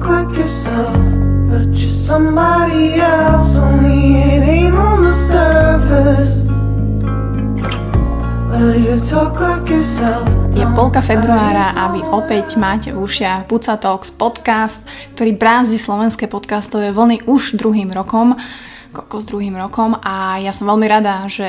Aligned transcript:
look 0.00 0.08
like 0.08 0.38
yourself, 0.38 0.96
but 1.48 1.76
you're 1.76 1.90
somebody 1.90 2.94
else. 2.94 3.56
Only 3.58 4.16
it 4.16 4.42
ain't 4.48 4.74
on 4.74 5.04
the 5.04 5.12
surface. 5.12 6.48
Je 10.52 10.66
polka 10.76 11.00
februára 11.00 11.72
a 11.72 11.88
vy 11.96 12.04
opäť 12.04 12.60
máte 12.60 12.92
v 12.92 13.00
ušiach 13.00 13.48
Puca 13.48 13.80
Talks 13.80 14.12
podcast, 14.12 14.84
ktorý 15.16 15.32
brázdi 15.32 15.80
slovenské 15.80 16.28
podcastové 16.28 16.92
vlny 16.92 17.24
už 17.24 17.56
druhým 17.56 17.88
rokom 17.88 18.36
s 18.90 19.24
druhým 19.26 19.54
rokom 19.54 19.94
a 20.02 20.42
ja 20.42 20.50
som 20.50 20.66
veľmi 20.66 20.86
rada, 20.90 21.24
že 21.30 21.46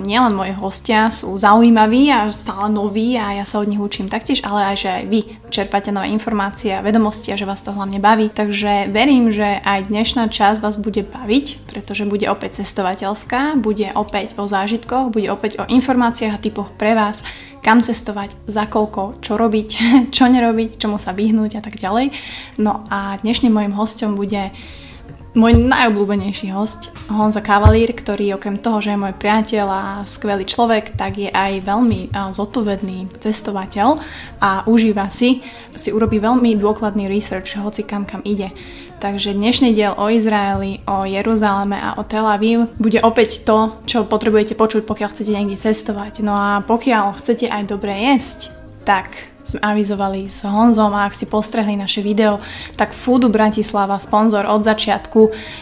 nielen 0.00 0.36
moji 0.36 0.52
hostia 0.56 1.08
sú 1.08 1.32
zaujímaví 1.40 2.12
a 2.12 2.28
stále 2.28 2.68
noví 2.68 3.16
a 3.16 3.40
ja 3.40 3.44
sa 3.48 3.64
od 3.64 3.68
nich 3.72 3.80
učím 3.80 4.12
taktiež, 4.12 4.44
ale 4.44 4.72
aj, 4.72 4.76
že 4.76 4.88
aj 4.92 5.04
vy 5.08 5.20
čerpáte 5.48 5.88
nové 5.88 6.12
informácie 6.12 6.76
a 6.76 6.84
vedomosti 6.84 7.32
a 7.32 7.40
že 7.40 7.48
vás 7.48 7.64
to 7.64 7.72
hlavne 7.72 7.96
baví. 7.96 8.28
Takže 8.28 8.92
verím, 8.92 9.32
že 9.32 9.60
aj 9.64 9.88
dnešná 9.88 10.28
časť 10.28 10.60
vás 10.60 10.76
bude 10.76 11.00
baviť, 11.02 11.72
pretože 11.72 12.04
bude 12.04 12.28
opäť 12.28 12.60
cestovateľská, 12.60 13.56
bude 13.56 13.88
opäť 13.96 14.36
o 14.36 14.44
zážitkoch, 14.44 15.12
bude 15.12 15.32
opäť 15.32 15.64
o 15.64 15.68
informáciách 15.68 16.36
a 16.36 16.42
typoch 16.42 16.70
pre 16.76 16.92
vás, 16.92 17.24
kam 17.62 17.80
cestovať, 17.80 18.34
za 18.50 18.66
koľko, 18.66 19.22
čo 19.22 19.38
robiť, 19.38 19.68
čo 20.14 20.28
nerobiť, 20.28 20.76
čomu 20.76 21.00
sa 21.00 21.16
vyhnúť 21.16 21.58
a 21.58 21.62
tak 21.64 21.78
ďalej. 21.78 22.12
No 22.60 22.84
a 22.92 23.16
dnešným 23.22 23.54
mojim 23.54 23.72
hostom 23.72 24.18
bude 24.18 24.50
môj 25.32 25.56
najobľúbenejší 25.56 26.52
host, 26.52 26.92
Honza 27.08 27.40
Kavalír, 27.40 27.96
ktorý 27.96 28.36
okrem 28.36 28.60
toho, 28.60 28.84
že 28.84 28.92
je 28.92 29.00
môj 29.00 29.16
priateľ 29.16 29.66
a 29.68 29.82
skvelý 30.04 30.44
človek, 30.44 30.92
tak 30.92 31.16
je 31.16 31.32
aj 31.32 31.64
veľmi 31.64 32.12
zodpovedný 32.12 33.08
cestovateľ 33.16 33.96
a 34.44 34.68
užíva 34.68 35.08
si, 35.08 35.40
si 35.72 35.88
urobí 35.88 36.20
veľmi 36.20 36.52
dôkladný 36.60 37.08
research, 37.08 37.56
hoci 37.56 37.80
kam 37.88 38.04
kam 38.04 38.20
ide. 38.28 38.52
Takže 39.02 39.34
dnešný 39.34 39.74
diel 39.74 39.98
o 39.98 40.06
Izraeli, 40.06 40.78
o 40.86 41.02
Jeruzaleme 41.02 41.74
a 41.74 41.98
o 41.98 42.06
Tel 42.06 42.22
Aviv 42.22 42.70
bude 42.78 43.02
opäť 43.02 43.42
to, 43.42 43.82
čo 43.82 44.06
potrebujete 44.06 44.54
počuť, 44.54 44.86
pokiaľ 44.86 45.08
chcete 45.10 45.32
niekde 45.32 45.58
cestovať. 45.58 46.22
No 46.22 46.38
a 46.38 46.62
pokiaľ 46.62 47.18
chcete 47.18 47.50
aj 47.50 47.66
dobre 47.66 47.90
jesť, 47.90 48.54
tak 48.86 49.31
sme 49.42 49.58
avizovali 49.62 50.30
s 50.30 50.46
Honzom 50.46 50.94
a 50.94 51.06
ak 51.06 51.14
si 51.14 51.26
postrehli 51.26 51.74
naše 51.74 52.00
video, 52.00 52.38
tak 52.78 52.94
Foodu 52.94 53.26
Bratislava, 53.26 53.98
sponzor 53.98 54.46
od 54.46 54.62
začiatku, 54.62 55.20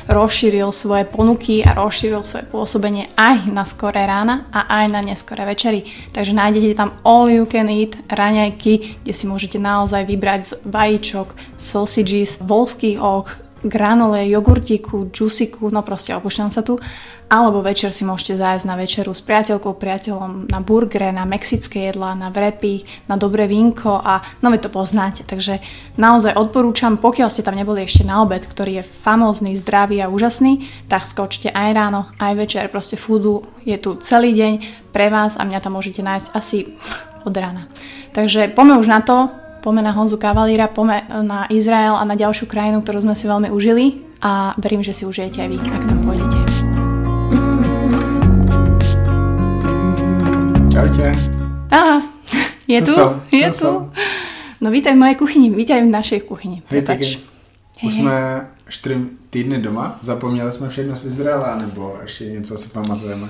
rozšíril 0.08 0.68
svoje 0.70 1.08
ponuky 1.08 1.64
a 1.64 1.72
rozšíril 1.76 2.22
svoje 2.22 2.44
pôsobenie 2.48 3.08
aj 3.16 3.48
na 3.48 3.64
skoré 3.64 4.04
rána 4.04 4.48
a 4.52 4.68
aj 4.82 4.86
na 4.92 5.00
neskoré 5.00 5.48
večery. 5.48 5.88
Takže 6.12 6.36
nájdete 6.36 6.76
tam 6.76 6.96
all 7.02 7.28
you 7.32 7.48
can 7.48 7.72
eat 7.72 7.96
raňajky, 8.12 9.02
kde 9.02 9.12
si 9.16 9.24
môžete 9.24 9.56
naozaj 9.56 10.04
vybrať 10.04 10.40
z 10.44 10.52
vajíčok, 10.68 11.34
sausages, 11.56 12.36
volských 12.44 13.00
ok, 13.00 13.50
granole, 13.64 14.28
jogurtíku, 14.28 15.12
džusiku, 15.12 15.68
no 15.68 15.84
proste 15.84 16.16
opúšťam 16.16 16.48
sa 16.48 16.64
tu 16.64 16.80
alebo 17.30 17.62
večer 17.62 17.94
si 17.94 18.02
môžete 18.02 18.42
zájsť 18.42 18.66
na 18.66 18.74
večeru 18.74 19.14
s 19.14 19.22
priateľkou, 19.22 19.78
priateľom, 19.78 20.50
na 20.50 20.58
burgere, 20.58 21.14
na 21.14 21.22
mexické 21.22 21.86
jedlá, 21.86 22.18
na 22.18 22.34
vrepy, 22.34 22.82
na 23.06 23.14
dobré 23.14 23.46
vínko 23.46 24.02
a 24.02 24.18
no 24.42 24.50
to 24.58 24.66
poznáte. 24.66 25.22
Takže 25.22 25.62
naozaj 25.94 26.34
odporúčam, 26.34 26.98
pokiaľ 26.98 27.30
ste 27.30 27.46
tam 27.46 27.54
neboli 27.54 27.86
ešte 27.86 28.02
na 28.02 28.26
obed, 28.26 28.42
ktorý 28.42 28.82
je 28.82 28.90
famózny, 29.06 29.54
zdravý 29.54 30.02
a 30.02 30.10
úžasný, 30.10 30.66
tak 30.90 31.06
skočte 31.06 31.54
aj 31.54 31.70
ráno, 31.70 32.10
aj 32.18 32.34
večer. 32.34 32.66
Proste 32.66 32.98
foodu 32.98 33.46
je 33.62 33.78
tu 33.78 33.94
celý 34.02 34.34
deň 34.34 34.52
pre 34.90 35.06
vás 35.06 35.38
a 35.38 35.46
mňa 35.46 35.62
tam 35.62 35.78
môžete 35.78 36.02
nájsť 36.02 36.28
asi 36.34 36.74
od 37.22 37.34
rána. 37.38 37.70
Takže 38.10 38.50
poďme 38.50 38.82
už 38.82 38.90
na 38.90 39.00
to, 39.06 39.30
poďme 39.62 39.86
na 39.86 39.94
Honzu 39.94 40.18
Kavalíra, 40.18 40.66
poďme 40.66 41.06
na 41.22 41.46
Izrael 41.46 41.94
a 41.94 42.02
na 42.02 42.18
ďalšiu 42.18 42.50
krajinu, 42.50 42.82
ktorú 42.82 43.06
sme 43.06 43.14
si 43.14 43.30
veľmi 43.30 43.54
užili 43.54 44.02
a 44.18 44.58
verím, 44.58 44.82
že 44.82 44.98
si 44.98 45.06
užijete 45.06 45.46
aj 45.46 45.48
vy, 45.48 45.58
ak 45.62 45.84
tam 45.86 46.00
pôjdete. 46.02 46.39
Čaute. 50.80 51.12
Aha, 51.70 52.00
je 52.64 52.80
To 52.80 52.86
tu? 52.86 52.92
som, 52.92 53.10
je 53.28 53.48
tu? 53.52 53.56
som. 53.60 53.92
No 54.64 54.72
vítaj 54.72 54.96
v 54.96 55.04
mojej 55.04 55.16
kuchyni, 55.20 55.52
vítaj 55.52 55.84
v 55.84 55.92
našej 55.92 56.24
kuchyni. 56.24 56.64
Hej, 56.64 56.80
Prepač. 56.80 56.96
pěkně. 56.96 57.20
Už 57.84 57.94
jsme 57.94 58.46
čtyři 58.68 58.96
týdny 59.30 59.58
doma, 59.58 59.98
zapomněli 60.00 60.52
jsme 60.52 60.68
všechno 60.68 60.96
z 60.96 61.04
Izraela, 61.04 61.56
nebo 61.56 61.96
ještě 62.02 62.24
něco 62.24 62.58
si 62.58 62.68
pamatujeme? 62.68 63.28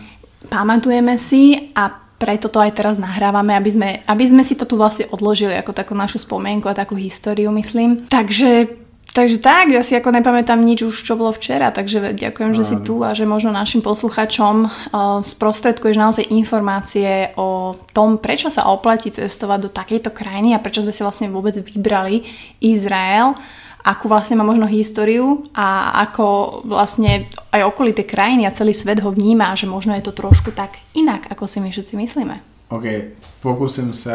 Pamatujeme 0.48 1.18
si 1.18 1.74
a 1.74 1.90
preto 2.18 2.46
to 2.48 2.62
aj 2.62 2.70
teraz 2.70 3.02
nahrávame, 3.02 3.58
aby 3.58 3.70
sme, 3.74 3.88
aby 4.06 4.24
sme 4.30 4.46
si 4.46 4.54
to 4.54 4.62
tu 4.62 4.78
vlastne 4.78 5.10
odložili 5.10 5.58
ako 5.58 5.74
takú 5.74 5.98
našu 5.98 6.22
spomienku 6.22 6.70
a 6.70 6.78
takú 6.78 6.94
históriu, 6.94 7.50
myslím. 7.50 8.06
Takže 8.06 8.70
Takže 9.10 9.42
tak, 9.42 9.74
ja 9.74 9.82
si 9.82 9.98
ako 9.98 10.14
nepamätám 10.14 10.62
nič 10.62 10.86
už, 10.86 11.02
čo 11.02 11.18
bolo 11.18 11.34
včera, 11.34 11.74
takže 11.74 12.14
ďakujem, 12.14 12.54
že 12.54 12.62
si 12.62 12.76
tu 12.86 13.02
a 13.02 13.10
že 13.10 13.26
možno 13.26 13.50
našim 13.50 13.82
posluchačom 13.82 14.56
uh, 14.62 14.70
sprostredkuješ 15.26 15.96
naozaj 15.98 16.30
informácie 16.30 17.34
o 17.34 17.74
tom, 17.90 18.22
prečo 18.22 18.46
sa 18.46 18.70
oplatí 18.70 19.10
cestovať 19.10 19.58
do 19.66 19.70
takejto 19.74 20.14
krajiny 20.14 20.54
a 20.54 20.62
prečo 20.62 20.86
sme 20.86 20.94
si 20.94 21.02
vlastne 21.02 21.26
vôbec 21.26 21.58
vybrali 21.58 22.22
Izrael, 22.62 23.34
akú 23.82 24.06
vlastne 24.06 24.38
má 24.38 24.46
možno 24.46 24.70
históriu 24.70 25.42
a 25.58 25.98
ako 26.06 26.62
vlastne 26.70 27.26
aj 27.50 27.66
okolité 27.66 28.06
krajiny 28.06 28.46
a 28.46 28.54
celý 28.54 28.70
svet 28.70 29.02
ho 29.02 29.10
vníma, 29.10 29.58
že 29.58 29.66
možno 29.66 29.90
je 29.98 30.06
to 30.06 30.14
trošku 30.14 30.54
tak 30.54 30.78
inak, 30.94 31.26
ako 31.34 31.50
si 31.50 31.58
my 31.58 31.74
všetci 31.74 31.98
myslíme. 31.98 32.36
OK, 32.70 32.86
pokusím 33.42 33.90
se 33.90 34.14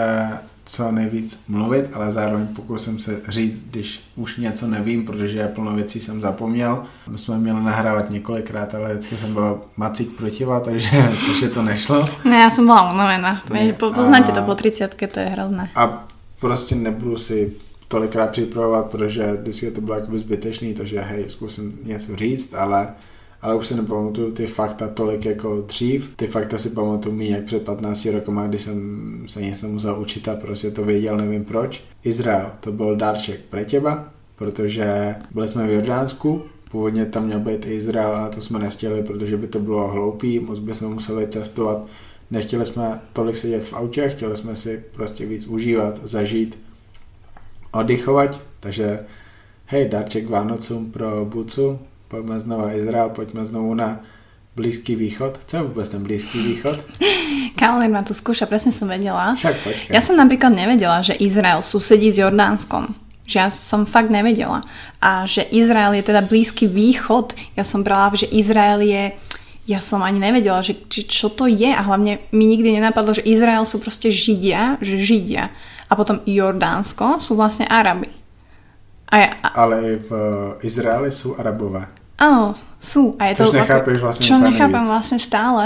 co 0.66 0.92
nejvíc 0.92 1.44
mluvit, 1.48 1.90
ale 1.94 2.12
zároveň 2.12 2.48
pokusím 2.48 3.00
se 3.00 3.22
říct, 3.30 3.62
když 3.72 4.02
už 4.16 4.38
něco 4.38 4.68
nevím, 4.68 5.06
protože 5.06 5.48
plno 5.48 5.76
věcí 5.76 6.00
jsem 6.00 6.22
zapomněl. 6.22 6.84
My 7.10 7.18
jsme 7.18 7.38
měli 7.38 7.64
nahrávat 7.64 8.10
několikrát, 8.10 8.76
ale 8.76 8.94
vždycky 8.94 9.18
jsem 9.18 9.34
byl 9.34 9.62
macík 9.78 10.18
protiva, 10.18 10.60
takže, 10.60 10.90
takže 11.28 11.50
to 11.50 11.62
nešlo. 11.62 12.04
No 12.26 12.34
ja 12.34 12.50
som 12.50 12.66
bola 12.66 12.94
unavená. 12.94 13.42
Poznáte 13.78 14.32
to 14.32 14.42
po 14.42 14.56
30 14.56 14.96
to 14.96 15.20
je 15.20 15.26
hrozné. 15.26 15.70
A 15.76 16.08
prostě 16.40 16.76
nebudu 16.76 17.18
si 17.18 17.54
tolikrát 17.88 18.30
připravovat, 18.30 18.86
protože 18.86 19.34
vždycky 19.42 19.72
to 19.72 19.82
bylo 19.82 19.96
jakoby 19.98 20.20
zbytečný, 20.20 20.74
takže 20.74 21.02
hej, 21.02 21.26
zkusím 21.28 21.80
něco 21.84 22.16
říct, 22.16 22.54
ale, 22.54 22.88
ale 23.46 23.56
už 23.56 23.68
si 23.68 23.76
nepamatuju 23.76 24.32
ty 24.32 24.48
fakta 24.48 24.88
tolik 24.88 25.26
jako 25.26 25.62
dřív. 25.62 26.14
Ty 26.16 26.28
fakta 26.28 26.58
si 26.58 26.70
pamatuju 26.70 27.16
méně 27.16 27.36
jak 27.36 27.44
před 27.44 27.64
15 27.64 28.06
rokama, 28.06 28.48
když 28.48 28.62
jsem 28.62 29.24
se 29.28 29.42
nic 29.42 29.62
nemusel 29.62 30.02
učit 30.02 30.28
a 30.28 30.36
prostě 30.36 30.72
to 30.72 30.84
věděl, 30.84 31.18
nevím 31.18 31.46
proč. 31.46 31.84
Izrael, 32.04 32.52
to 32.60 32.72
byl 32.72 32.96
dárček 32.96 33.42
pre 33.50 33.66
těba, 33.66 34.10
protože 34.36 35.16
byli 35.32 35.48
jsme 35.48 35.68
v 35.68 35.72
Jordánsku, 35.72 36.44
Původně 36.72 37.06
tam 37.06 37.26
měl 37.26 37.40
být 37.40 37.66
Izrael, 37.66 38.16
ale 38.16 38.30
to 38.30 38.42
jsme 38.42 38.60
nestihli, 38.60 39.04
protože 39.04 39.38
by 39.38 39.48
to 39.48 39.60
bylo 39.60 39.88
hloupý, 39.88 40.40
moc 40.40 40.60
bychom 40.60 40.94
museli 40.94 41.28
cestovat. 41.28 41.88
Nechtěli 42.32 42.66
jsme 42.66 43.02
tolik 43.14 43.36
sedět 43.36 43.64
v 43.64 43.74
autě, 43.74 44.10
chtěli 44.10 44.38
jsme 44.38 44.56
si 44.56 44.84
prostě 44.92 45.26
víc 45.26 45.48
užívat, 45.48 46.00
zažít, 46.04 46.60
oddychovat, 47.72 48.42
takže 48.60 49.00
hej, 49.66 49.90
darček 49.90 50.30
Vánocům 50.30 50.92
pro 50.92 51.26
Bucu, 51.26 51.80
pojďme 52.08 52.40
znova 52.40 52.74
Izrael, 52.74 53.10
pojďme 53.10 53.46
znovu 53.46 53.74
na 53.74 54.02
Blízký 54.56 54.96
východ. 54.96 55.40
Co 55.46 55.58
je 55.58 55.64
vůbec 55.64 55.90
ten 55.90 56.04
Blízký 56.04 56.40
východ? 56.44 56.84
Kalender 57.60 57.92
ma 57.92 58.04
tu 58.04 58.16
skúša, 58.16 58.48
presne 58.48 58.72
som 58.72 58.88
vedela. 58.88 59.36
Však 59.36 59.56
počkej. 59.64 59.92
Ja 59.96 60.00
som 60.04 60.16
napríklad 60.16 60.52
nevedela, 60.52 61.04
že 61.04 61.16
Izrael 61.16 61.60
susedí 61.64 62.12
s 62.12 62.20
Jordánskom. 62.20 62.96
Že 63.28 63.36
ja 63.36 63.48
som 63.52 63.88
fakt 63.88 64.12
nevedela. 64.12 64.64
A 65.04 65.28
že 65.28 65.44
Izrael 65.52 65.96
je 66.00 66.08
teda 66.08 66.24
blízky 66.24 66.68
východ. 66.68 67.36
Ja 67.56 67.64
som 67.68 67.84
brala, 67.84 68.16
že 68.16 68.32
Izrael 68.32 68.84
je... 68.84 69.04
Ja 69.66 69.82
som 69.82 70.06
ani 70.06 70.22
nevedela, 70.22 70.62
že, 70.62 70.78
či, 70.88 71.04
čo 71.08 71.28
to 71.32 71.48
je. 71.52 71.72
A 71.72 71.82
hlavne 71.84 72.24
mi 72.32 72.48
nikdy 72.48 72.80
nenapadlo, 72.80 73.16
že 73.16 73.28
Izrael 73.28 73.64
sú 73.68 73.80
proste 73.84 74.08
Židia, 74.08 74.80
že 74.80 75.00
Židia. 75.00 75.52
A 75.88 75.94
potom 76.00 76.24
Jordánsko 76.24 77.20
sú 77.20 77.36
vlastne 77.36 77.68
Araby. 77.68 78.08
A 79.10 79.16
ja, 79.20 79.32
a, 79.44 79.48
Ale 79.64 79.96
v 79.96 80.12
Izraeli 80.64 81.12
jsou 81.12 81.40
Arabové. 81.40 81.88
Áno, 82.18 82.56
sú. 82.80 83.16
A 83.20 83.28
je 83.32 83.36
Což 83.36 83.50
to, 83.52 83.60
nechápeš 83.60 84.00
vlastne 84.02 84.24
Čo 84.26 84.36
úplne 84.40 84.50
nechápam 84.52 84.84
nejvíc. 84.84 84.94
vlastne 84.94 85.20
stále. 85.20 85.64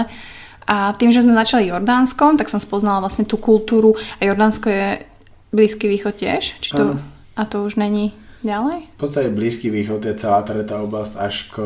A 0.70 0.94
tým, 0.94 1.10
že 1.12 1.22
sme 1.26 1.34
začali 1.34 1.70
Jordánskom, 1.70 2.38
tak 2.38 2.50
som 2.50 2.62
spoznala 2.62 3.02
vlastne 3.02 3.26
tú 3.26 3.38
kultúru. 3.38 3.98
A 4.22 4.26
Jordánsko 4.26 4.70
je 4.70 5.02
Blízky 5.50 5.90
východ 5.90 6.14
tiež? 6.14 6.62
Či 6.62 6.70
to, 6.78 6.98
a 7.38 7.42
to 7.46 7.66
už 7.66 7.76
není 7.76 8.14
ďalej? 8.44 8.94
V 8.96 8.98
podstatě 8.98 9.30
Blízký 9.30 9.70
východ 9.70 10.06
je 10.06 10.14
celá 10.14 10.42
tady 10.42 10.64
ta 10.64 10.82
oblast 10.82 11.16
až 11.18 11.50
k 11.50 11.58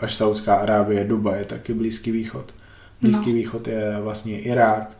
až 0.00 0.14
Saudská 0.14 0.54
Arábie, 0.54 1.04
Dubaj 1.04 1.38
je 1.38 1.44
taky 1.44 1.74
Blízký 1.74 2.10
východ. 2.10 2.54
Blízký 3.00 3.30
No. 3.30 3.34
východ 3.36 3.68
je 3.68 3.98
vlastně 4.00 4.38
Irák, 4.38 4.90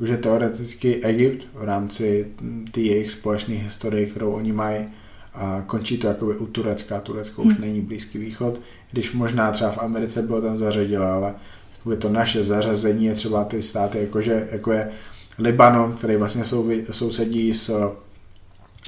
už 0.00 0.08
je 0.08 0.16
teoreticky 0.16 1.04
Egypt 1.04 1.46
v 1.54 1.64
rámci 1.64 2.26
té 2.70 2.80
jejich 2.80 3.10
společné 3.10 3.54
historie, 3.54 4.06
kterou 4.06 4.32
oni 4.32 4.52
mají. 4.52 4.88
A 5.34 5.62
končí 5.66 5.98
to 5.98 6.06
jakoby 6.06 6.36
u 6.36 6.46
Turecka. 6.46 7.00
Turecko 7.00 7.42
už 7.42 7.58
není 7.58 7.80
Blízký 7.80 8.18
východ, 8.18 8.60
když 8.92 9.12
možná 9.12 9.52
třeba 9.52 9.70
v 9.70 9.78
Americe 9.78 10.22
bylo 10.22 10.40
tam 10.40 10.56
zařadila, 10.56 11.14
ale 11.14 11.34
jakoby 11.76 11.96
to 11.96 12.08
naše 12.08 12.44
zařazení 12.44 13.04
je 13.06 13.14
třeba 13.14 13.44
ty 13.44 13.62
státy, 13.62 13.98
jakože, 13.98 14.48
jako 14.52 14.72
je 14.72 14.90
Libanon, 15.38 15.92
který 15.92 16.16
vlastně 16.16 16.44
souvi, 16.44 16.86
sousedí 16.90 17.54
s 17.54 17.92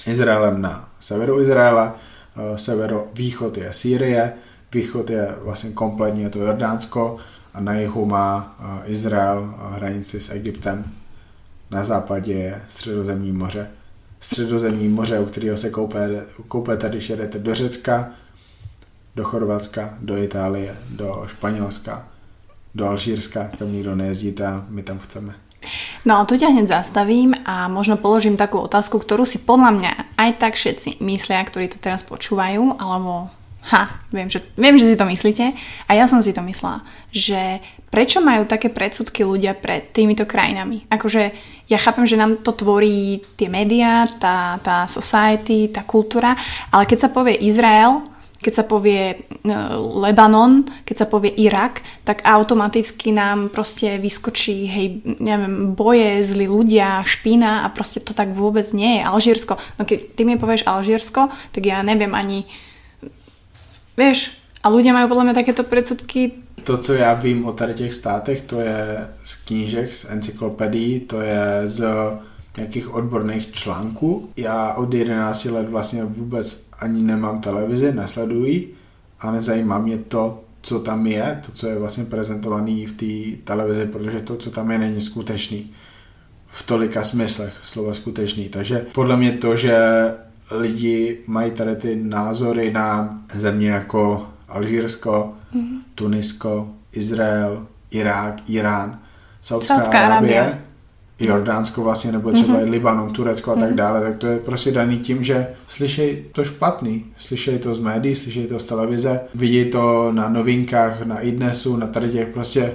Izraelem 0.06 0.62
na 0.62 0.88
severu 1.00 1.40
Izraela, 1.40 1.96
eh, 2.37 2.58
severovýchod 2.58 3.58
je 3.58 3.72
Sýrie, 3.72 4.32
východ 4.72 5.10
je 5.10 5.34
vlastně 5.42 5.70
kompletně 5.70 6.22
je 6.22 6.31
to 6.31 6.38
Jordánsko 6.38 7.16
a 7.54 7.60
na 7.60 7.75
jihu 7.75 8.06
má 8.06 8.56
eh, 8.58 8.90
Izrael 8.92 9.54
hranici 9.58 10.20
s 10.20 10.31
Egyptem. 10.31 10.84
Na 11.70 11.84
západě 11.84 12.32
je 12.32 12.62
středozemní 12.66 13.32
moře. 13.32 13.70
Středozemní 14.20 14.88
moře, 14.88 15.18
u 15.20 15.26
kterého 15.26 15.56
se 15.56 15.70
koupete, 15.70 16.24
koupete, 16.48 16.88
když 16.88 17.10
jedete 17.10 17.38
do 17.38 17.54
Řecka, 17.54 18.10
do 19.16 19.24
Chorvatska, 19.24 19.94
do 20.00 20.16
Itálie, 20.16 20.76
do 20.90 21.24
Španělska, 21.26 22.08
do 22.74 22.86
Alžírska, 22.86 23.50
kam 23.58 23.72
nikdo 23.72 23.94
nejezdíte 23.94 24.46
a 24.46 24.64
my 24.68 24.82
tam 24.82 24.98
chceme. 24.98 25.34
No 26.06 26.22
a 26.22 26.24
tu 26.24 26.38
ťa 26.38 26.54
hneď 26.54 26.68
zastavím 26.70 27.34
a 27.42 27.66
možno 27.66 27.98
položím 27.98 28.38
takú 28.38 28.62
otázku, 28.62 29.02
ktorú 29.02 29.26
si 29.26 29.42
podľa 29.42 29.70
mňa 29.74 29.92
aj 30.14 30.30
tak 30.38 30.54
všetci 30.54 31.02
myslia, 31.02 31.42
ktorí 31.42 31.66
to 31.66 31.82
teraz 31.82 32.06
počúvajú, 32.06 32.78
alebo 32.78 33.26
ha, 33.72 34.00
viem 34.14 34.30
že, 34.30 34.42
viem, 34.54 34.78
že 34.78 34.86
si 34.86 34.94
to 34.94 35.06
myslíte 35.06 35.52
a 35.86 35.90
ja 35.90 36.06
som 36.06 36.22
si 36.22 36.30
to 36.30 36.42
myslela, 36.42 36.86
že 37.10 37.58
prečo 37.90 38.22
majú 38.22 38.46
také 38.46 38.70
predsudky 38.70 39.26
ľudia 39.26 39.58
pred 39.58 39.90
týmito 39.90 40.22
krajinami? 40.22 40.86
Akože 40.86 41.34
ja 41.66 41.78
chápem, 41.78 42.06
že 42.06 42.20
nám 42.20 42.46
to 42.46 42.54
tvorí 42.54 43.22
tie 43.34 43.50
médiá, 43.50 44.06
tá, 44.22 44.62
tá 44.62 44.86
society, 44.86 45.66
tá 45.70 45.82
kultúra, 45.82 46.38
ale 46.70 46.86
keď 46.86 46.98
sa 47.06 47.10
povie 47.10 47.34
Izrael, 47.42 48.06
keď 48.36 48.52
sa 48.52 48.64
povie 48.68 49.16
uh, 49.16 49.74
Lebanon, 49.80 50.62
keď 50.86 50.96
sa 51.02 51.06
povie 51.10 51.34
Irak, 51.34 51.82
tak 52.06 52.22
automaticky 52.22 53.10
nám 53.10 53.50
proste 53.50 53.98
vyskočí, 53.98 54.70
hej, 54.70 54.86
neviem, 55.18 55.74
boje, 55.74 56.22
zlí 56.22 56.46
ľudia, 56.46 57.02
špína 57.02 57.66
a 57.66 57.72
proste 57.72 58.04
to 58.04 58.12
tak 58.12 58.36
vôbec 58.36 58.62
nie 58.76 59.00
je. 59.00 59.02
Alžírsko, 59.02 59.58
no 59.80 59.82
keď 59.82 59.98
ty 60.14 60.22
mi 60.22 60.38
povieš 60.38 60.68
Alžírsko, 60.68 61.32
tak 61.50 61.62
ja 61.64 61.82
neviem 61.82 62.12
ani, 62.12 62.46
vieš, 63.96 64.32
a 64.62 64.69
ľudia 64.69 64.93
majú 64.93 65.08
podľa 65.14 65.25
mňa 65.25 65.34
takéto 65.34 65.62
predsudky. 65.64 66.43
To, 66.64 66.78
co 66.78 66.94
já 66.94 67.14
vím 67.14 67.46
o 67.46 67.52
tady 67.52 67.75
těch 67.75 67.94
státech, 67.94 68.43
to 68.43 68.60
je 68.60 69.08
z 69.25 69.34
knížek, 69.44 69.94
z 69.94 70.06
encyklopedií, 70.10 71.00
to 71.00 71.20
je 71.20 71.62
z 71.64 71.84
nějakých 72.56 72.94
odborných 72.94 73.52
článků. 73.52 74.31
Já 74.37 74.72
od 74.75 74.94
11 74.94 75.44
let 75.44 75.69
vlastně 75.69 76.04
vůbec 76.04 76.66
ani 76.81 77.02
nemám 77.02 77.40
televizi, 77.40 77.93
nesleduji 77.93 78.75
a 79.20 79.31
nezajímá 79.31 79.78
mě 79.78 79.99
to, 79.99 80.42
co 80.62 80.81
tam 80.81 81.06
je, 81.06 81.40
to, 81.46 81.52
co 81.52 81.66
je 81.66 81.78
vlastně 81.78 82.04
prezentovaný 82.04 82.87
v 82.87 82.92
té 82.92 83.42
televizi, 83.44 83.87
protože 83.87 84.20
to, 84.20 84.37
co 84.37 84.50
tam 84.50 84.70
je, 84.70 84.78
není 84.78 85.00
skutečný. 85.00 85.70
V 86.46 86.66
tolika 86.66 87.04
smyslech 87.04 87.54
slova 87.62 87.94
skutečný. 87.94 88.49
Takže 88.49 88.87
podle 88.92 89.16
mě 89.16 89.32
to, 89.32 89.56
že 89.56 89.76
lidi 90.50 91.19
mají 91.26 91.50
tady 91.50 91.76
ty 91.76 91.96
názory 91.96 92.72
na 92.72 93.19
země 93.34 93.70
jako 93.70 94.26
Alžírsko, 94.48 95.34
mm-hmm. 95.54 95.78
Tunisko, 95.94 96.69
Izrael, 96.93 97.66
Irák, 97.90 98.50
Irán, 98.50 98.98
Saudská, 99.40 99.75
Saudská 99.75 100.00
Arábie, 100.00 100.40
Arábie 100.40 100.62
Jordánsko 101.20 101.82
vlastně, 101.82 102.12
nebo 102.12 102.32
třeba 102.32 102.54
mm-hmm. 102.54 102.70
Libanon, 102.70 103.12
Turecko 103.12 103.52
a 103.52 103.54
tak 103.54 103.70
mm-hmm. 103.70 103.75
dále, 103.75 104.00
tak 104.00 104.19
to 104.19 104.26
je 104.26 104.38
prostě 104.38 104.72
daný 104.72 104.98
tím, 104.98 105.22
že 105.22 105.46
slyšej 105.69 106.25
to 106.32 106.44
špatný, 106.44 107.04
slyšej 107.16 107.58
to 107.58 107.75
z 107.75 107.81
médií, 107.81 108.14
slyšej 108.14 108.46
to 108.46 108.58
z 108.58 108.64
televize, 108.64 109.20
vidí 109.34 109.64
to 109.64 110.12
na 110.12 110.28
novinkách, 110.28 111.06
na 111.06 111.20
idnesu, 111.20 111.76
na 111.76 111.87
tady 111.87 112.10
těch 112.10 112.28
prostě 112.28 112.72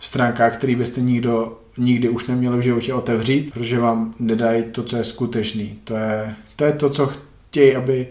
stránkách, 0.00 0.56
který 0.56 0.76
byste 0.76 1.00
nikdo 1.00 1.56
nikdy 1.78 2.08
už 2.08 2.26
neměli 2.26 2.58
v 2.58 2.60
životě 2.60 2.94
otevřít, 2.94 3.52
protože 3.52 3.78
vám 3.78 4.14
nedají 4.18 4.62
to, 4.62 4.82
co 4.82 4.96
je 4.96 5.04
skutečný. 5.04 5.78
To 5.84 5.96
je 5.96 6.34
to, 6.60 6.64
je 6.66 6.72
to 6.72 6.90
co 6.90 7.10
chtějí, 7.48 7.76
aby 7.76 8.08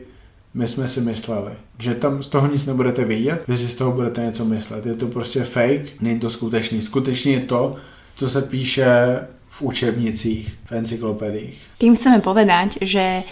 my 0.53 0.67
jsme 0.67 0.87
si 0.87 1.01
mysleli. 1.01 1.51
Že 1.79 1.95
tam 1.95 2.23
z 2.23 2.27
toho 2.27 2.47
nic 2.47 2.65
nebudete 2.65 3.05
vidět, 3.05 3.43
vy 3.47 3.57
si 3.57 3.67
z 3.67 3.75
toho 3.75 3.91
budete 3.91 4.21
něco 4.21 4.45
myslet. 4.45 4.85
Je 4.85 4.95
to 4.95 5.07
prostě 5.07 5.43
fake, 5.43 6.01
není 6.01 6.19
to 6.19 6.29
skutečný. 6.29 6.81
Skutečný 6.81 7.33
je 7.33 7.39
to, 7.39 7.75
co 8.15 8.29
se 8.29 8.41
píše 8.41 8.85
v 9.49 9.61
učebnicích, 9.61 10.57
v 10.65 10.71
encyklopediích. 10.71 11.61
Tým 11.77 11.95
chceme 11.95 12.19
povedať, 12.25 12.77
že 12.81 13.23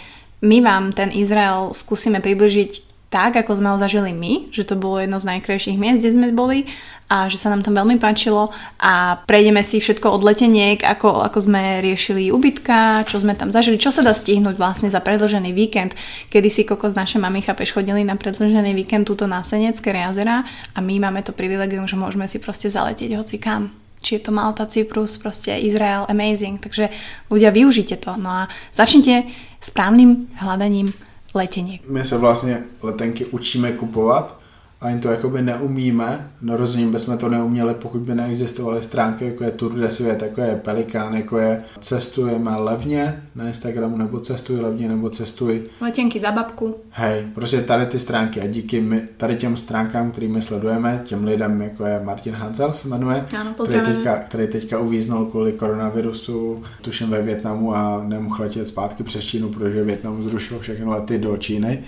my 0.42 0.60
vám 0.60 0.92
ten 0.94 1.10
Izrael 1.10 1.74
skúsime 1.74 2.22
približiť 2.22 2.87
tak, 3.08 3.40
ako 3.40 3.56
sme 3.56 3.72
ho 3.72 3.80
zažili 3.80 4.12
my, 4.12 4.52
že 4.52 4.68
to 4.68 4.76
bolo 4.76 5.00
jedno 5.00 5.16
z 5.16 5.28
najkrajších 5.32 5.80
miest, 5.80 6.04
kde 6.04 6.12
sme 6.12 6.28
boli 6.36 6.68
a 7.08 7.32
že 7.32 7.40
sa 7.40 7.48
nám 7.48 7.64
tam 7.64 7.72
veľmi 7.72 7.96
páčilo 7.96 8.52
a 8.76 9.24
prejdeme 9.24 9.64
si 9.64 9.80
všetko 9.80 10.12
od 10.12 10.20
leteniek, 10.28 10.84
ako, 10.84 11.24
ako 11.24 11.40
sme 11.40 11.80
riešili 11.80 12.28
ubytka, 12.28 13.08
čo 13.08 13.16
sme 13.16 13.32
tam 13.32 13.48
zažili, 13.48 13.80
čo 13.80 13.88
sa 13.88 14.04
dá 14.04 14.12
stihnúť 14.12 14.60
vlastne 14.60 14.92
za 14.92 15.00
predlžený 15.00 15.56
víkend. 15.56 15.96
Kedy 16.28 16.48
si 16.52 16.62
koko 16.68 16.84
z 16.92 17.00
naše 17.00 17.16
mami, 17.16 17.40
chápeš, 17.40 17.72
chodili 17.72 18.04
na 18.04 18.20
predlžený 18.20 18.76
víkend 18.76 19.08
túto 19.08 19.24
na 19.24 19.40
Senecké 19.40 19.88
jazera 19.88 20.44
a 20.76 20.78
my 20.84 21.00
máme 21.00 21.24
to 21.24 21.32
privilegium, 21.32 21.88
že 21.88 21.96
môžeme 21.96 22.28
si 22.28 22.36
proste 22.36 22.68
zaletieť 22.68 23.16
hoci 23.16 23.40
kam 23.40 23.72
či 23.98 24.14
je 24.14 24.22
to 24.22 24.30
Malta, 24.30 24.62
Cyprus, 24.62 25.18
proste 25.18 25.58
Izrael, 25.58 26.06
amazing. 26.06 26.62
Takže 26.62 26.86
ľudia, 27.34 27.50
využite 27.50 27.98
to. 27.98 28.14
No 28.14 28.30
a 28.30 28.42
začnite 28.70 29.26
správným 29.58 30.38
hľadaním 30.38 30.94
leteniek. 31.38 31.88
My 31.88 32.04
se 32.04 32.18
vlastně 32.18 32.64
letenky 32.82 33.24
učíme 33.24 33.72
kupovat 33.72 34.38
ani 34.80 35.00
to 35.00 35.10
jakoby 35.10 35.42
neumíme, 35.42 36.30
no 36.42 36.56
rozumím, 36.56 36.90
bychom 36.90 37.18
to 37.18 37.28
neuměli, 37.28 37.74
pokud 37.74 38.00
by 38.00 38.14
neexistovaly 38.14 38.82
stránky, 38.82 39.24
jako 39.24 39.44
je 39.44 39.50
Tour 39.50 39.74
de 39.74 39.90
Svět, 39.90 40.22
jako 40.22 40.40
je 40.40 40.56
Pelikán, 40.56 41.14
jako 41.14 41.38
je 41.38 41.62
Cestujeme 41.80 42.56
levně 42.56 43.22
na 43.34 43.48
Instagramu, 43.48 43.96
nebo 43.96 44.20
Cestuj 44.20 44.60
levně, 44.60 44.88
nebo 44.88 45.10
Cestuj... 45.10 45.62
Letenky 45.80 46.20
za 46.20 46.30
babku. 46.30 46.76
Hej, 46.90 47.26
prostě 47.34 47.60
tady 47.60 47.86
ty 47.86 47.98
stránky 47.98 48.40
a 48.40 48.46
díky 48.46 48.80
my, 48.80 49.08
tady 49.16 49.36
těm 49.36 49.56
stránkám, 49.56 50.10
který 50.10 50.28
my 50.28 50.42
sledujeme, 50.42 51.02
těm 51.04 51.24
lidem, 51.24 51.62
jako 51.62 51.86
je 51.86 52.00
Martin 52.04 52.34
Hansel 52.34 52.72
se 52.72 52.88
jmenuje, 52.88 53.26
ano, 53.40 53.54
který, 53.64 53.80
teďka, 53.80 54.16
který 54.16 54.46
teďka 54.46 54.78
uvíznul 54.78 55.26
kvůli 55.26 55.52
koronavirusu, 55.52 56.62
tuším 56.82 57.10
ve 57.10 57.22
Větnamu 57.22 57.74
a 57.74 58.04
nemohl 58.06 58.42
letět 58.42 58.66
zpátky 58.66 59.02
přes 59.02 59.24
Čínu, 59.24 59.48
protože 59.48 59.84
Větnam 59.84 60.22
zrušil 60.22 60.58
všechny 60.58 60.86
lety 60.86 61.18
do 61.18 61.36
Číny 61.36 61.84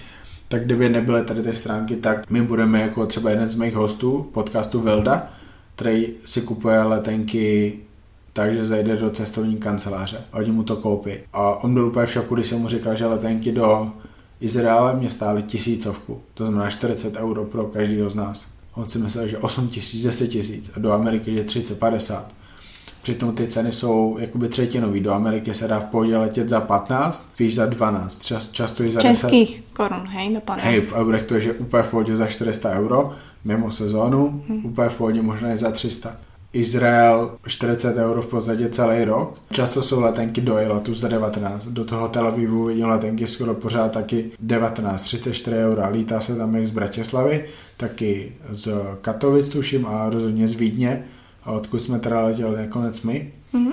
tak 0.50 0.64
kdyby 0.64 0.88
nebyly 0.88 1.25
tady 1.25 1.43
ty 1.43 1.55
stránky, 1.55 1.97
tak 1.97 2.31
my 2.31 2.43
budeme 2.43 2.81
jako 2.81 3.06
třeba 3.06 3.31
jeden 3.31 3.49
z 3.49 3.55
mých 3.55 3.75
hostů 3.75 4.31
podcastu 4.32 4.81
Velda, 4.81 5.31
který 5.75 6.14
si 6.25 6.41
kupuje 6.41 6.82
letenky 6.82 7.79
takže 8.32 8.64
zajde 8.64 8.97
do 8.97 9.11
cestovní 9.11 9.56
kanceláře 9.56 10.25
a 10.32 10.37
oni 10.37 10.50
mu 10.50 10.62
to 10.62 10.76
koupí. 10.76 11.12
A 11.32 11.64
on 11.64 11.75
byl 11.75 11.87
úplně 11.87 12.06
v 12.06 12.12
šoku, 12.12 12.35
když 12.35 12.47
jsem 12.47 12.58
mu 12.58 12.69
říkal, 12.69 12.97
že 12.97 13.06
letenky 13.06 13.52
do 13.52 13.93
Izraele 14.41 14.96
mě 14.96 15.10
stály 15.10 15.43
tisícovku. 15.43 16.20
To 16.34 16.44
znamená 16.44 16.70
40 16.70 17.17
euro 17.17 17.44
pro 17.44 17.65
každého 17.65 18.10
z 18.10 18.15
nás. 18.15 18.46
On 18.74 18.89
si 18.89 18.98
myslel, 18.98 19.29
že 19.29 19.39
8 19.39 19.69
tisíc, 19.69 20.03
10 20.03 20.29
tisíc 20.29 20.70
a 20.77 20.79
do 20.79 20.93
Ameriky, 20.93 21.32
že 21.32 21.44
30, 21.44 21.79
50. 21.79 22.32
Přitom 23.02 23.34
ty 23.34 23.48
ceny 23.48 23.72
jsou 23.72 24.16
jakoby 24.20 24.48
třetinový. 24.48 25.00
Do 25.00 25.12
Ameriky 25.12 25.54
se 25.54 25.69
dá 25.69 25.80
v 25.80 25.84
pohodě 25.84 26.16
letět 26.16 26.48
za 26.48 26.60
15, 26.60 27.28
spíš 27.32 27.54
za 27.54 27.66
12, 27.66 28.22
čas, 28.22 28.48
často 28.48 28.84
i 28.84 28.88
za 28.88 29.00
Českých 29.00 29.50
10. 29.50 29.64
korun, 29.72 30.06
hej, 30.06 30.34
dopadne. 30.34 30.62
Hej, 30.62 30.80
v 30.80 30.92
eurech 30.92 31.22
to 31.22 31.34
je, 31.34 31.40
že 31.40 31.52
úplně 31.52 31.82
v 31.82 31.88
pohodě 31.88 32.16
za 32.16 32.26
400 32.26 32.70
euro, 32.70 33.12
mimo 33.44 33.70
sezónu, 33.70 34.42
hmm. 34.48 34.66
úplně 34.66 34.88
v 34.88 34.94
pohodě 34.94 35.22
možná 35.22 35.52
i 35.52 35.56
za 35.56 35.70
300. 35.70 36.16
Izrael 36.52 37.36
40 37.46 37.96
euro 37.96 38.22
v 38.22 38.26
podstatě 38.26 38.69
celý 38.69 39.04
rok. 39.04 39.38
Často 39.52 39.82
jsou 39.82 40.00
letenky 40.00 40.40
do 40.40 40.56
Eilotu 40.56 40.94
za 40.94 41.08
19. 41.08 41.66
Do 41.66 41.84
toho 41.84 42.08
Tel 42.08 42.26
Avivu 42.26 42.64
vidím 42.64 42.86
letenky 42.86 43.26
skoro 43.26 43.54
pořád 43.54 43.92
taky 43.92 44.30
19, 44.40 45.02
34 45.02 45.56
euro. 45.56 45.82
Lítá 45.90 46.20
se 46.20 46.36
tam 46.36 46.56
jak 46.56 46.66
z 46.66 46.70
Bratislavy, 46.70 47.44
taky 47.76 48.32
z 48.50 48.72
Katovic 49.00 49.48
tuším 49.48 49.86
a 49.86 50.10
rozhodně 50.10 50.48
z 50.48 50.54
Vídně 50.54 51.04
a 51.44 51.53
odkud 51.53 51.79
jsme 51.79 51.99
teda 51.99 52.20
letěli 52.20 52.56
nakonec 52.56 53.03
my. 53.03 53.32
Mm-hmm. 53.55 53.73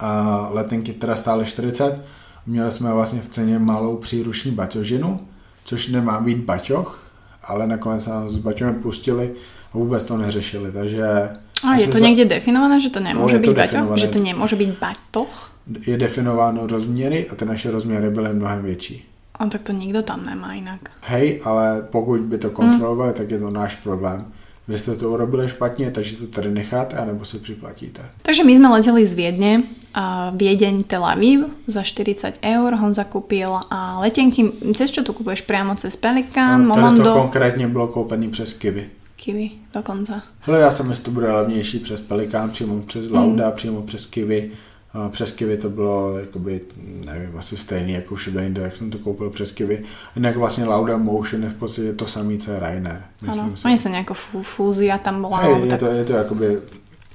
A 0.00 0.48
letenky 0.52 0.92
teda 0.92 1.16
stály 1.16 1.44
40. 1.44 2.04
Měli 2.46 2.70
jsme 2.70 2.92
vlastně 2.92 3.20
v 3.20 3.28
ceně 3.28 3.58
malou 3.58 3.96
příruční 3.96 4.50
baťožinu, 4.50 5.20
což 5.64 5.88
nemá 5.88 6.20
být 6.20 6.38
baťoch, 6.38 7.02
ale 7.42 7.66
nakonec 7.66 8.06
nám 8.06 8.28
s 8.28 8.38
baťohem 8.38 8.74
pustili 8.74 9.32
a 9.74 9.78
vůbec 9.78 10.04
to 10.04 10.16
neřešili, 10.16 10.72
takže... 10.72 11.30
A 11.68 11.74
je 11.74 11.86
to 11.86 11.98
za... 11.98 12.06
někde 12.06 12.24
definované, 12.24 12.80
že 12.80 12.90
to 12.90 13.00
nemůže 13.00 13.36
no, 13.36 13.42
být 13.42 13.56
baťoch? 13.56 13.98
Že 13.98 14.08
to 14.08 14.18
nemůže 14.18 14.56
být 14.56 14.78
batoh? 14.78 15.52
Je 15.86 15.98
definováno 15.98 16.66
rozměry 16.66 17.28
a 17.28 17.34
ty 17.34 17.44
naše 17.44 17.70
rozměry 17.70 18.10
byly 18.10 18.34
mnohem 18.34 18.62
větší. 18.62 19.04
A 19.34 19.46
tak 19.46 19.62
to 19.62 19.72
nikdo 19.72 20.02
tam 20.02 20.26
nemá 20.26 20.54
jinak. 20.54 20.80
Hej, 21.00 21.40
ale 21.44 21.86
pokud 21.90 22.20
by 22.20 22.38
to 22.38 22.50
kontrolovali, 22.50 23.10
mm. 23.10 23.16
tak 23.16 23.30
je 23.30 23.38
to 23.38 23.50
náš 23.50 23.76
problém. 23.76 24.26
Vy 24.68 24.78
jste 24.78 24.96
to 24.96 25.10
urobili 25.10 25.48
špatně, 25.48 25.90
takže 25.90 26.16
to 26.16 26.26
tady 26.26 26.50
necháte, 26.50 26.96
anebo 26.96 27.24
si 27.24 27.38
připlatíte. 27.38 28.02
Takže 28.22 28.44
my 28.44 28.56
jsme 28.56 28.68
letěli 28.68 29.06
z 29.06 29.14
Viedne, 29.14 29.62
a 29.94 30.32
Viedeň 30.34 30.84
Tel 30.84 31.04
Aviv 31.04 31.40
za 31.66 31.82
40 31.82 32.38
eur, 32.42 32.74
Honza 32.74 33.04
koupil 33.04 33.60
a 33.70 34.00
letenky, 34.00 34.50
cez 34.74 34.90
čo 34.90 35.06
to 35.06 35.12
kupuješ 35.14 35.46
priamo 35.46 35.74
cez 35.78 35.96
Pelikán, 35.96 36.66
no, 36.66 36.74
Momondo? 36.74 37.04
to 37.04 37.12
konkrétně 37.12 37.68
bylo 37.68 37.88
koupený 37.88 38.28
přes 38.28 38.52
Kiwi. 38.52 38.90
Kiwi 39.16 39.50
dokonce. 39.74 40.22
Hele, 40.40 40.60
já 40.60 40.70
jsem 40.70 40.92
to 41.02 41.10
bude 41.10 41.32
levnější 41.32 41.78
přes 41.78 42.00
Pelikán, 42.00 42.50
přímo 42.50 42.80
přes 42.80 43.10
Lauda, 43.10 43.46
mm. 43.46 43.52
přímo 43.52 43.82
přes 43.82 44.06
Kiwi 44.06 44.50
A 44.50 44.73
přes 45.08 45.30
Kivy 45.30 45.56
to 45.56 45.70
bylo, 45.70 46.18
jakoby, 46.18 46.60
nevím, 47.06 47.38
asi 47.38 47.56
stejný 47.56 47.92
jako 47.92 48.14
všude 48.14 48.44
jinde, 48.44 48.62
jak 48.62 48.76
jsem 48.76 48.90
to 48.90 48.98
koupil 48.98 49.30
přes 49.30 49.52
Kivy. 49.52 49.82
Jinak 50.16 50.36
vlastně 50.36 50.64
Lauda 50.64 50.96
Motion 50.96 51.42
je 51.42 51.50
v 51.50 51.54
podstatě 51.54 51.92
to 51.92 52.06
samé, 52.06 52.36
co 52.38 52.50
je 52.50 52.60
Rainer. 52.60 53.02
Myslím 53.26 53.56
si. 53.56 53.68
oni 53.68 53.78
sa 53.78 53.88
nejako 53.88 54.14
fú, 54.14 54.38
fúzia 54.42 54.94
tam 55.00 55.22
bola. 55.22 55.42
Hej, 55.42 55.66
je 55.66 55.70
tak, 55.70 55.80
to, 55.80 55.86
je 55.86 56.04
to 56.04 56.12
jakoby, 56.12 56.48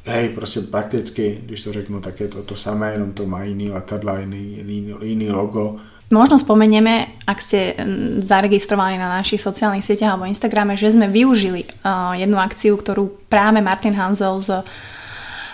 hej, 0.06 0.30
prostě 0.30 0.62
prakticky, 0.62 1.42
když 1.46 1.64
to 1.64 1.74
řeknu, 1.74 2.02
tak 2.02 2.20
je 2.20 2.28
to 2.28 2.44
to 2.44 2.56
samé, 2.56 2.92
jenom 2.92 3.12
to 3.12 3.26
má 3.26 3.44
jiný 3.44 3.72
letadla, 3.72 4.20
jiný, 4.20 4.58
jiný, 4.58 4.96
jiný 5.02 5.32
logo. 5.32 5.76
Možno 6.10 6.42
spomenieme, 6.42 7.22
ak 7.30 7.38
ste 7.38 7.78
mm, 7.78 8.26
zaregistrovaní 8.26 8.98
na 8.98 9.22
našich 9.22 9.38
sociálnych 9.46 9.86
sieťach 9.86 10.18
alebo 10.18 10.26
Instagrame, 10.26 10.74
že 10.74 10.90
sme 10.90 11.06
využili 11.06 11.70
uh, 11.86 12.18
jednu 12.18 12.42
akciu, 12.42 12.74
ktorú 12.82 13.30
práve 13.30 13.62
Martin 13.62 13.94
Hanzel 13.94 14.42
z 14.42 14.66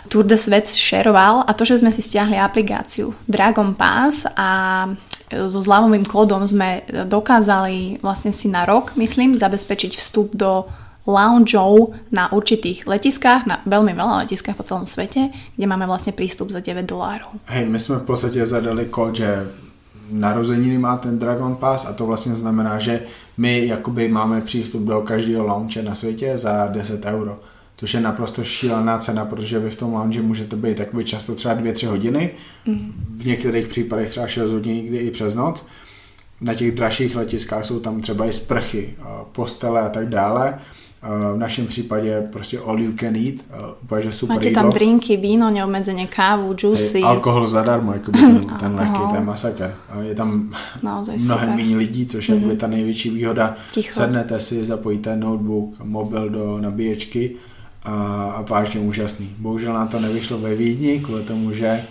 Tour 0.07 0.23
de 0.23 0.37
Svet 0.37 0.67
šeroval 0.67 1.43
a 1.47 1.51
to, 1.53 1.65
že 1.65 1.79
sme 1.79 1.91
si 1.91 2.01
stiahli 2.01 2.37
aplikáciu 2.37 3.13
Dragon 3.27 3.73
Pass 3.73 4.25
a 4.35 4.49
so 5.25 5.59
zľavovým 5.59 6.05
kódom 6.05 6.45
sme 6.45 6.85
dokázali 7.09 7.97
vlastne 8.05 8.29
si 8.29 8.45
na 8.47 8.65
rok, 8.65 8.93
myslím, 8.93 9.33
zabezpečiť 9.33 9.97
vstup 9.97 10.37
do 10.37 10.69
loungeov 11.05 11.93
na 12.09 12.33
určitých 12.33 12.89
letiskách, 12.89 13.45
na 13.45 13.61
veľmi 13.65 13.93
veľa 13.93 14.25
letiskách 14.25 14.57
po 14.57 14.65
celom 14.65 14.89
svete, 14.89 15.29
kde 15.57 15.65
máme 15.69 15.85
vlastne 15.85 16.13
prístup 16.13 16.49
za 16.49 16.61
9 16.61 16.85
dolárov. 16.85 17.29
Hej, 17.45 17.65
my 17.65 17.79
jsme 17.79 17.95
v 17.95 18.05
podstatě 18.05 18.45
zadali 18.45 18.85
kód, 18.85 19.15
že 19.15 19.47
narozeniny 20.11 20.77
má 20.77 20.97
ten 20.97 21.19
Dragon 21.19 21.55
Pass 21.55 21.85
a 21.85 21.93
to 21.93 22.05
vlastně 22.05 22.35
znamená, 22.35 22.79
že 22.79 23.01
my 23.37 23.67
jakoby 23.67 24.07
máme 24.07 24.41
přístup 24.41 24.81
do 24.81 25.01
každého 25.01 25.45
lounge 25.45 25.81
na 25.81 25.95
světě 25.95 26.37
za 26.37 26.67
10 26.67 27.05
euro. 27.05 27.39
Což 27.77 27.93
je 27.93 27.99
naprosto 27.99 28.43
šílená 28.43 28.97
cena, 28.97 29.25
protože 29.25 29.59
vy 29.59 29.69
v 29.69 29.75
tom 29.75 29.93
lounge 29.93 30.21
můžete 30.21 30.55
být 30.55 30.79
jakoby 30.79 31.03
často 31.03 31.35
třeba 31.35 31.55
2-3 31.55 31.87
hodiny, 31.87 32.31
v 33.15 33.25
některých 33.25 33.67
případech 33.67 34.09
třeba 34.09 34.27
6 34.27 34.51
hodin, 34.51 34.75
někdy 34.75 34.97
i 34.97 35.11
přes 35.11 35.35
noc. 35.35 35.65
Na 36.41 36.53
těch 36.53 36.75
dražších 36.75 37.15
letiskách 37.15 37.65
jsou 37.65 37.79
tam 37.79 38.01
třeba 38.01 38.25
i 38.25 38.33
sprchy, 38.33 38.93
postele 39.31 39.81
a 39.81 39.89
tak 39.89 40.09
dále. 40.09 40.59
V 41.33 41.37
našem 41.37 41.67
případě 41.67 42.27
prostě 42.31 42.59
all 42.59 42.79
you 42.79 42.91
can 42.99 43.15
eat, 43.15 43.35
úplně 43.83 44.11
super 44.11 44.35
Máte 44.35 44.47
jídlo. 44.47 44.63
tam 44.63 44.71
drinky, 44.71 45.17
víno, 45.17 45.51
neobmedzenie 45.51 46.07
kávu, 46.07 46.55
juicy. 46.63 46.93
Hej, 46.93 47.03
alkohol 47.03 47.47
zadarmo, 47.47 47.93
jakoby 47.93 48.19
ten, 48.19 48.41
ten 48.59 48.75
lehký, 48.75 48.99
ten 49.13 49.25
masakr. 49.25 49.73
A 49.89 50.01
Je 50.01 50.15
tam 50.15 50.53
Naozaj 50.83 51.17
mnohem 51.17 51.49
super. 51.49 51.63
méně 51.63 51.77
lidí, 51.77 52.05
což 52.05 52.29
je 52.29 52.35
mm-hmm. 52.35 52.57
ta 52.57 52.67
největší 52.67 53.09
výhoda. 53.09 53.55
Ticho. 53.71 53.93
Sednete 53.93 54.39
si, 54.39 54.65
zapojíte 54.65 55.15
notebook, 55.15 55.79
mobil 55.83 56.29
do 56.29 56.59
nabíječky 56.59 57.35
a, 57.85 57.93
a 58.35 58.41
vážně 58.41 58.79
úžasný. 58.79 59.35
Bohužel 59.37 59.73
nám 59.73 59.87
to 59.87 59.99
nevyšlo 59.99 60.37
ve 60.37 60.55
Vídni, 60.55 60.99
kvůli 60.99 61.23
tomu, 61.23 61.53
že 61.53 61.83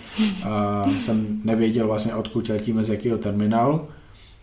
a, 0.43 0.85
jsem 0.99 1.39
nevěděl 1.43 1.87
vlastně 1.87 2.15
odkud 2.15 2.49
letíme 2.49 2.83
z 2.83 2.89
jakého 2.89 3.17
terminálu 3.17 3.81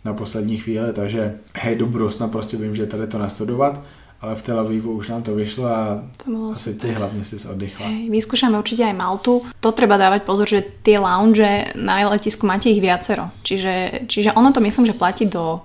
na 0.04 0.14
poslední 0.14 0.56
chvíli, 0.58 0.92
takže 0.92 1.34
hej 1.54 1.76
do 1.76 1.86
Brusna 1.86 2.28
prostě 2.28 2.56
vím, 2.56 2.74
že 2.74 2.86
tady 2.86 3.06
to 3.06 3.18
nastudovat, 3.18 3.80
ale 4.20 4.34
v 4.34 4.42
Tel 4.42 4.60
Avivu 4.60 4.92
už 4.92 5.08
nám 5.08 5.22
to 5.22 5.34
vyšlo 5.34 5.66
a 5.66 6.02
To 6.24 6.50
asi 6.52 6.74
ty 6.74 6.90
hlavně 6.90 7.24
si 7.24 7.48
oddychla. 7.48 7.86
Hej, 7.86 8.06
vyskúšame 8.10 8.54
určite 8.54 8.86
aj 8.86 8.94
Maltu. 8.94 9.42
To 9.58 9.74
treba 9.74 9.98
dávať 9.98 10.22
pozor, 10.22 10.46
že 10.46 10.62
tie 10.86 11.02
lounge 11.02 11.74
na 11.74 12.06
letisku 12.06 12.46
máte 12.46 12.70
ich 12.70 12.78
viacero. 12.78 13.34
Čiže, 13.42 14.06
čiže 14.06 14.30
ono 14.38 14.54
to 14.54 14.62
myslím, 14.62 14.86
že 14.86 14.94
platí 14.94 15.26
do 15.26 15.58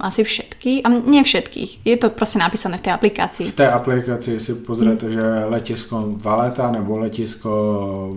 asi 0.00 0.24
všetkých, 0.24 0.84
a 0.84 0.88
nie 0.88 1.22
všetkých. 1.24 1.70
Je 1.84 1.96
to 1.96 2.10
proste 2.10 2.38
napísané 2.38 2.78
v 2.78 2.84
tej 2.86 2.92
aplikácii. 2.92 3.46
V 3.50 3.58
té 3.58 3.68
aplikaci 3.70 4.40
si 4.40 4.54
pozrete, 4.54 5.10
že 5.10 5.22
letisko 5.48 6.14
Valeta 6.22 6.70
nebo 6.70 6.98
letisko 6.98 7.50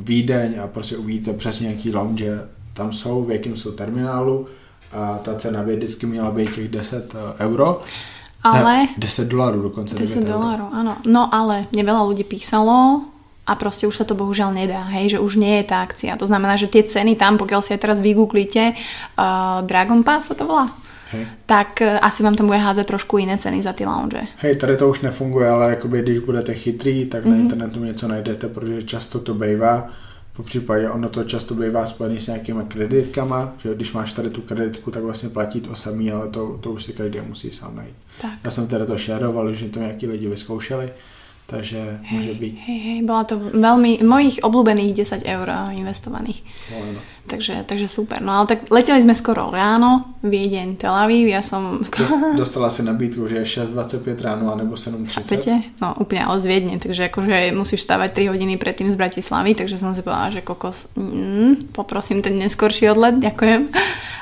Vídeň 0.03 0.59
a 0.63 0.67
prostě 0.67 0.97
uvidíte 0.97 1.33
přesně 1.33 1.69
jaký 1.69 1.91
lounge 1.91 2.39
tam 2.73 2.93
jsou, 2.93 3.23
v 3.23 3.31
jakém 3.31 3.55
jsou 3.55 3.71
terminálu 3.71 4.47
a 4.93 5.17
ta 5.17 5.35
cena 5.35 5.63
by 5.63 5.75
vždycky 5.75 6.05
měla 6.05 6.31
být 6.31 6.55
těch 6.55 6.67
10 6.67 7.15
euro. 7.39 7.81
Ale... 8.43 8.73
Ne, 8.73 8.89
10 8.97 9.27
dolarů 9.27 9.61
dokonce. 9.61 9.95
10 9.95 10.15
9 10.15 10.29
euro. 10.29 10.39
dolárov, 10.39 10.67
áno. 10.73 10.97
No 11.05 11.29
ale 11.29 11.69
mne 11.69 11.85
veľa 11.85 12.01
ľudí 12.09 12.25
písalo 12.25 13.05
a 13.45 13.53
proste 13.53 13.85
už 13.85 14.01
sa 14.01 14.05
to 14.05 14.17
bohužiaľ 14.17 14.49
nedá, 14.49 14.81
hej, 14.97 15.13
že 15.13 15.21
už 15.21 15.37
nie 15.37 15.61
je 15.61 15.69
tá 15.69 15.85
akcia. 15.85 16.17
To 16.17 16.25
znamená, 16.25 16.57
že 16.57 16.65
tie 16.65 16.81
ceny 16.81 17.21
tam, 17.21 17.37
pokiaľ 17.37 17.61
si 17.61 17.77
aj 17.77 17.81
teraz 17.85 17.97
vygooglíte 18.01 18.73
uh, 18.73 19.61
Dragon 19.61 20.01
Pass 20.01 20.33
sa 20.33 20.35
to 20.37 20.49
volá, 20.49 20.73
Hej. 21.11 21.27
tak 21.45 21.79
uh, 21.81 21.87
asi 22.01 22.23
vám 22.23 22.35
tam 22.35 22.45
bude 22.45 22.57
hádzať 22.57 22.87
trošku 22.87 23.17
iné 23.17 23.37
ceny 23.37 23.63
za 23.63 23.73
ty 23.73 23.85
lounge. 23.85 24.21
Hej, 24.37 24.55
tady 24.55 24.77
to 24.77 24.89
už 24.89 25.01
nefunguje, 25.01 25.49
ale 25.49 25.69
jakoby, 25.69 26.01
když 26.01 26.19
budete 26.19 26.53
chytrý, 26.53 27.05
tak 27.05 27.25
Mhm. 27.25 27.33
na 27.33 27.39
internetu 27.39 27.83
něco 27.83 28.07
najdete, 28.07 28.47
protože 28.47 28.81
často 28.81 29.19
to 29.19 29.33
bývá. 29.33 29.87
Po 30.35 30.43
případě 30.43 30.89
ono 30.89 31.09
to 31.09 31.23
často 31.23 31.55
bývá 31.55 31.85
spojený 31.85 32.19
s 32.19 32.27
nějakýma 32.27 32.63
kreditkama, 32.63 33.53
že 33.57 33.75
když 33.75 33.93
máš 33.93 34.13
tady 34.13 34.29
tu 34.29 34.41
kreditku, 34.41 34.91
tak 34.91 35.03
vlastně 35.03 35.29
platí 35.29 35.61
to 35.61 35.75
samý, 35.75 36.11
ale 36.11 36.27
to, 36.27 36.57
to 36.61 36.71
už 36.71 36.83
si 36.83 36.93
každý 36.93 37.19
musí 37.27 37.51
sám 37.51 37.75
najít. 37.75 37.95
Tak. 38.21 38.31
Já 38.43 38.51
jsem 38.51 38.67
teda 38.67 38.85
to 38.85 38.97
šeroval, 38.97 39.53
že 39.53 39.69
to 39.69 39.79
nějaký 39.79 40.07
lidi 40.07 40.27
vyzkoušeli, 40.27 40.89
takže 41.51 41.99
může 42.11 42.33
být. 42.33 42.55
Hej, 42.63 42.79
hej, 42.79 42.97
bola 43.03 43.27
to 43.27 43.35
veľmi, 43.35 43.99
mojich 44.07 44.39
obľúbených 44.39 44.95
10 44.95 45.27
eur 45.27 45.47
investovaných. 45.75 46.39
No, 46.71 46.77
no. 46.95 46.99
Takže, 47.27 47.67
takže 47.67 47.91
super. 47.91 48.23
No 48.23 48.31
ale 48.39 48.47
tak 48.47 48.71
leteli 48.71 49.03
sme 49.03 49.11
skoro 49.11 49.51
ráno, 49.51 50.15
Viedeň, 50.23 50.79
Tel 50.79 50.95
Aviv, 50.95 51.27
ja 51.27 51.43
som... 51.43 51.83
Dost- 51.83 52.23
Dostala 52.41 52.71
si 52.71 52.87
nabídku, 52.87 53.27
že 53.27 53.43
je 53.43 53.67
6.25 53.67 54.15
ráno 54.23 54.47
anebo 54.47 54.79
7.30. 54.79 55.11
Chápete? 55.11 55.53
No 55.83 55.91
úplne 55.99 56.23
ale 56.23 56.39
z 56.39 56.45
Viedne, 56.47 56.75
takže 56.79 57.11
akože 57.11 57.51
musíš 57.51 57.83
stávať 57.83 58.23
3 58.23 58.31
hodiny 58.31 58.55
predtým 58.55 58.87
z 58.87 58.95
Bratislavy, 58.95 59.51
takže 59.53 59.75
som 59.75 59.91
si 59.91 59.99
povedala, 60.01 60.31
že 60.31 60.41
kokos, 60.41 60.87
mm, 60.95 61.75
poprosím 61.75 62.23
ten 62.23 62.39
neskorší 62.39 62.89
odlet, 62.95 63.19
ďakujem. 63.19 63.75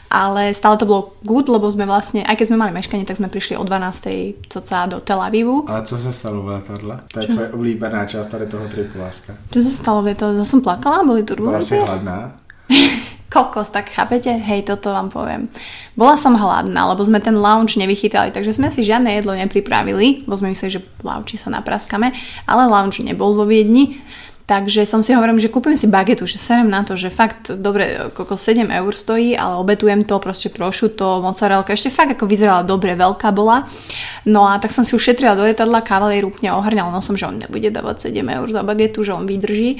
Ale 0.10 0.54
stále 0.58 0.74
to 0.78 0.90
bolo 0.90 1.14
good, 1.22 1.46
lebo 1.46 1.70
sme 1.70 1.86
vlastne, 1.86 2.26
aj 2.26 2.34
keď 2.34 2.46
sme 2.50 2.58
mali 2.58 2.74
meškanie, 2.74 3.06
tak 3.06 3.22
sme 3.22 3.30
prišli 3.30 3.54
o 3.58 3.64
12. 3.64 4.50
coca 4.50 4.90
do 4.90 4.98
Tel 5.00 5.22
Avivu. 5.22 5.70
Ale 5.70 5.86
co 5.86 5.98
se 5.98 6.14
stalo 6.14 6.42
v 6.42 6.48
letadle? 6.58 7.00
To 7.14 7.20
je 7.20 7.28
tvoje 7.28 7.48
oblíbená 7.54 8.06
část 8.06 8.28
tady 8.28 8.46
toho 8.50 8.68
tripu, 8.68 8.98
láska. 9.00 9.38
Čo 9.54 9.62
sa 9.62 9.70
stalo? 9.70 10.02
Vie 10.02 10.18
to, 10.18 10.34
som 10.46 10.66
plakala? 10.66 11.06
Boli 11.06 11.22
Byla 11.22 11.62
si 11.62 11.78
turbulencie? 11.78 11.78
hladná? 11.86 12.32
Kokos, 13.30 13.70
tak 13.70 13.94
chápete? 13.94 14.34
Hej, 14.34 14.66
toto 14.66 14.90
vám 14.90 15.14
poviem. 15.14 15.54
Bola 15.94 16.18
som 16.18 16.34
hladná, 16.34 16.90
lebo 16.90 17.06
sme 17.06 17.22
ten 17.22 17.38
lounge 17.38 17.78
nevychytali, 17.78 18.34
takže 18.34 18.58
sme 18.58 18.74
si 18.74 18.82
žiadne 18.82 19.14
jedlo 19.14 19.38
nepripravili, 19.38 20.26
lebo 20.26 20.34
sme 20.34 20.50
mysleli, 20.58 20.82
že 20.82 20.82
v 20.82 21.04
lounge 21.06 21.38
sa 21.38 21.54
napraskame, 21.54 22.10
ale 22.50 22.66
lounge 22.66 23.06
nebol 23.06 23.38
vo 23.38 23.46
Viedni. 23.46 24.02
Takže 24.50 24.90
som 24.90 25.06
si 25.06 25.14
hovorím, 25.14 25.38
že 25.38 25.46
kúpim 25.46 25.78
si 25.78 25.86
bagetu, 25.86 26.26
že 26.26 26.42
serem 26.42 26.74
na 26.74 26.82
to, 26.82 26.98
že 26.98 27.14
fakt 27.14 27.54
dobre, 27.54 28.10
koľko 28.18 28.34
7 28.34 28.66
eur 28.66 28.94
stojí, 28.98 29.38
ale 29.38 29.62
obetujem 29.62 30.02
to, 30.10 30.18
proste 30.18 30.50
prošuto, 30.50 31.22
mozzarella, 31.22 31.62
ešte 31.62 31.94
fakt 31.94 32.18
ako 32.18 32.26
vyzerala 32.26 32.66
dobre, 32.66 32.98
veľká 32.98 33.30
bola. 33.30 33.70
No 34.26 34.50
a 34.50 34.58
tak 34.58 34.74
som 34.74 34.82
si 34.82 34.98
ušetrila 34.98 35.38
do 35.38 35.46
letadla, 35.46 35.86
kavalier 35.86 36.26
úplne 36.26 36.50
ohrňal 36.50 36.90
nosom, 36.90 37.14
že 37.14 37.30
on 37.30 37.38
nebude 37.38 37.70
dávať 37.70 38.10
7 38.10 38.26
eur 38.26 38.50
za 38.50 38.66
bagetu, 38.66 39.06
že 39.06 39.14
on 39.14 39.30
vydrží. 39.30 39.78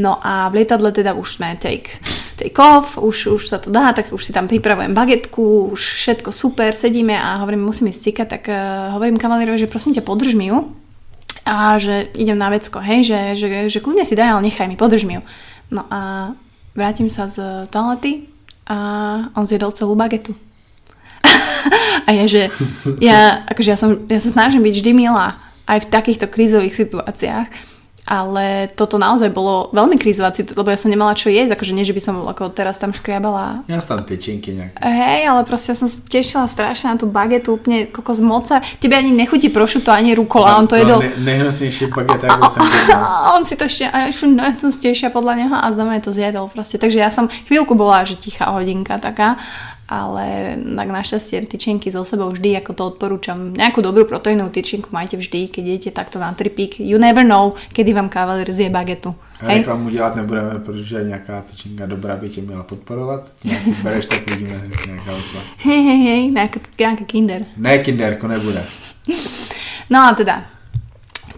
No 0.00 0.16
a 0.24 0.48
v 0.48 0.64
lietadle 0.64 0.96
teda 0.96 1.12
už 1.12 1.36
sme 1.36 1.52
take, 1.60 2.00
take 2.40 2.56
off, 2.56 2.96
už, 2.96 3.36
už 3.36 3.52
sa 3.52 3.60
to 3.60 3.68
dá, 3.68 3.92
tak 3.92 4.16
už 4.16 4.24
si 4.24 4.32
tam 4.32 4.48
pripravujem 4.48 4.96
bagetku, 4.96 5.76
už 5.76 5.80
všetko 6.00 6.32
super, 6.32 6.72
sedíme 6.72 7.12
a 7.12 7.44
hovorím, 7.44 7.68
musím 7.68 7.92
ísť 7.92 8.00
cikať, 8.00 8.28
tak 8.32 8.42
uh, 8.48 8.96
hovorím 8.96 9.20
kavalierovi, 9.20 9.60
že 9.60 9.68
prosím 9.68 9.92
ťa, 9.92 10.08
podrž 10.08 10.32
mi 10.40 10.48
ju 10.48 10.85
a 11.46 11.78
že 11.78 12.10
idem 12.18 12.34
na 12.34 12.50
vecko, 12.50 12.82
hej, 12.82 13.06
že, 13.06 13.20
že, 13.38 13.48
že 13.70 13.78
kľudne 13.78 14.02
si 14.02 14.18
daj, 14.18 14.34
ale 14.34 14.50
nechaj 14.50 14.66
mi, 14.66 14.74
podrž 14.74 15.06
mi 15.06 15.16
ju. 15.16 15.22
No 15.70 15.86
a 15.86 16.34
vrátim 16.74 17.06
sa 17.06 17.30
z 17.30 17.70
toalety 17.70 18.26
a 18.66 18.76
on 19.38 19.46
zjedol 19.46 19.70
celú 19.70 19.94
bagetu. 19.94 20.34
a 22.06 22.10
ja, 22.10 22.26
že 22.26 22.50
ja, 22.98 23.46
akože 23.46 23.70
ja, 23.70 23.78
som, 23.78 23.90
ja 24.10 24.18
sa 24.18 24.30
snažím 24.34 24.66
byť 24.66 24.74
vždy 24.74 24.90
milá 24.90 25.38
aj 25.70 25.86
v 25.86 25.90
takýchto 25.90 26.26
krízových 26.26 26.74
situáciách, 26.74 27.48
ale 28.06 28.70
toto 28.78 28.96
naozaj 29.02 29.34
bolo 29.34 29.74
veľmi 29.74 29.98
krízová 29.98 30.30
lebo 30.30 30.70
ja 30.70 30.78
som 30.78 30.90
nemala 30.90 31.18
čo 31.18 31.26
jesť, 31.26 31.58
akože 31.58 31.74
nie, 31.74 31.82
že 31.82 31.92
by 31.92 32.02
som 32.02 32.14
ako 32.22 32.54
teraz 32.54 32.78
tam 32.78 32.94
škriabala 32.94 33.66
jsi 33.68 33.88
tam 33.88 34.04
tyčinky 34.04 34.54
nějak. 34.54 34.72
Hej, 34.80 35.28
ale 35.28 35.44
proste 35.44 35.72
ja 35.72 35.76
som 35.76 35.88
sa 35.88 35.98
tešila 36.08 36.46
strašne 36.46 36.90
na 36.90 36.96
tú 36.96 37.06
bagetu, 37.06 37.58
úplne 37.58 37.86
kokos 37.86 38.20
moca. 38.20 38.62
Tebe 38.78 38.96
ani 38.96 39.10
nechutí 39.10 39.48
prošuto, 39.48 39.92
ani 39.92 40.14
rukola, 40.14 40.56
on 40.56 40.66
to 40.66 40.76
jedol. 40.76 40.98
Ne, 40.98 41.12
nejhnusnější 41.18 41.86
baget, 41.86 42.22
jakou 42.22 42.48
jsem. 42.54 42.62
A 42.94 43.32
on 43.36 43.44
si 43.44 43.56
to 43.56 43.64
ešte, 43.64 43.90
a 43.90 44.06
ešte 44.08 44.26
no, 44.26 44.44
to 44.60 44.72
stešia 44.72 45.10
podľa 45.10 45.34
neho 45.34 45.56
a 45.56 45.66
znamená 45.72 46.00
to 46.00 46.12
zjedol 46.12 46.48
proste. 46.48 46.78
Takže 46.78 46.98
ja 46.98 47.10
som 47.10 47.28
chvíľku 47.48 47.74
bola, 47.74 48.04
že 48.04 48.14
tichá 48.14 48.50
hodinka 48.50 48.98
taká, 48.98 49.36
ale 49.86 50.58
tak 50.58 50.88
našťastie 50.90 51.46
tyčinky 51.46 51.94
so 51.94 52.02
sebou 52.02 52.34
vždy, 52.34 52.58
ako 52.58 52.72
to 52.74 52.82
odporúčam. 52.90 53.54
Nejakú 53.54 53.82
dobrú 53.82 54.02
proteínovú 54.02 54.50
tyčinku 54.50 54.90
majte 54.90 55.14
vždy, 55.14 55.46
keď 55.46 55.62
idete 55.62 55.90
takto 55.94 56.18
na 56.18 56.34
tripík. 56.34 56.82
You 56.82 56.98
never 56.98 57.22
know, 57.22 57.54
kedy 57.70 57.94
vám 57.94 58.10
kavalier 58.10 58.50
zje 58.50 58.70
bagetu. 58.70 59.14
Hej? 59.40 59.58
Reklamu 59.58 59.88
dělat 59.88 60.16
nebudeme, 60.16 60.58
protože 60.58 61.04
nějaká 61.04 61.42
tyčinka 61.42 61.86
dobrá 61.86 62.16
by 62.16 62.28
tě 62.28 62.40
měla 62.42 62.62
podporovat. 62.62 63.30
Nějaký 63.44 63.70
bereš, 63.82 64.06
tak 64.06 64.30
vidíme, 64.30 64.60
že 64.66 64.76
si 64.82 64.88
nějaká 64.88 65.16
ocva. 65.16 65.40
Hej, 65.58 65.82
hej, 65.82 66.00
hej, 66.04 66.22
nejaká, 66.32 66.58
nejaká 66.78 67.04
kinder. 67.04 67.44
Ne, 67.56 67.78
kinderko 67.78 68.26
nebude. 68.26 68.64
No 69.90 69.98
a 70.08 70.14
teda, 70.14 70.42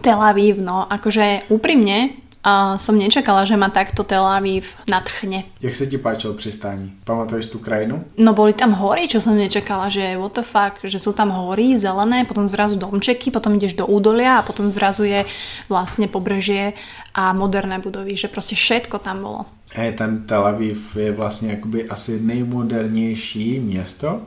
Tel 0.01 0.21
Aviv, 0.21 0.57
no 0.57 0.87
akože 0.87 1.51
úprimne, 1.53 2.09
A 2.43 2.77
som 2.79 2.95
nečakala, 2.95 3.43
že 3.45 3.59
ma 3.59 3.67
takto 3.69 4.03
Tel 4.03 4.23
Aviv 4.23 4.71
nadchne. 4.89 5.43
Jak 5.61 5.75
se 5.75 5.87
ti 5.87 5.97
páčilo 5.97 6.33
přistání? 6.33 6.93
Pamatuješ 7.03 7.47
tu 7.47 7.59
krajinu? 7.59 8.03
No 8.17 8.33
boli 8.33 8.53
tam 8.53 8.71
hory, 8.71 9.07
čo 9.07 9.19
som 9.19 9.35
nečakala, 9.35 9.89
že 9.91 10.15
what 10.15 10.33
the 10.33 10.41
fuck, 10.41 10.79
že 10.83 10.99
sú 10.99 11.11
tam 11.11 11.35
hory 11.35 11.75
zelené, 11.75 12.23
potom 12.25 12.47
zrazu 12.47 12.79
domčeky, 12.79 13.31
potom 13.31 13.59
ideš 13.59 13.73
do 13.73 13.85
údolia 13.85 14.39
a 14.39 14.45
potom 14.45 14.71
zrazu 14.71 15.03
je 15.03 15.25
vlastne 15.67 16.07
pobrežie 16.07 16.73
a 17.13 17.33
moderné 17.33 17.79
budovy, 17.79 18.15
že 18.17 18.27
prostě 18.27 18.55
všetko 18.55 18.97
tam 18.99 19.21
bolo. 19.21 19.45
Hej, 19.71 19.91
ten 19.91 20.23
Tel 20.25 20.47
Aviv 20.47 20.95
je 20.95 21.11
vlastně 21.11 21.51
jakoby 21.51 21.89
asi 21.89 22.19
nejmodernější 22.21 23.59
město 23.59 24.21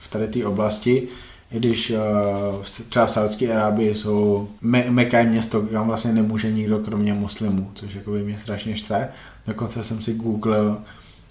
v 0.00 0.08
tady 0.08 0.28
té 0.28 0.46
oblasti, 0.46 1.08
i 1.52 1.58
když 1.58 1.90
uh, 1.90 2.64
třeba 2.88 3.06
v 3.06 3.10
Saudské 3.10 3.52
Arábii 3.52 3.94
jsou 3.94 4.48
Me- 4.62 4.90
Meka 4.90 5.18
je 5.18 5.24
město, 5.26 5.62
kam 5.62 5.86
vlastně 5.86 6.12
nemůže 6.12 6.52
nikdo 6.52 6.78
kromě 6.78 7.14
muslimů, 7.14 7.70
což 7.74 7.94
jakoby 7.94 8.22
mě 8.22 8.38
strašně 8.38 8.76
štve. 8.76 9.08
Dokonce 9.46 9.82
jsem 9.82 10.02
si 10.02 10.14
googlil, 10.14 10.78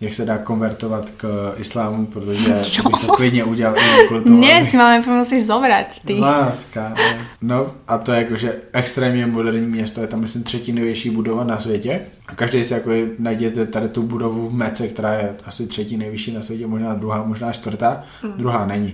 jak 0.02 0.14
se 0.14 0.26
dá 0.26 0.38
konvertovat 0.38 1.10
k 1.18 1.54
islámu, 1.58 2.06
protože 2.06 2.38
bych 2.92 3.06
to 3.06 3.14
klidně 3.16 3.44
udělal 3.44 3.76
i 3.78 4.08
kvůli 4.08 4.24
tomu, 4.24 4.38
aby- 4.58 4.66
si 4.68 4.78
najprv 4.78 5.14
musíš 5.14 5.46
zobrať, 5.46 6.00
ty. 6.06 6.14
Láska. 6.14 6.90
ne. 6.90 7.20
No 7.42 7.72
a 7.88 7.98
to 7.98 8.12
je 8.12 8.18
jakože 8.24 8.56
extrémně 8.74 9.26
moderní 9.26 9.68
město, 9.68 10.02
je 10.02 10.08
tam 10.08 10.20
myslím 10.22 10.44
třetí 10.44 10.72
největší 10.72 11.10
budova 11.10 11.44
na 11.44 11.60
světě. 11.60 12.02
A 12.28 12.36
každý 12.36 12.64
si 12.64 12.74
jako 12.74 12.90
najděte 13.20 13.66
tady 13.66 13.90
tu 13.90 14.04
budovu 14.04 14.50
v 14.50 14.54
Mece, 14.54 14.88
která 14.88 15.14
je 15.14 15.36
asi 15.46 15.68
třetí 15.68 15.98
nejvyšší 15.98 16.32
na 16.34 16.42
světě, 16.42 16.68
možná 16.68 16.94
druhá, 16.94 17.24
možná 17.24 17.52
čtvrtá, 17.52 18.04
Mm. 18.24 18.32
druhá 18.38 18.66
není. 18.66 18.94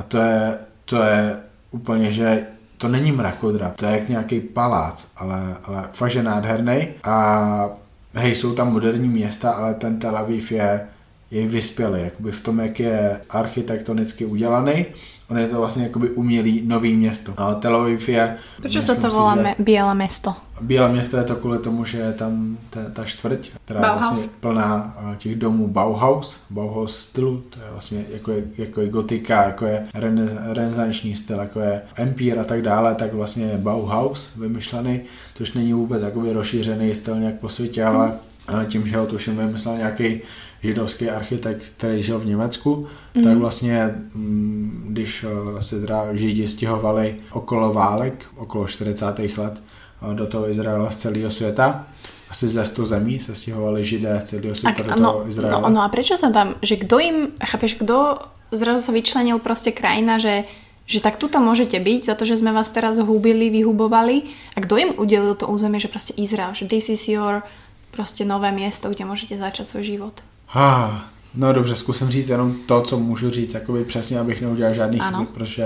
A 0.00 0.02
to 0.02 0.18
je, 0.18 0.58
to 0.84 1.02
je 1.02 1.36
úplně, 1.70 2.10
že 2.10 2.46
to 2.76 2.88
není 2.88 3.12
mrakodrap, 3.12 3.76
to 3.76 3.86
je 3.86 3.92
jak 3.92 4.08
nějaký 4.08 4.40
palác, 4.40 5.10
ale, 5.16 5.56
ale 5.64 5.88
fakt, 5.92 6.10
že 6.10 6.22
nádherný. 6.22 6.88
A 7.04 7.70
hej, 8.14 8.34
jsou 8.34 8.54
tam 8.54 8.72
moderní 8.72 9.08
města, 9.08 9.50
ale 9.50 9.74
ten 9.74 9.98
Tel 9.98 10.16
Aviv 10.16 10.52
je, 10.52 10.86
je 11.30 11.48
vyspělý, 11.48 12.02
jakoby 12.02 12.32
v 12.32 12.40
tom, 12.40 12.60
jak 12.60 12.80
je 12.80 13.20
architektonicky 13.30 14.24
udělaný. 14.24 14.86
On 15.30 15.38
je 15.38 15.48
to 15.48 15.58
vlastně 15.58 15.82
jakoby 15.82 16.10
umělý 16.10 16.62
nový 16.66 16.94
město. 16.94 17.34
A 17.36 17.54
Tel 17.54 17.76
Aviv 17.76 18.08
je... 18.08 18.36
Sa 18.62 18.68
myslím 18.68 19.02
to 19.02 19.08
volá 19.10 19.34
že- 19.36 19.42
me- 19.42 19.54
Biele 19.58 19.94
mesto? 19.94 20.34
Bílé 20.60 20.88
město 20.92 21.16
je 21.16 21.24
to 21.24 21.36
kvůli 21.36 21.58
tomu, 21.58 21.84
že 21.84 21.98
je 21.98 22.12
tam 22.12 22.58
ta, 22.70 22.80
ta 22.92 23.04
čtvrť, 23.04 23.50
která 23.64 23.80
Bauhaus. 23.80 24.02
je 24.02 24.08
vlastně 24.08 24.28
plná 24.40 24.96
eh, 25.12 25.16
těch 25.16 25.36
domů 25.36 25.68
Bauhaus, 25.68 26.40
Bauhaus 26.50 26.96
stylu, 26.98 27.42
to 27.50 27.58
je 27.60 27.66
vlastně 27.72 28.04
jako 28.12 28.30
je, 28.32 28.44
jako 28.58 28.80
je 28.80 28.88
gotika, 28.88 29.42
jako 29.44 29.66
je 29.66 29.86
rene, 29.94 30.28
renesanční 30.52 31.16
styl, 31.16 31.38
jako 31.38 31.60
je 31.60 31.82
Empire 31.96 32.40
a 32.40 32.44
tak 32.44 32.62
dále, 32.62 32.94
tak 32.94 33.12
vlastně 33.14 33.44
je 33.44 33.58
Bauhaus 33.58 34.30
vymyšlený, 34.36 35.00
což 35.34 35.52
není 35.52 35.72
vůbec 35.72 36.02
jakoby 36.02 36.32
rozšířený 36.32 36.94
styl 36.94 37.16
nějak 37.20 37.34
po 37.34 37.48
světě, 37.48 37.84
ale 37.84 38.12
eh, 38.14 38.29
tím, 38.66 38.86
že 38.86 38.96
ho 38.96 39.06
tuším 39.06 39.36
vymyslel 39.36 39.76
nějaký 39.76 40.20
židovský 40.62 41.10
architekt, 41.10 41.62
který 41.76 42.02
žil 42.02 42.18
v 42.18 42.26
Německu, 42.26 42.86
mm. 43.14 43.24
tak 43.24 43.38
vlastně, 43.38 43.94
mm, 44.14 44.84
když 44.88 45.24
eh, 45.24 45.62
se 45.62 45.80
teda 45.80 46.16
židi 46.16 46.48
stěhovali 46.48 47.16
okolo 47.30 47.72
válek, 47.72 48.26
okolo 48.36 48.66
40. 48.66 49.38
let, 49.38 49.62
eh, 50.02 50.14
do 50.14 50.26
toho 50.26 50.50
Izraela 50.50 50.90
z 50.90 50.96
celého 50.96 51.30
světa, 51.30 51.86
asi 52.30 52.48
ze 52.48 52.64
100 52.64 52.86
zemí 52.86 53.20
se 53.20 53.34
stěhovali 53.34 53.84
židé 53.84 54.20
z 54.20 54.24
celého 54.24 54.54
světa 54.54 54.82
do 54.82 54.94
toho 54.94 55.02
no, 55.02 55.28
Izraela. 55.28 55.68
no, 55.68 55.68
no 55.68 55.80
a 55.82 55.88
prečo 55.90 56.14
sa 56.14 56.30
tam, 56.30 56.54
že 56.62 56.78
kto 56.78 57.02
im, 57.02 57.16
chápeš, 57.42 57.74
kto 57.82 58.22
zrazu 58.54 58.86
sa 58.86 58.94
vyčlenil 58.94 59.42
proste 59.42 59.74
krajina, 59.74 60.18
že 60.18 60.46
že 60.90 60.98
tak 60.98 61.22
tuto 61.22 61.38
môžete 61.38 61.78
byť 61.78 62.00
za 62.02 62.18
to, 62.18 62.26
že 62.26 62.42
sme 62.42 62.50
vás 62.50 62.66
teraz 62.74 62.98
húbili, 62.98 63.46
vyhubovali 63.54 64.26
a 64.54 64.58
kto 64.58 64.74
im 64.74 64.90
udelil 64.98 65.38
to 65.38 65.46
územie, 65.46 65.78
že 65.78 65.86
proste 65.86 66.18
Izrael, 66.18 66.50
že 66.50 66.66
this 66.66 66.90
is 66.90 67.06
your 67.06 67.46
proste 67.90 68.24
nové 68.24 68.52
miesto, 68.52 68.90
kde 68.90 69.04
môžete 69.04 69.34
začať 69.38 69.66
svoj 69.66 69.84
život. 69.84 70.14
Ah, 70.54 71.04
no 71.34 71.52
dobře, 71.52 71.76
zkusím 71.76 72.08
říct 72.10 72.28
jenom 72.28 72.54
to, 72.66 72.82
co 72.82 72.98
můžu 72.98 73.30
říct, 73.30 73.54
jakoby 73.54 73.84
přesně, 73.84 74.18
abych 74.18 74.40
neudělal 74.42 74.74
žádný 74.74 75.00
Ano. 75.00 75.18
chyby, 75.18 75.30
protože 75.34 75.64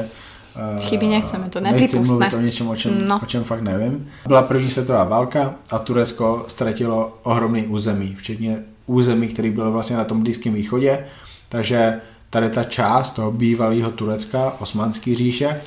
uh, 0.78 0.84
Chyby 0.86 1.06
nechceme, 1.06 1.48
to 1.50 1.60
Nechci 1.60 1.80
nepřípustné. 1.80 2.14
mluvit 2.16 2.32
o 2.34 2.40
něčem, 2.40 2.68
o 2.68 2.76
čem, 2.76 3.08
No. 3.08 3.20
o 3.22 3.26
čem 3.26 3.44
fakt 3.44 3.60
nevím. 3.62 4.10
Byla 4.26 4.42
první 4.42 4.70
světová 4.70 5.04
válka 5.04 5.54
a 5.70 5.78
Turecko 5.78 6.44
ztratilo 6.48 7.18
ohromný 7.22 7.66
území, 7.66 8.14
včetně 8.18 8.58
území, 8.86 9.28
který 9.28 9.50
bylo 9.50 9.72
vlastně 9.72 9.96
na 9.96 10.04
tom 10.04 10.22
Blízkém 10.22 10.52
východě, 10.54 11.04
takže 11.48 12.00
tady 12.30 12.50
ta 12.50 12.64
část 12.64 13.12
toho 13.12 13.32
bývalého 13.32 13.90
Turecka, 13.90 14.52
Osmanské 14.60 15.14
říše, 15.14 15.60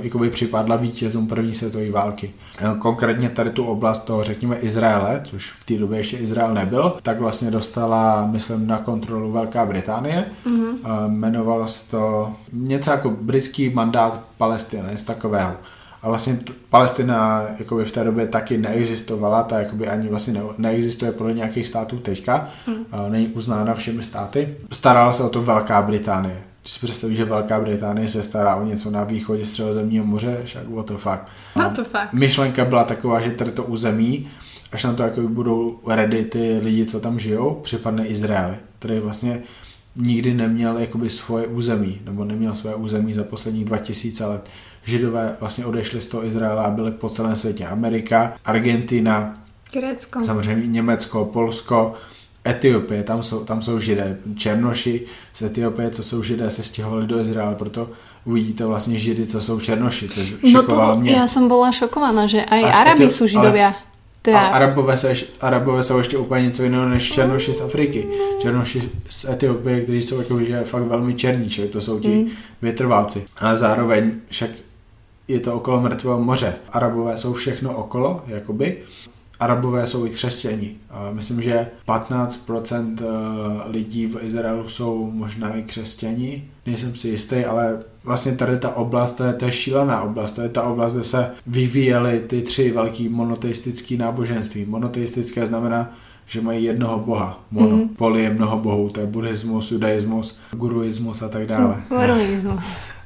jakoby 0.00 0.30
připadla 0.30 0.76
vítězům 0.76 1.26
první 1.26 1.54
světové 1.54 1.90
války. 1.90 2.30
Eh, 2.58 2.74
Konkrétně 2.78 3.28
tady 3.28 3.50
tu 3.50 3.64
oblast 3.64 4.00
toho, 4.00 4.22
řekněme, 4.22 4.56
Izraele, 4.56 5.20
což 5.24 5.50
v 5.50 5.64
té 5.64 5.78
době 5.78 5.98
ještě 5.98 6.16
Izrael 6.16 6.54
nebyl, 6.54 6.96
tak 7.02 7.20
vlastně 7.20 7.50
dostala, 7.50 8.26
myslím, 8.26 8.66
na 8.66 8.78
kontrolu 8.78 9.32
Velká 9.32 9.66
Británie. 9.66 10.24
Mm-hmm. 10.46 11.06
Jmenovalo 11.06 11.68
se 11.68 11.90
to 11.90 12.32
něco 12.52 12.90
jako 12.90 13.10
britský 13.10 13.70
mandát 13.70 14.20
Palestiny, 14.38 14.88
něco 14.90 15.06
takového. 15.06 15.52
A 16.02 16.08
vlastně 16.08 16.38
Palestina 16.70 17.42
jakoby 17.58 17.84
v 17.84 17.92
té 17.92 18.04
době 18.04 18.26
taky 18.26 18.58
neexistovala, 18.58 19.42
ta 19.42 19.58
jakoby 19.58 19.88
ani 19.88 20.08
vlastně 20.08 20.32
ne- 20.32 20.42
neexistuje 20.58 21.12
podle 21.12 21.32
nějakých 21.32 21.68
států 21.68 21.98
teďka, 21.98 22.48
mm. 22.66 22.84
není 23.08 23.26
uznána 23.26 23.74
všemi 23.74 24.02
státy. 24.02 24.56
Starala 24.70 25.12
se 25.12 25.22
o 25.22 25.28
to 25.28 25.42
Velká 25.42 25.82
Británie. 25.82 26.42
Když 26.62 26.72
si 26.72 26.86
představíš, 26.86 27.16
že 27.16 27.24
Velká 27.24 27.60
Británie 27.60 28.08
se 28.08 28.22
stará 28.22 28.56
o 28.56 28.64
něco 28.64 28.90
na 28.90 29.04
východě 29.04 29.44
středozemního 29.44 30.04
moře, 30.04 30.40
však 30.44 30.68
what 30.68 30.86
the 30.86 30.96
fuck. 30.96 31.18
What 31.56 31.76
the 31.76 31.82
fuck? 31.82 32.12
Myšlenka 32.12 32.64
byla 32.64 32.84
taková, 32.84 33.20
že 33.20 33.30
tady 33.30 33.52
to 33.52 33.64
území, 33.64 34.28
až 34.72 34.84
na 34.84 34.92
to 34.92 35.02
jako 35.02 35.20
budou 35.20 35.78
ready 35.86 36.24
ty 36.24 36.58
lidi, 36.62 36.86
co 36.86 37.00
tam 37.00 37.18
žijou, 37.18 37.54
připadne 37.62 38.06
Izraeli, 38.06 38.56
který 38.78 38.98
vlastně 38.98 39.42
nikdy 39.96 40.34
neměl 40.34 40.78
jakoby 40.78 41.10
svoje 41.10 41.46
území, 41.46 42.00
nebo 42.04 42.24
neměl 42.24 42.54
své 42.54 42.74
území 42.74 43.14
za 43.14 43.24
poslední 43.24 43.64
2000 43.64 44.26
let. 44.26 44.50
Židové 44.84 45.36
vlastně 45.40 45.66
odešli 45.66 46.00
z 46.00 46.08
toho 46.08 46.26
Izraela 46.26 46.62
a 46.62 46.70
byli 46.70 46.90
po 46.90 47.08
celém 47.08 47.36
světě. 47.36 47.66
Amerika, 47.66 48.34
Argentina, 48.44 49.34
Grécko. 49.72 50.24
samozřejmě 50.24 50.66
Německo, 50.66 51.24
Polsko, 51.24 51.94
Etiopie, 52.48 53.02
tam 53.02 53.22
jsou, 53.22 53.44
tam 53.44 53.62
jsou 53.62 53.80
židé. 53.80 54.18
Černoši 54.36 55.06
z 55.32 55.42
Etiopie, 55.42 55.90
co 55.90 56.02
jsou 56.02 56.22
židé, 56.22 56.50
se 56.50 56.62
stěhovali 56.62 57.06
do 57.06 57.20
Izraela, 57.20 57.54
proto 57.54 57.90
uvidíte 58.24 58.66
vlastně 58.66 58.98
židy, 58.98 59.26
co 59.26 59.40
jsou 59.40 59.60
černoši, 59.60 60.08
což 60.08 60.34
No 60.52 60.62
to, 60.62 60.96
mě. 60.98 61.12
ja 61.12 61.26
som 61.26 61.48
bola 61.48 61.70
šokovaná, 61.72 62.26
že 62.26 62.42
aj 62.44 62.62
A 62.64 62.70
Arabi 62.82 63.06
sú 63.10 63.26
židovia. 63.30 63.68
A 63.70 63.74
Teda, 64.22 64.38
Arabové, 64.54 64.96
se, 64.96 65.14
Arabové 65.40 65.82
jsou 65.82 65.98
ještě 65.98 66.18
úplně 66.18 66.44
něco 66.44 66.62
jiného 66.62 66.88
než 66.88 67.12
Černoši 67.12 67.52
z 67.54 67.60
Afriky. 67.60 68.06
Černoši 68.42 68.82
z 69.10 69.24
Etiopie, 69.24 69.80
kteří 69.80 70.02
jsou 70.02 70.18
jako, 70.18 70.40
že 70.40 70.62
fakt 70.64 70.82
velmi 70.82 71.14
černí, 71.14 71.48
čili 71.50 71.68
to 71.68 71.80
jsou 71.80 71.98
ti 72.00 72.08
Mm. 72.08 72.28
vytrvalci. 72.62 73.24
Ale 73.38 73.56
zároveň 73.56 74.10
však 74.28 74.50
je 75.28 75.40
to 75.40 75.54
okolo 75.54 75.80
mrtvého 75.80 76.20
moře. 76.22 76.54
Arabové 76.72 77.16
jsou 77.16 77.32
všechno 77.32 77.74
okolo, 77.76 78.22
jakoby. 78.26 78.78
Arabové 79.42 79.86
jsou 79.86 80.06
i 80.06 80.10
křesťani. 80.10 80.76
Myslím, 81.12 81.42
že 81.42 81.66
15% 81.88 82.96
lidí 83.66 84.06
v 84.06 84.18
Izraelu 84.22 84.68
jsou 84.68 85.10
možná 85.10 85.56
i 85.56 85.62
křesťani. 85.62 86.44
Nejsem 86.66 86.96
si 86.96 87.08
jistý, 87.08 87.44
ale 87.44 87.78
vlastně 88.04 88.32
tady 88.32 88.58
ta 88.58 88.76
oblast, 88.76 89.12
to 89.12 89.24
je, 89.24 89.32
to 89.32 89.44
je 89.44 89.52
šílená 89.52 90.02
oblast. 90.02 90.32
To 90.32 90.40
je 90.40 90.48
ta 90.48 90.62
oblast, 90.62 90.94
kde 90.94 91.04
se 91.04 91.30
vyvíjely 91.46 92.20
ty 92.26 92.42
tři 92.42 92.70
velký 92.70 93.08
monoteistické 93.08 93.96
náboženství. 93.96 94.64
Monoteistické 94.64 95.46
znamená, 95.46 95.90
že 96.26 96.40
mají 96.40 96.64
jednoho 96.64 96.98
boha. 96.98 97.40
Mono. 97.50 97.76
Mhm. 97.76 97.88
Poly 97.88 98.22
je 98.22 98.30
mnoho 98.30 98.58
bohů, 98.58 98.90
to 98.90 99.00
je 99.00 99.06
buddhismus, 99.06 99.72
judaismus, 99.72 100.38
guruismus 100.52 101.22
a 101.22 101.28
tak 101.28 101.46
dále. 101.46 101.82
Guruizmus. 101.88 102.60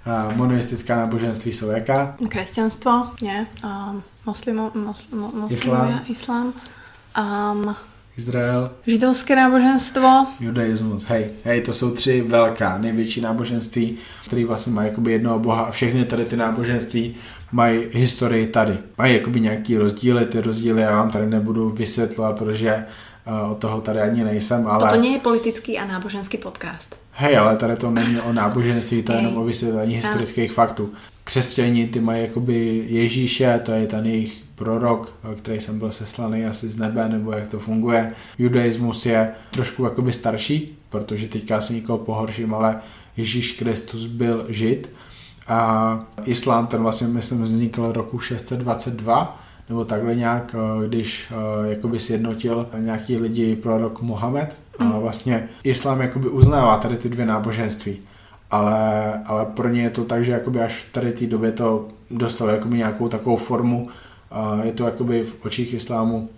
A 0.06 0.32
monoistická 0.36 0.96
náboženství 0.96 1.52
jsou 1.52 1.70
jaká? 1.70 2.16
Kresťanstvo, 2.28 3.06
nie? 3.22 3.46
A 3.62 3.96
moslimo, 4.26 4.70
mosl, 4.74 5.16
mo, 5.16 5.30
moslimovia, 5.34 6.02
Islám. 6.08 6.52
islám. 7.16 7.54
Um, 7.66 7.76
Izrael, 8.18 8.70
židovské 8.86 9.36
náboženstvo. 9.36 10.26
judaismus. 10.40 11.04
Hej, 11.04 11.26
hej, 11.44 11.60
to 11.60 11.72
jsou 11.72 11.90
tři 11.90 12.20
velká, 12.22 12.78
největší 12.78 13.20
náboženství, 13.20 13.98
které 14.26 14.44
vlastně 14.44 14.72
mají 14.72 14.88
jakoby 14.88 15.12
jednoho 15.12 15.38
boha 15.38 15.62
a 15.62 15.70
všechny 15.70 16.04
tady 16.04 16.24
ty 16.24 16.36
náboženství 16.36 17.14
mají 17.52 17.80
historii 17.92 18.46
tady. 18.46 18.78
Mají 18.98 19.14
jakoby 19.14 19.40
nějaký 19.40 19.76
rozdíly, 19.78 20.26
ty 20.26 20.40
rozdíly 20.40 20.82
já 20.82 20.90
vám 20.90 21.10
tady 21.10 21.26
nebudu 21.26 21.70
vysvětlovat, 21.70 22.38
protože 22.38 22.86
od 23.50 23.58
toho 23.58 23.80
tady 23.80 24.00
ani 24.00 24.24
nejsem, 24.24 24.66
ale... 24.66 24.90
Toto 24.90 25.00
nie 25.00 25.12
je 25.12 25.20
politický 25.20 25.78
a 25.78 25.86
náboženský 25.86 26.38
podcast. 26.38 26.96
Hej, 27.12 27.38
ale 27.38 27.56
tady 27.56 27.76
to 27.76 27.90
není 27.90 28.20
o 28.20 28.32
náboženství, 28.32 29.02
to 29.02 29.12
je 29.12 29.18
jenom 29.18 29.36
o 29.36 29.44
vysvětlení 29.44 29.94
historických 29.94 30.52
faktů. 30.52 30.92
Křesťani, 31.24 31.86
ty 31.86 32.00
mají 32.00 32.22
jakoby 32.22 32.84
Ježíše, 32.88 33.60
to 33.64 33.72
je 33.72 33.86
ten 33.86 34.06
jejich 34.06 34.42
prorok, 34.54 35.12
který 35.36 35.60
jsem 35.60 35.78
byl 35.78 35.92
seslaný 35.92 36.46
asi 36.46 36.68
z 36.68 36.78
nebe, 36.78 37.08
nebo 37.08 37.32
jak 37.32 37.46
to 37.46 37.58
funguje. 37.58 38.12
Judaismus 38.38 39.06
je 39.06 39.30
trošku 39.50 39.84
jakoby 39.84 40.12
starší, 40.12 40.78
protože 40.90 41.28
teďka 41.28 41.60
si 41.60 41.74
nikoho 41.74 41.98
pohorším, 41.98 42.54
ale 42.54 42.80
Ježíš 43.16 43.52
Kristus 43.52 44.06
byl 44.06 44.46
žid 44.48 44.92
a 45.48 46.00
islám 46.24 46.66
ten 46.66 46.82
vlastně 46.82 47.06
myslím 47.06 47.42
vznikl 47.42 47.92
roku 47.92 48.18
622 48.18 49.45
nebo 49.68 49.84
takhle 49.84 50.14
nějak, 50.14 50.54
eh, 50.84 50.88
když 50.88 51.32
eh, 51.32 51.68
jakoby 51.70 52.00
sjednotil 52.00 52.66
nějaký 52.78 53.16
lidi 53.16 53.56
prorok 53.56 54.02
Mohamed 54.02 54.56
a 54.78 54.84
Mm. 54.84 54.92
vlastně 54.92 55.48
islám 55.64 56.00
jakoby 56.00 56.28
uznává 56.28 56.78
tady 56.78 56.96
ty 56.96 57.08
dvě 57.08 57.26
náboženství. 57.26 57.98
Ale, 58.50 59.12
ale 59.26 59.46
pro 59.46 59.68
ně 59.68 59.82
je 59.82 59.90
to 59.90 60.04
tak, 60.04 60.24
že 60.24 60.32
jakoby 60.32 60.60
až 60.62 60.84
v 60.84 60.92
tady 60.92 61.12
té 61.12 61.26
době 61.26 61.52
to 61.52 61.88
dostalo 62.10 62.50
jakoby 62.50 62.76
nějakou 62.76 63.08
takovou 63.08 63.36
formu. 63.36 63.88
A 64.30 64.60
je 64.64 64.72
to 64.72 64.84
jakoby 64.84 65.24
v 65.24 65.46
očích 65.46 65.74
islámu 65.74 66.28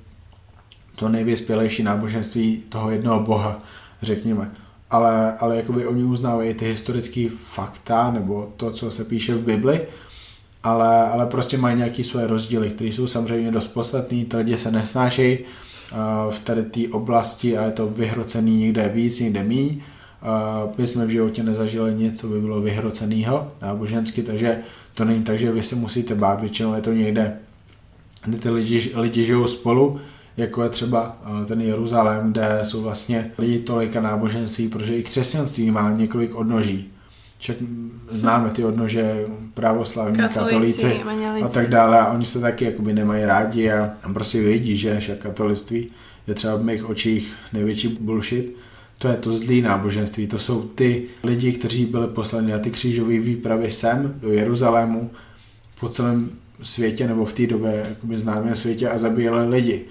to 0.97 1.09
nejvyspělejší 1.09 1.83
náboženství 1.83 2.63
toho 2.69 2.91
jednoho 2.91 3.21
boha, 3.21 3.63
řekněme. 4.03 4.51
Ale, 4.91 5.35
ale 5.41 5.57
jakoby 5.57 5.87
oni 5.87 6.05
uznávají 6.05 6.55
ty 6.55 6.65
historické 6.65 7.29
fakta, 7.37 8.11
nebo 8.11 8.53
to, 8.57 8.73
co 8.73 8.91
se 8.91 9.05
píše 9.05 9.35
v 9.35 9.45
Bibli, 9.45 9.81
ale, 10.63 11.11
ale 11.11 11.27
prostě 11.27 11.59
mají 11.59 11.77
nějaké 11.77 12.05
svoje 12.05 12.27
rozdíly, 12.27 12.71
které 12.71 12.91
jsou 12.91 13.07
samozřejmě 13.07 13.51
dost 13.51 13.67
podstatné, 13.67 14.25
ty 14.25 14.37
lidi 14.37 14.59
se 14.59 14.71
nesnášejí 14.71 15.39
uh, 15.39 16.33
v 16.33 16.41
tady 16.41 16.63
té 16.63 16.81
oblasti 16.93 17.59
a 17.59 17.65
je 17.65 17.71
to 17.71 17.87
vyhrocený 17.87 18.57
někde 18.57 18.89
víc, 18.89 19.21
někde 19.21 19.43
míň. 19.43 19.69
Uh, 19.69 20.73
my 20.79 20.87
jsme 20.87 21.07
v 21.07 21.11
životě 21.11 21.43
nezažili 21.43 21.95
nic, 21.95 22.21
co 22.21 22.27
by 22.27 22.41
bylo 22.41 22.61
vyhroceného 22.61 23.49
nábožensky, 23.63 24.23
takže 24.23 24.59
to 24.95 25.05
není 25.05 25.23
tak, 25.23 25.39
že 25.39 25.53
vy 25.53 25.63
se 25.63 25.77
musíte 25.77 26.15
bát, 26.15 26.41
většinou 26.41 26.75
je 26.75 26.81
to 26.81 26.93
někde, 26.93 27.37
kde 28.25 28.39
ty 28.39 28.51
lidi, 28.51 28.93
lidi 28.95 29.25
žijou 29.25 29.47
spolu, 29.47 30.01
jako 30.37 30.63
je 30.63 30.69
třeba 30.69 31.17
uh, 31.31 31.45
ten 31.45 31.61
Jeruzalém, 31.61 32.33
kde 32.33 32.59
jsou 32.63 32.83
vlastně 32.83 33.31
lidi 33.39 33.59
tolika 33.59 34.01
náboženství, 34.01 34.69
protože 34.69 34.97
i 34.97 35.03
křesťanství 35.03 35.71
má 35.71 35.91
několik 35.91 36.35
odnoží. 36.35 36.93
Však 37.39 37.57
známe 38.11 38.51
ty 38.51 38.65
odnože 38.65 39.27
pravoslavní, 39.55 40.19
katolíci, 40.19 40.83
katolíci 40.83 41.45
a 41.45 41.49
tak 41.49 41.71
dále 41.71 41.99
a 42.01 42.13
oni 42.13 42.27
se 42.27 42.41
taky 42.41 42.65
jakoby 42.65 42.93
nemají 42.93 43.25
rádi 43.25 43.71
a 43.71 43.95
prostě 44.13 44.41
vědí, 44.41 44.77
že 44.77 45.01
však 45.01 45.19
katolictví 45.19 45.91
je 46.27 46.35
třeba 46.35 46.57
v 46.57 46.65
mých 46.65 46.89
očích 46.89 47.35
největší 47.53 47.89
bullshit. 48.01 48.57
To 48.99 49.09
je 49.09 49.17
to 49.17 49.39
zlý 49.39 49.63
náboženství, 49.63 50.27
to 50.27 50.39
jsou 50.39 50.63
ty 50.63 51.07
lidi, 51.25 51.53
kteří 51.53 51.85
byli 51.87 52.07
poslani 52.07 52.53
na 52.53 52.59
ty 52.59 52.71
křížové 52.71 53.19
výpravy 53.19 53.71
sem 53.71 54.15
do 54.21 54.33
Jeruzalému 54.33 55.11
po 55.81 55.89
celém 55.89 56.31
světě 56.63 57.07
nebo 57.07 57.25
v 57.25 57.33
té 57.33 57.47
době 57.47 57.85
jakoby 57.89 58.19
známém 58.19 58.57
světě 58.57 58.89
a 58.89 58.99
zabíjeli 58.99 59.49
lidi, 59.49 59.85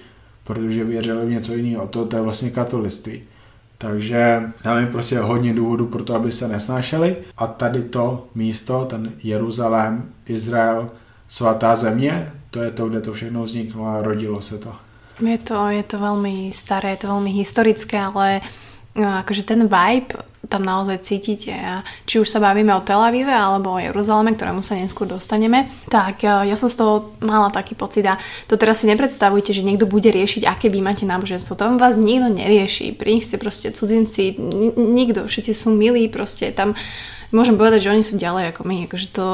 protože 0.44 0.84
věřili 0.84 1.26
v 1.26 1.30
něco 1.30 1.54
jiného. 1.54 1.86
To, 1.86 2.04
to 2.04 2.16
je 2.16 2.22
vlastně 2.22 2.50
katolictví. 2.50 3.22
Takže 3.78 4.42
tam 4.62 4.78
je 4.78 4.86
prostě 4.86 5.18
hodně 5.18 5.54
důvodů 5.54 5.86
pro 5.86 6.04
to, 6.04 6.14
aby 6.14 6.32
se 6.32 6.48
nesnášeli. 6.48 7.16
A 7.36 7.46
tady 7.46 7.82
to 7.82 8.26
místo, 8.34 8.84
ten 8.84 9.12
Jeruzalém, 9.22 10.12
Izrael, 10.26 10.90
svatá 11.28 11.76
země, 11.76 12.32
to 12.50 12.62
je 12.62 12.70
to, 12.70 12.88
kde 12.88 13.00
to 13.00 13.12
všechno 13.12 13.42
vzniklo 13.42 13.86
a 13.86 14.02
rodilo 14.02 14.42
se 14.42 14.58
to. 14.58 14.74
Je 15.18 15.38
to, 15.38 15.66
je 15.68 15.82
to 15.82 15.98
veľmi 15.98 16.54
staré, 16.54 16.94
je 16.94 17.02
to 17.02 17.10
veľmi 17.10 17.34
historické, 17.34 17.98
ale 17.98 18.38
no, 18.94 19.18
akože 19.18 19.42
ten 19.42 19.66
vibe 19.66 20.14
tam 20.46 20.62
naozaj 20.62 21.02
cítite. 21.02 21.50
A 21.50 21.82
či 22.06 22.22
už 22.22 22.30
sa 22.30 22.38
bavíme 22.38 22.70
o 22.70 22.84
Tel 22.86 23.02
Avive 23.02 23.34
alebo 23.34 23.74
o 23.74 23.82
Jeruzaleme, 23.82 24.38
ktorému 24.38 24.62
sa 24.62 24.78
neskôr 24.78 25.10
dostaneme, 25.10 25.66
tak 25.90 26.22
e, 26.22 26.30
ja 26.46 26.54
som 26.54 26.70
z 26.70 26.78
toho 26.78 27.18
mala 27.18 27.50
taký 27.50 27.74
pocit 27.74 28.06
a 28.06 28.14
to 28.46 28.54
teraz 28.54 28.80
si 28.80 28.86
nepredstavujte, 28.86 29.50
že 29.50 29.66
niekto 29.66 29.90
bude 29.90 30.08
riešiť, 30.08 30.46
aké 30.46 30.70
vy 30.70 30.78
máte 30.78 31.02
náboženstvo. 31.02 31.58
Tam 31.58 31.76
vás 31.76 31.98
nikto 31.98 32.30
nerieši. 32.30 32.94
Pri 32.94 33.18
nich 33.18 33.26
ste 33.26 33.42
proste 33.42 33.74
cudzinci, 33.74 34.38
nikto, 34.78 35.26
všetci 35.26 35.52
sú 35.52 35.74
milí, 35.74 36.06
proste 36.06 36.54
tam 36.54 36.78
môžem 37.34 37.58
povedať, 37.58 37.90
že 37.90 37.92
oni 37.92 38.04
sú 38.06 38.14
ďalej 38.16 38.54
ako 38.54 38.62
my. 38.64 38.76
Akože 38.86 39.08
to... 39.12 39.26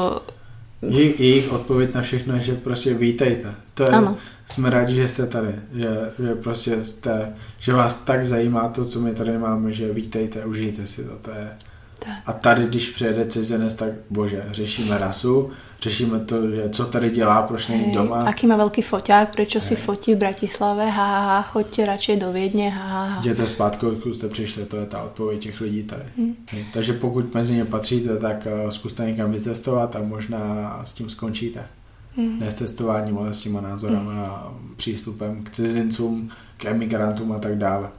Jejich, 0.89 1.19
jejich 1.19 1.51
odpověď 1.51 1.93
na 1.93 2.01
všechno 2.01 2.35
je, 2.35 2.41
že 2.41 2.55
prostě 2.55 2.93
vítejte. 2.93 3.55
To 3.73 3.83
je, 3.83 3.89
Ano. 3.89 4.17
jsme 4.45 4.69
rádi, 4.69 4.95
že 4.95 5.07
jste 5.07 5.25
tady, 5.25 5.55
že, 5.73 5.87
že 6.19 6.35
prostě 6.35 6.83
jste, 6.85 7.33
že 7.59 7.73
vás 7.73 7.95
tak 7.95 8.25
zajímá 8.25 8.69
to, 8.69 8.85
co 8.85 8.99
my 8.99 9.13
tady 9.13 9.37
máme, 9.37 9.73
že 9.73 9.93
vítejte, 9.93 10.45
užijte 10.45 10.85
si 10.85 11.03
to, 11.03 11.15
to 11.21 11.31
je. 11.31 11.49
Tak. 12.05 12.17
A 12.25 12.33
tady, 12.33 12.67
když 12.67 12.89
přijede 12.89 13.25
cizinec, 13.25 13.73
tak 13.73 13.89
bože, 14.09 14.45
řešíme 14.51 14.97
rasu, 14.97 15.51
řešíme 15.81 16.19
to, 16.19 16.49
že 16.49 16.69
co 16.69 16.85
tady 16.85 17.09
dělá, 17.09 17.41
proč 17.41 17.67
není 17.67 17.93
doma. 17.93 18.23
aký 18.23 18.47
má 18.47 18.57
veľký 18.57 18.81
foťák, 18.81 19.35
prečo 19.35 19.61
si 19.61 19.75
fotí 19.75 20.15
v 20.15 20.17
Bratislave, 20.17 20.85
ha, 20.89 21.07
ha, 21.07 21.21
ha, 21.21 21.41
choďte 21.41 21.85
radšej 21.85 22.15
do 22.17 22.31
Viedne, 22.31 22.69
ha, 22.69 22.87
ha, 22.87 23.05
ha. 23.05 23.19
Jděte 23.19 23.47
zpátky, 23.47 23.85
odkud 23.85 24.13
jste 24.13 24.29
přišli, 24.29 24.65
to 24.65 24.77
je 24.77 24.85
ta 24.85 25.03
odpověď 25.03 25.41
těch 25.41 25.61
lidí 25.61 25.83
tady. 25.83 26.03
Hmm. 26.17 26.35
Takže 26.73 26.93
pokud 26.93 27.33
mezi 27.33 27.53
ně 27.53 27.65
patříte, 27.65 28.17
tak 28.17 28.47
eh, 28.47 28.71
zkuste 28.71 29.05
někam 29.05 29.31
vycestovat 29.31 29.95
a 29.95 29.99
možná 30.01 30.81
s 30.85 30.93
tím 30.93 31.09
skončíte. 31.09 31.67
Hmm. 32.17 32.39
Ne 32.39 32.51
s 32.51 32.53
cestováním, 32.53 33.17
ale 33.17 33.33
s 33.33 33.41
těma 33.41 33.61
názorama 33.61 34.27
a 34.27 34.53
přístupem 34.75 35.43
k 35.43 35.49
cizincům, 35.49 36.29
k 36.57 36.65
emigrantům 36.65 37.31
a 37.31 37.39
tak 37.39 37.57
dále. 37.57 37.89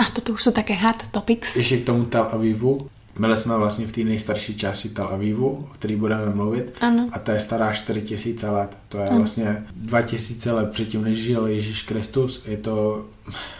A 0.00 0.04
toto 0.14 0.32
už 0.32 0.42
sú 0.42 0.50
také 0.52 0.72
hard 0.74 1.08
topics. 1.12 1.56
Ještě 1.56 1.76
k 1.76 1.84
tomu 1.86 2.04
Tel 2.04 2.28
Avivu. 2.32 2.88
Byli 3.18 3.36
jsme 3.36 3.56
vlastně 3.56 3.86
v 3.86 3.92
té 3.92 4.00
nejstarší 4.04 4.56
části 4.56 4.88
Tel 4.88 5.06
Avivu, 5.06 5.48
o 5.48 5.74
který 5.74 5.96
budeme 5.96 6.34
mluvit. 6.34 6.72
Ano. 6.80 7.08
A 7.12 7.18
ta 7.18 7.32
je 7.32 7.40
stará 7.40 7.72
4000 7.72 8.50
let. 8.50 8.76
To 8.88 8.98
je 8.98 9.04
Ano. 9.08 9.18
vlastně 9.18 9.66
2000 9.76 10.52
let 10.52 10.70
předtím, 10.70 11.04
než 11.04 11.18
žil 11.18 11.46
Ježíš 11.46 11.82
Kristus. 11.82 12.42
Je 12.46 12.56
to, 12.56 13.06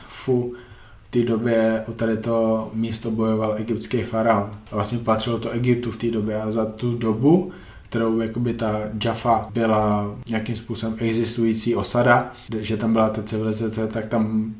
fu, 0.09 0.55
v 1.05 1.11
té 1.11 1.23
době 1.23 1.85
o 1.89 1.93
tady 1.93 2.17
to 2.17 2.71
místo 2.75 3.11
bojoval 3.11 3.55
egyptský 3.59 4.03
faraon. 4.03 4.59
A 4.71 4.75
vlastně 4.75 4.99
patřilo 4.99 5.39
to 5.39 5.51
Egyptu 5.51 5.91
v 5.91 5.97
té 5.97 6.11
době 6.11 6.43
a 6.43 6.51
za 6.51 6.65
tu 6.67 6.97
dobu 6.99 7.53
kterou 7.93 8.21
jakoby 8.21 8.55
ta 8.55 8.81
Jaffa 9.05 9.49
byla 9.55 10.15
nějakým 10.29 10.57
způsobem 10.57 10.97
existující 10.99 11.75
osada, 11.75 12.33
že 12.61 12.77
tam 12.77 12.93
byla 12.93 13.09
ta 13.09 13.23
civilizace, 13.23 13.87
tak 13.87 14.07
tam 14.07 14.55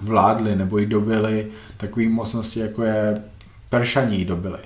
vládli 0.00 0.56
nebo 0.56 0.78
jí 0.78 0.86
dobili 0.86 1.48
takové 1.76 2.08
mocnosti, 2.08 2.60
jako 2.60 2.82
je 2.82 3.22
Peršaní 3.68 4.18
jí 4.18 4.24
dobili. 4.24 4.58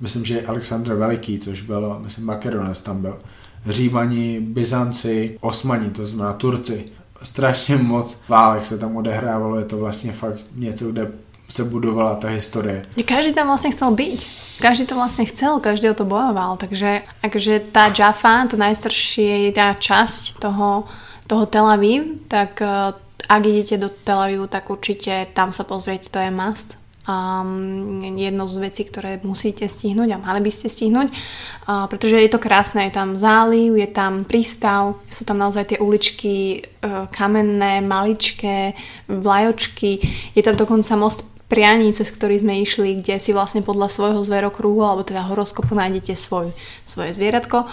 Myslím, 0.00 0.24
že 0.24 0.46
Alexandr 0.46 0.94
Veliký, 0.94 1.38
což 1.38 1.62
byl, 1.62 2.00
myslím, 2.02 2.26
Makedonec 2.26 2.80
tam 2.80 3.02
byl. 3.02 3.18
Římani, 3.66 4.40
Byzanci, 4.40 5.38
Osmani, 5.40 5.90
to 5.90 6.06
znamená 6.06 6.32
Turci. 6.32 6.84
Strašně 7.22 7.76
moc 7.76 8.22
válek 8.28 8.64
se 8.64 8.78
tam 8.78 8.96
odehrávalo, 8.96 9.58
je 9.58 9.64
to 9.64 9.76
vlastně 9.78 10.12
fakt 10.12 10.40
něco, 10.54 10.92
kde 10.92 11.12
se 11.48 11.64
budovala 11.64 12.14
ta 12.14 12.28
historie. 12.28 12.86
Každý 13.04 13.34
tam 13.34 13.50
vlastne 13.50 13.74
chcel 13.74 13.90
byť. 13.90 14.20
Každý 14.62 14.86
to 14.86 14.94
vlastne 14.94 15.26
chcel, 15.26 15.58
každý 15.58 15.90
o 15.90 15.98
to 15.98 16.06
bojoval. 16.06 16.56
Takže 16.56 17.02
akože 17.26 17.74
tá 17.74 17.90
Jaffa, 17.90 18.46
to 18.46 18.54
najstaršie 18.54 19.50
tá 19.50 19.74
časť 19.74 20.38
toho, 20.38 20.86
toho 21.26 21.44
Tel 21.50 21.66
Aviv, 21.66 22.22
tak 22.30 22.62
eh, 22.62 22.94
ak 23.28 23.42
idete 23.46 23.76
do 23.76 23.88
Tel 23.88 24.20
Avivu, 24.20 24.46
tak 24.46 24.70
určite 24.70 25.26
tam 25.34 25.52
sa 25.52 25.64
pozrieť, 25.64 26.08
to 26.08 26.18
je 26.20 26.30
must. 26.30 26.80
Um, 27.08 27.98
jedno 28.14 28.46
z 28.46 28.60
vecí, 28.60 28.86
ktoré 28.86 29.18
musíte 29.24 29.66
stihnúť 29.66 30.14
a 30.14 30.22
mali 30.22 30.46
by 30.46 30.52
ste 30.52 30.70
stihnúť, 30.70 31.08
uh, 31.10 31.88
pretože 31.90 32.14
je 32.14 32.30
to 32.30 32.38
krásne, 32.38 32.86
je 32.86 32.94
tam 32.94 33.18
záliv, 33.18 33.74
je 33.74 33.88
tam 33.90 34.22
prístav, 34.22 34.94
sú 35.10 35.26
tam 35.26 35.40
naozaj 35.40 35.74
tie 35.74 35.78
uličky 35.82 36.60
uh, 36.60 37.10
kamenné, 37.10 37.82
maličké, 37.82 38.78
vlajočky, 39.10 39.98
je 40.36 40.42
tam 40.44 40.54
dokonca 40.54 40.92
most 40.94 41.26
prianí, 41.50 41.90
cez 41.90 42.14
ktorý 42.14 42.38
sme 42.38 42.62
išli, 42.62 43.02
kde 43.02 43.18
si 43.18 43.34
vlastne 43.34 43.66
podľa 43.66 43.90
svojho 43.90 44.22
zverokruhu 44.22 44.86
alebo 44.86 45.02
teda 45.02 45.26
horoskopu 45.26 45.74
nájdete 45.74 46.14
svoj, 46.14 46.54
svoje 46.86 47.10
zvieratko. 47.18 47.66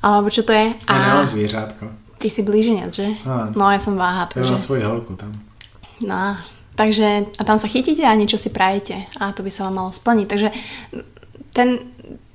Alebo 0.00 0.32
čo 0.32 0.46
to 0.48 0.56
je? 0.56 0.72
A 0.88 0.92
nemám 0.96 1.26
zvířátko. 1.28 2.05
Ty 2.18 2.30
si 2.30 2.42
blíženec, 2.42 2.90
že? 2.94 3.08
Áno. 3.24 3.52
No 3.56 3.70
ja 3.70 3.80
som 3.80 3.96
váha, 3.96 4.28
Já 4.32 4.42
mám 4.42 4.50
takže... 4.50 4.58
svoji 4.58 4.82
holku 4.82 5.16
tam. 5.16 5.32
No, 6.00 6.36
takže 6.74 7.24
a 7.40 7.42
tam 7.44 7.58
sa 7.58 7.68
chytíte 7.68 8.04
a 8.04 8.12
niečo 8.12 8.36
si 8.36 8.52
prajete 8.52 9.08
a 9.16 9.32
to 9.32 9.40
by 9.40 9.50
sa 9.50 9.64
vám 9.64 9.74
malo 9.80 9.90
splniť. 9.92 10.26
Takže 10.28 10.48
ten 11.56 11.80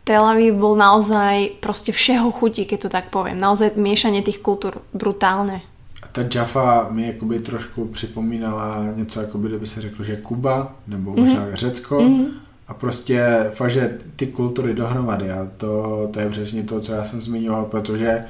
Tel 0.03 0.25
Aviv 0.25 0.57
bol 0.57 0.73
naozaj 0.73 1.61
proste 1.61 1.93
všeho 1.93 2.33
chutí, 2.33 2.65
keď 2.65 2.79
to 2.81 2.89
tak 2.89 3.13
poviem. 3.13 3.37
Naozaj 3.37 3.77
miešanie 3.77 4.25
tých 4.25 4.41
kultúr 4.41 4.81
brutálne. 4.97 5.61
A 6.01 6.07
ta 6.09 6.25
Jaffa 6.25 6.89
mi 6.89 7.07
jakoby 7.07 7.39
trošku 7.39 7.85
připomínala 7.85 8.85
něco, 8.95 9.21
jako 9.21 9.37
by 9.37 9.47
kdyby 9.47 9.67
se 9.67 9.81
řeklo, 9.81 10.05
že 10.05 10.15
Kuba, 10.15 10.75
nebo 10.87 11.15
možná 11.15 11.45
mm-hmm. 11.45 11.53
Řecko. 11.53 11.99
Mm-hmm. 11.99 12.27
A 12.67 12.73
prostě 12.73 13.49
fakt, 13.51 13.71
že 13.71 13.99
ty 14.15 14.27
kultury 14.27 14.73
dohromady 14.73 15.31
a 15.31 15.47
to, 15.57 16.07
to 16.13 16.19
je 16.19 16.29
přesně 16.29 16.63
to, 16.63 16.79
co 16.79 16.93
já 16.93 17.03
jsem 17.03 17.21
zmiňoval, 17.21 17.65
protože 17.65 18.05
dobili 18.07 18.25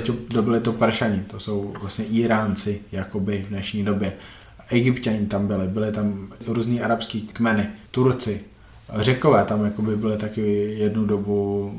to, 0.00 0.14
dobili 0.34 0.60
to 0.60 0.72
Peršani, 0.72 1.24
to 1.26 1.40
jsou 1.40 1.74
vlastně 1.80 2.04
Iránci, 2.04 2.82
jakoby 2.92 3.44
v 3.46 3.48
dnešní 3.48 3.84
době. 3.84 4.12
Egyptěni 4.68 5.26
tam 5.26 5.46
byli, 5.46 5.68
byly 5.68 5.92
tam 5.92 6.32
různý 6.46 6.80
arabský 6.80 7.20
kmeny, 7.20 7.68
Turci, 7.90 8.40
Řekové 8.92 9.44
tam 9.44 9.64
jakoby 9.64 9.96
byly 9.96 10.16
taky 10.16 10.74
jednu 10.78 11.06
dobu 11.06 11.72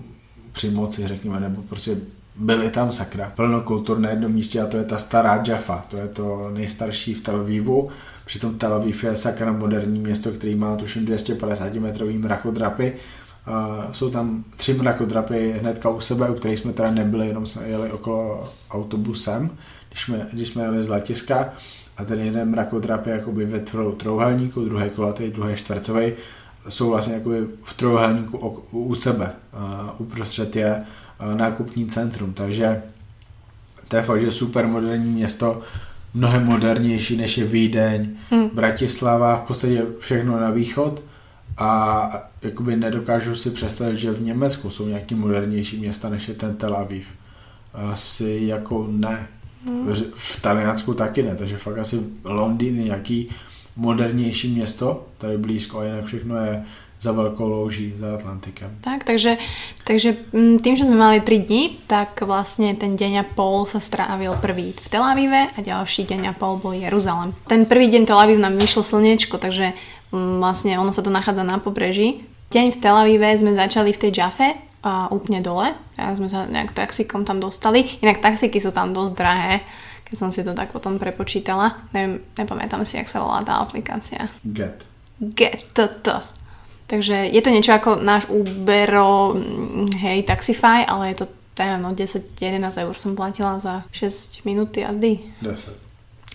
při 0.51 0.71
moci, 0.71 1.07
řekněme, 1.07 1.39
nebo 1.39 1.61
prostě 1.61 1.97
byli 2.35 2.69
tam 2.69 2.91
sakra. 2.91 3.31
Plno 3.35 3.61
kultur 3.61 3.99
na 3.99 4.09
jednom 4.09 4.31
místě 4.31 4.61
a 4.61 4.67
to 4.67 4.77
je 4.77 4.83
ta 4.83 4.97
stará 4.97 5.43
Jaffa, 5.47 5.85
to 5.89 5.97
je 5.97 6.07
to 6.07 6.49
nejstarší 6.53 7.13
v 7.13 7.21
Tel 7.21 7.35
Avivu. 7.35 7.89
Přitom 8.25 8.57
Tel 8.57 8.73
Aviv 8.73 9.03
je 9.03 9.15
sakra 9.15 9.51
moderní 9.51 9.99
město, 9.99 10.31
který 10.31 10.55
má 10.55 10.75
tuším 10.75 11.05
250 11.05 11.73
metrový 11.73 12.17
mrakodrapy 12.17 12.93
Uh, 13.47 13.91
jsou 13.91 14.10
tam 14.10 14.43
tři 14.58 14.73
mrakodrapy 14.73 15.55
hnedka 15.60 15.89
u 15.89 15.99
sebe, 15.99 16.29
u 16.29 16.34
kterých 16.34 16.60
jsme 16.60 16.73
teda 16.73 16.91
nebyli, 16.91 17.27
jenom 17.27 17.45
jsme 17.45 17.67
jeli 17.67 17.91
okolo 17.91 18.49
autobusem, 18.71 19.49
když 19.89 20.01
jsme, 20.01 20.27
když 20.34 20.47
jsme 20.47 20.63
jeli 20.63 20.84
z 20.84 20.89
letiska 20.89 21.49
a 21.97 22.05
ten 22.05 22.19
jeden 22.19 22.49
mrakodrap 22.49 23.05
je 23.05 23.13
jakoby 23.13 23.45
ve 23.45 23.60
trouhelníku, 23.97 24.65
druhý 24.65 24.89
kulatý, 24.89 25.31
druhý 25.31 25.55
čtvercový, 25.55 26.13
jsou 26.69 26.89
vlastně 26.89 27.13
jakoby 27.13 27.47
v 27.63 27.73
trouhelníku 27.73 28.38
u 28.71 28.95
sebe. 28.95 29.31
Uh, 29.53 29.89
uprostřed 29.97 30.55
je 30.55 30.84
uh, 31.21 31.38
nákupní 31.38 31.86
centrum, 31.88 32.34
takže 32.34 32.81
to 33.88 33.95
je 33.95 34.03
fakt, 34.03 34.21
že 34.21 34.31
super 34.31 34.67
moderní 34.67 35.12
město, 35.12 35.62
mnohem 36.13 36.45
modernější 36.45 37.17
než 37.17 37.38
je 37.38 37.45
Vídeň, 37.45 38.10
hmm. 38.29 38.49
Bratislava, 38.53 39.38
v 39.38 39.41
podstatě 39.41 39.86
všechno 39.99 40.39
na 40.39 40.49
východ 40.49 41.03
a 41.58 42.29
jakoby 42.45 42.75
nedokážu 42.75 43.36
si 43.36 43.51
představit, 43.51 43.97
že 43.97 44.12
v 44.12 44.21
Německu 44.21 44.69
jsou 44.69 44.88
nějaký 44.88 45.15
modernější 45.15 45.79
města 45.79 46.10
než 46.10 46.27
je 46.27 46.34
ten 46.34 46.55
Tel 46.55 46.75
Aviv. 46.75 47.08
Asi 47.73 48.39
jako 48.41 48.88
ne. 48.91 49.27
Hmm. 49.65 49.93
V 50.15 50.41
Taliansku 50.41 50.93
taky 50.93 51.23
ne, 51.23 51.36
takže 51.36 51.58
fakt 51.58 51.77
asi 51.77 51.99
Londýn 52.23 52.79
je 52.79 52.84
nějaký 52.84 53.29
modernější 53.75 54.51
město, 54.51 55.05
tady 55.17 55.38
blízko 55.38 55.79
a 55.79 55.84
jinak 55.84 56.05
všechno 56.05 56.38
je 56.38 56.65
za 57.01 57.12
velkou 57.12 57.49
louží, 57.49 57.93
za 57.97 58.13
Atlantikem. 58.13 58.77
Tak, 58.81 59.03
takže, 59.03 59.38
takže 59.84 60.17
mm, 60.34 60.60
tým, 60.60 60.73
že 60.77 60.86
sme 60.89 60.97
mali 60.97 61.21
3 61.21 61.38
dní, 61.45 61.77
tak 61.86 62.25
vlastne 62.25 62.73
ten 62.73 62.97
deň 62.97 63.13
a 63.21 63.23
pol 63.27 63.69
sa 63.69 63.77
strávil 63.77 64.34
prvý 64.41 64.73
v 64.73 64.88
Tel 64.89 65.05
Avive 65.05 65.45
a 65.53 65.60
ďalší 65.62 66.10
deň 66.10 66.21
a 66.31 66.34
pol 66.34 66.58
bol 66.58 66.73
Jeruzalem. 66.73 67.38
Ten 67.45 67.69
prvý 67.69 67.93
deň 67.93 68.10
Tel 68.10 68.17
Aviv 68.17 68.41
nám 68.41 68.58
vyšlo 68.58 68.81
slniečko, 68.81 69.38
takže 69.38 69.77
mm, 70.10 70.41
vlastne 70.41 70.81
ono 70.81 70.89
sa 70.89 71.05
to 71.05 71.13
nachádza 71.13 71.45
na 71.45 71.62
pobreží. 71.62 72.25
Deň 72.53 72.65
v 72.73 72.77
Tel 72.77 72.95
Avive 72.95 73.29
sme 73.38 73.58
začali 73.58 73.93
v 73.93 74.01
tej 74.01 74.12
Jaffe, 74.21 74.65
a 74.86 75.10
úplne 75.10 75.41
dole. 75.41 75.73
Ja 75.97 76.13
sme 76.13 76.29
sa 76.29 76.45
nejak 76.45 76.77
taxikom 76.77 77.25
tam 77.25 77.41
dostali. 77.41 77.97
Inak 78.05 78.21
taxiky 78.21 78.62
sú 78.62 78.69
tam 78.69 78.93
dosť 78.93 79.13
drahé, 79.17 79.65
keď 80.05 80.15
som 80.15 80.29
si 80.29 80.45
to 80.45 80.53
tak 80.53 80.69
potom 80.69 81.01
prepočítala. 81.01 81.89
Neviem, 81.89 82.21
nepamätám 82.38 82.86
si, 82.86 83.01
jak 83.01 83.10
sa 83.10 83.25
volá 83.25 83.41
tá 83.41 83.58
aplikácia. 83.58 84.29
Get. 84.45 84.86
Get, 85.17 85.73
t, 85.73 85.89
t. 86.05 86.08
Takže 86.86 87.34
je 87.34 87.41
to 87.41 87.49
niečo 87.49 87.73
ako 87.73 87.97
náš 87.97 88.29
Ubero, 88.29 89.34
hej, 89.97 90.21
Taxify, 90.21 90.86
ale 90.86 91.17
je 91.17 91.25
to, 91.25 91.34
neviem, 91.58 91.81
no 91.81 91.89
10-11 91.97 92.62
eur 92.86 92.93
som 92.93 93.17
platila 93.17 93.58
za 93.58 93.81
6 93.89 94.45
minút 94.45 94.77
jazdy. 94.77 95.17
10. 95.41 95.84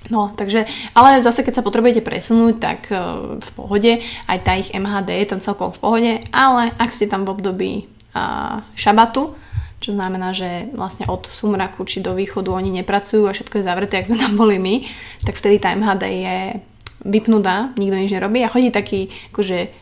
No, 0.08 0.32
takže, 0.32 0.64
ale 0.96 1.20
zase 1.20 1.44
keď 1.44 1.60
sa 1.60 1.66
potrebujete 1.66 2.00
presunúť, 2.00 2.54
tak 2.56 2.80
uh, 2.88 3.36
v 3.36 3.50
pohode, 3.52 3.92
aj 4.00 4.38
tá 4.40 4.56
ich 4.56 4.72
MHD 4.72 5.12
je 5.20 5.26
tam 5.28 5.44
celkom 5.44 5.76
v 5.76 5.78
pohode, 5.78 6.12
ale 6.32 6.72
ak 6.80 6.88
ste 6.88 7.04
tam 7.04 7.28
v 7.28 7.32
období 7.36 7.72
uh, 8.16 8.64
šabatu, 8.72 9.36
čo 9.80 9.92
znamená, 9.92 10.32
že 10.32 10.72
vlastne 10.72 11.04
od 11.08 11.28
sumraku 11.28 11.84
či 11.84 12.00
do 12.00 12.16
východu 12.16 12.48
oni 12.48 12.80
nepracujú 12.80 13.28
a 13.28 13.36
všetko 13.36 13.60
je 13.60 13.68
zavreté, 13.68 14.00
ak 14.00 14.08
sme 14.08 14.20
tam 14.20 14.40
boli 14.40 14.56
my, 14.56 14.88
tak 15.24 15.36
vtedy 15.36 15.60
tá 15.60 15.72
MHD 15.76 16.04
je 16.08 16.38
vypnutá, 17.04 17.72
nikto 17.76 17.96
nič 17.96 18.12
nerobí. 18.12 18.44
A 18.44 18.52
chodí 18.52 18.68
taký 18.68 19.08
akože 19.32 19.72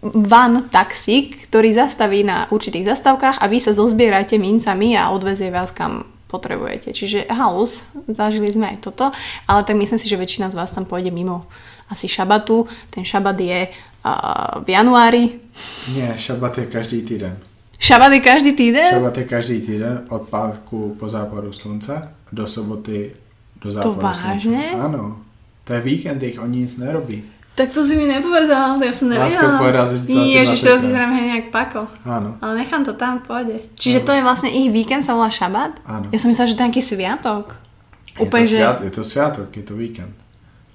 van 0.00 0.72
taxík, 0.72 1.48
ktorý 1.52 1.76
zastaví 1.76 2.24
na 2.24 2.48
určitých 2.48 2.88
zastávkach 2.96 3.36
a 3.36 3.44
vy 3.52 3.60
sa 3.60 3.76
zozbierate 3.76 4.40
mincami 4.40 4.96
a 4.96 5.12
odvezie 5.12 5.52
vás 5.52 5.76
kam 5.76 6.08
potrebujete. 6.30 6.94
Čiže 6.94 7.26
halus, 7.26 7.90
zažili 8.06 8.46
sme 8.54 8.70
aj 8.70 8.86
toto, 8.86 9.10
ale 9.50 9.60
tak 9.66 9.74
myslím 9.74 9.98
si, 9.98 10.06
že 10.06 10.14
väčšina 10.14 10.54
z 10.54 10.56
vás 10.56 10.70
tam 10.70 10.86
pôjde 10.86 11.10
mimo 11.10 11.50
asi 11.90 12.06
šabatu. 12.06 12.70
Ten 12.94 13.02
šabat 13.02 13.34
je 13.34 13.66
uh, 13.66 14.62
v 14.62 14.68
januári. 14.70 15.42
Nie, 15.90 16.14
šabat 16.14 16.62
je 16.62 16.66
každý 16.70 17.02
týden. 17.02 17.34
Šabat 17.80 18.12
je 18.14 18.20
každý 18.22 18.52
týden? 18.54 18.90
Šabat 18.94 19.16
je 19.18 19.24
každý 19.26 19.58
týden 19.60 20.06
od 20.14 20.30
pátku 20.30 20.94
po 20.94 21.08
západu 21.10 21.50
slunce 21.50 21.96
do 22.30 22.46
soboty 22.46 23.10
do 23.58 23.68
západu 23.72 23.98
to 23.98 24.00
vážne? 24.00 24.38
slunce. 24.38 24.78
Áno. 24.78 25.02
To 25.64 25.70
je 25.76 25.80
víkend, 25.80 26.22
ich 26.22 26.38
oni 26.40 26.64
nic 26.64 26.72
nerobí. 26.78 27.24
Tak 27.58 27.74
to 27.74 27.84
si 27.84 27.98
mi 27.98 28.06
nepovedal, 28.08 28.80
ja 28.80 28.94
som 28.94 29.10
nevedela. 29.10 29.28
Lásko 29.28 29.46
porazit 29.60 30.00
to 30.06 30.16
Ježiš, 30.16 30.58
to 30.64 30.80
si 30.80 30.88
zrejme 30.88 31.18
nejak 31.18 31.46
pako. 31.52 31.90
Áno. 32.08 32.38
Ale 32.40 32.64
nechám 32.64 32.86
to 32.86 32.96
tam, 32.96 33.20
pôjde. 33.20 33.68
Čiže 33.76 34.00
Áno. 34.00 34.06
to 34.06 34.12
je 34.16 34.22
vlastne 34.24 34.50
ich 34.54 34.68
víkend, 34.72 35.04
sa 35.04 35.12
volá 35.12 35.28
šabat? 35.28 35.82
Áno. 35.84 36.08
Ja 36.08 36.18
som 36.22 36.32
myslela, 36.32 36.48
že 36.48 36.56
to 36.56 36.62
je 36.62 36.66
nejaký 36.70 36.84
sviatok. 36.84 37.58
Je 38.16 38.24
Úplne, 38.24 38.44
to, 38.46 38.50
že... 38.50 38.56
sviat, 38.56 38.78
je 38.80 38.92
to 38.94 39.02
sviatok, 39.04 39.48
je 39.52 39.64
to 39.66 39.74
víkend. 39.76 40.14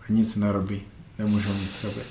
A 0.06 0.14
nic 0.14 0.30
nerobí. 0.38 0.86
Nemôžu 1.18 1.50
nic 1.58 1.74
robiť. 1.82 2.10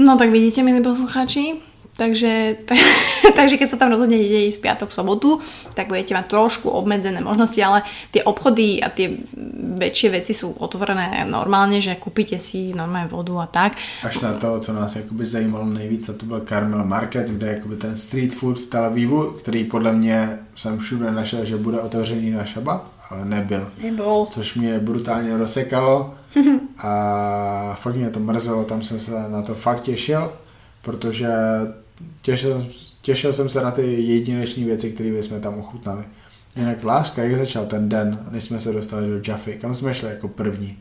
No 0.00 0.16
tak 0.16 0.32
vidíte, 0.32 0.64
milí 0.64 0.80
posluchači, 0.80 1.60
Takže, 1.92 2.64
tak, 2.64 2.78
takže 3.38 3.60
keď 3.60 3.68
sa 3.68 3.76
tam 3.76 3.92
rozhodnete 3.92 4.48
ísť 4.48 4.64
piatok, 4.64 4.88
sobotu, 4.88 5.44
tak 5.76 5.92
budete 5.92 6.16
mať 6.16 6.26
trošku 6.28 6.72
obmedzené 6.72 7.20
možnosti, 7.20 7.60
ale 7.60 7.84
tie 8.08 8.24
obchody 8.24 8.80
a 8.80 8.88
tie 8.88 9.20
väčšie 9.76 10.08
veci 10.08 10.32
sú 10.32 10.56
otvorené 10.56 11.28
normálne, 11.28 11.84
že 11.84 12.00
kúpite 12.00 12.40
si 12.40 12.72
normálne 12.72 13.12
vodu 13.12 13.36
a 13.44 13.46
tak. 13.46 13.76
Až 14.04 14.24
na 14.24 14.32
to, 14.32 14.60
co 14.60 14.72
nás 14.72 14.96
jakoby 14.96 15.26
zajímalo 15.26 15.66
nejvíc, 15.66 16.08
a 16.08 16.12
to 16.12 16.26
byl 16.26 16.40
Carmel 16.40 16.84
Market, 16.84 17.28
kde 17.28 17.46
jakoby 17.46 17.76
ten 17.76 17.96
street 17.96 18.34
food 18.34 18.58
v 18.58 18.66
Tel 18.66 18.84
Avivu, 18.84 19.30
který 19.32 19.64
podle 19.64 19.92
mě 19.92 20.38
jsem 20.54 20.78
všude 20.78 21.12
našel, 21.12 21.44
že 21.44 21.56
bude 21.56 21.80
otevřený 21.80 22.30
na 22.30 22.44
šabat, 22.44 22.90
ale 23.10 23.24
nebyl. 23.24 23.68
Nebyl. 23.82 24.26
Což 24.30 24.54
mě 24.54 24.78
brutálně 24.78 25.36
rozsekalo 25.36 26.14
a 26.78 27.74
fakt 27.80 27.96
mě 27.96 28.10
to 28.10 28.20
mrzelo, 28.20 28.64
tam 28.64 28.82
jsem 28.82 29.00
se 29.00 29.28
na 29.28 29.42
to 29.42 29.54
fakt 29.54 29.80
těšil, 29.80 30.32
protože 30.82 31.28
těšil, 32.22 32.66
těšil 33.02 33.32
jsem 33.32 33.48
se 33.48 33.62
na 33.62 33.70
ty 33.70 34.02
jedinečné 34.02 34.64
věci, 34.64 34.90
které 34.90 35.22
jsme 35.22 35.40
tam 35.40 35.58
ochutnali. 35.58 36.04
Jinak 36.56 36.84
láska, 36.84 37.22
jak 37.22 37.36
začal 37.36 37.66
ten 37.66 37.88
den, 37.88 38.26
než 38.30 38.44
jsme 38.44 38.60
se 38.60 38.72
dostali 38.72 39.08
do 39.08 39.20
Jaffy, 39.26 39.52
kam 39.52 39.74
jsme 39.74 39.94
šli 39.94 40.08
jako 40.08 40.28
první? 40.28 40.76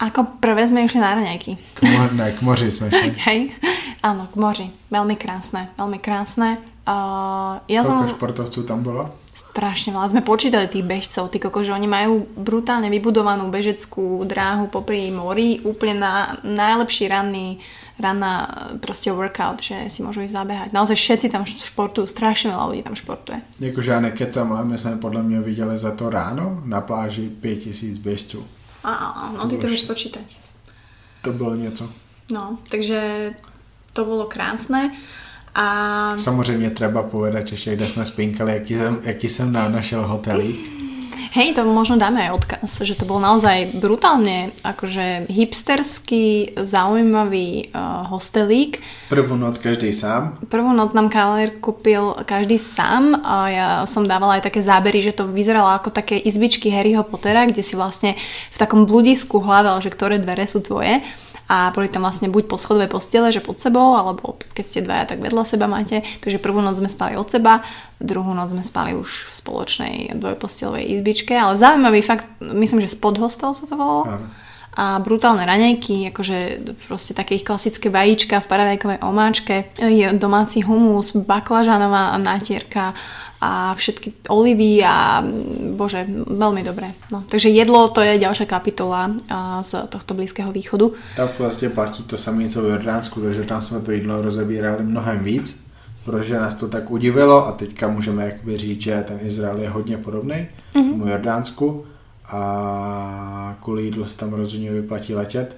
Ako 0.00 0.40
prvé 0.40 0.64
sme 0.64 0.88
išli 0.88 1.04
na 1.04 1.14
raňajky. 1.14 1.52
K, 1.76 1.80
mo- 1.84 2.12
ne, 2.16 2.32
k 2.32 2.40
moři 2.40 2.72
sme 2.72 2.88
šli. 2.88 3.12
Hej, 3.28 3.52
áno, 4.00 4.24
k 4.32 4.34
moři. 4.40 4.66
Veľmi 4.88 5.14
krásne, 5.20 5.68
veľmi 5.76 6.00
krásne. 6.00 6.56
Uh, 6.82 7.60
ja 7.68 7.84
Koľko 7.84 8.08
som... 8.08 8.14
športovcov 8.16 8.62
tam 8.64 8.80
bolo? 8.80 9.12
Strašne 9.30 9.92
veľa. 9.94 10.10
Sme 10.10 10.22
počítali 10.24 10.66
tých 10.66 10.82
bežcov, 10.82 11.28
ty 11.28 11.38
koko, 11.38 11.60
že 11.60 11.76
oni 11.76 11.86
majú 11.86 12.24
brutálne 12.34 12.88
vybudovanú 12.88 13.52
bežeckú 13.52 14.24
dráhu 14.24 14.72
popri 14.72 15.12
mori, 15.12 15.60
úplne 15.62 16.02
na 16.02 16.40
najlepší 16.40 17.12
ranný 17.12 17.60
ranná 18.00 18.48
proste 18.80 19.12
workout, 19.12 19.60
že 19.60 19.88
si 19.92 20.00
môžu 20.00 20.24
ísť 20.24 20.34
zabehať. 20.34 20.68
Naozaj 20.72 20.96
všetci 20.96 21.26
tam 21.28 21.44
športujú, 21.44 22.08
strašne 22.08 22.52
veľa 22.52 22.64
ľudí 22.72 22.82
tam 22.82 22.96
športuje. 22.96 23.38
Jakože 23.60 23.88
ja 23.92 24.00
nekecam, 24.00 24.48
ale 24.52 24.64
my 24.64 24.76
sme 24.80 24.96
podľa 24.96 25.22
mňa 25.22 25.40
videli 25.44 25.76
za 25.76 25.92
to 25.92 26.08
ráno 26.08 26.64
na 26.64 26.80
pláži 26.80 27.28
5000 27.28 28.00
bežcov. 28.00 28.42
A, 28.82 29.30
no 29.36 29.46
ty 29.46 29.60
to 29.60 29.70
vieš 29.70 29.86
počítať. 29.86 30.26
To 31.22 31.30
bolo 31.30 31.54
niečo. 31.54 31.86
No, 32.34 32.58
takže 32.66 33.32
to 33.92 34.02
bolo 34.02 34.26
krásne. 34.26 34.90
A... 35.54 36.16
Samozřejmě 36.16 36.70
treba 36.70 37.02
povedať 37.02 37.52
ešte, 37.52 37.76
kde 37.76 37.88
sme 37.88 38.04
spinkali, 38.08 38.52
jaký 38.52 38.74
som, 38.74 38.94
jaký 39.04 39.28
nám 39.52 39.72
našel 39.72 40.02
hotelík. 40.02 40.81
Hej, 41.30 41.54
to 41.54 41.62
možno 41.62 41.94
dáme 41.94 42.26
aj 42.26 42.30
odkaz, 42.34 42.70
že 42.82 42.98
to 42.98 43.06
bol 43.06 43.22
naozaj 43.22 43.78
brutálne 43.78 44.50
akože 44.66 45.30
hipsterský, 45.30 46.58
zaujímavý 46.58 47.70
uh, 47.70 48.10
hostelík. 48.10 48.82
Prvú 49.06 49.38
noc 49.38 49.62
každý 49.62 49.94
sám. 49.94 50.42
Prvú 50.50 50.74
noc 50.74 50.90
nám 50.92 51.06
Kaler 51.06 51.54
kúpil 51.62 52.18
každý 52.26 52.58
sám 52.58 53.16
a 53.22 53.36
ja 53.48 53.68
som 53.86 54.02
dávala 54.02 54.42
aj 54.42 54.50
také 54.50 54.60
zábery, 54.60 55.00
že 55.00 55.14
to 55.14 55.30
vyzeralo 55.30 55.70
ako 55.70 55.94
také 55.94 56.18
izbičky 56.18 56.68
Harryho 56.74 57.06
Pottera, 57.06 57.46
kde 57.46 57.62
si 57.62 57.78
vlastne 57.78 58.18
v 58.50 58.56
takom 58.58 58.84
bludisku 58.84 59.38
hľadal, 59.38 59.78
že 59.78 59.94
ktoré 59.94 60.18
dvere 60.18 60.44
sú 60.50 60.58
tvoje 60.60 61.00
a 61.52 61.68
boli 61.68 61.92
tam 61.92 62.08
vlastne 62.08 62.32
buď 62.32 62.48
po 62.48 62.56
schodové 62.56 62.88
postele, 62.88 63.28
že 63.28 63.44
pod 63.44 63.60
sebou, 63.60 63.92
alebo 63.92 64.40
keď 64.56 64.64
ste 64.64 64.80
dvaja, 64.80 65.04
tak 65.12 65.20
vedľa 65.20 65.44
seba 65.44 65.68
máte. 65.68 66.00
Takže 66.24 66.40
prvú 66.40 66.64
noc 66.64 66.80
sme 66.80 66.88
spali 66.88 67.12
od 67.20 67.28
seba, 67.28 67.60
druhú 68.00 68.32
noc 68.32 68.56
sme 68.56 68.64
spali 68.64 68.96
už 68.96 69.28
v 69.28 69.32
spoločnej 69.36 69.94
dvojpostelovej 70.16 70.96
izbičke, 70.96 71.36
ale 71.36 71.60
zaujímavý 71.60 72.00
fakt, 72.00 72.24
myslím, 72.40 72.80
že 72.80 72.96
spod 72.96 73.20
hostel 73.20 73.52
sa 73.52 73.68
to 73.68 73.76
volalo. 73.76 74.08
a 74.72 75.04
brutálne 75.04 75.44
raňajky, 75.44 76.08
akože 76.16 76.38
proste 76.88 77.12
také 77.12 77.36
ich 77.36 77.44
klasické 77.44 77.92
vajíčka 77.92 78.40
v 78.40 78.48
paradajkovej 78.48 78.98
omáčke, 79.04 79.68
je 79.76 80.08
domáci 80.16 80.64
humus, 80.64 81.12
baklažanová 81.12 82.16
natierka, 82.16 82.96
a 83.42 83.74
všetky 83.74 84.30
olivy 84.30 84.78
a 84.86 85.18
bože, 85.74 86.06
veľmi 86.30 86.62
dobré. 86.62 86.94
No, 87.10 87.26
takže 87.26 87.50
jedlo 87.50 87.90
to 87.90 87.98
je 87.98 88.22
ďalšia 88.22 88.46
kapitola 88.46 89.10
z 89.66 89.90
tohto 89.90 90.14
Blízkého 90.14 90.54
východu. 90.54 90.94
Tam 91.16 91.28
vlastně 91.38 91.68
platí 91.68 92.02
to 92.02 92.18
samé, 92.18 92.48
co 92.48 92.62
v 92.62 92.70
Jordánsku, 92.70 93.20
takže 93.20 93.42
tam 93.42 93.62
jsme 93.62 93.80
to 93.80 93.90
jídlo 93.90 94.22
rozebírali 94.22 94.86
mnohem 94.86 95.18
víc, 95.18 95.58
protože 96.04 96.38
nás 96.38 96.54
to 96.54 96.68
tak 96.68 96.90
udivilo 96.90 97.46
a 97.46 97.52
teďka 97.52 97.88
můžeme 97.88 98.24
jakoby 98.24 98.58
říct, 98.58 98.82
že 98.82 99.04
ten 99.06 99.18
Izrael 99.22 99.58
je 99.58 99.68
hodně 99.68 99.98
podobný 99.98 100.46
mm-hmm. 100.74 100.90
tomu 100.90 101.06
Jordánsku 101.08 101.84
a 102.26 103.56
kvůli 103.62 103.82
jídlu 103.82 104.06
se 104.06 104.16
tam 104.16 104.32
rozhodně 104.32 104.70
vyplatí 104.70 105.14
letět 105.14 105.56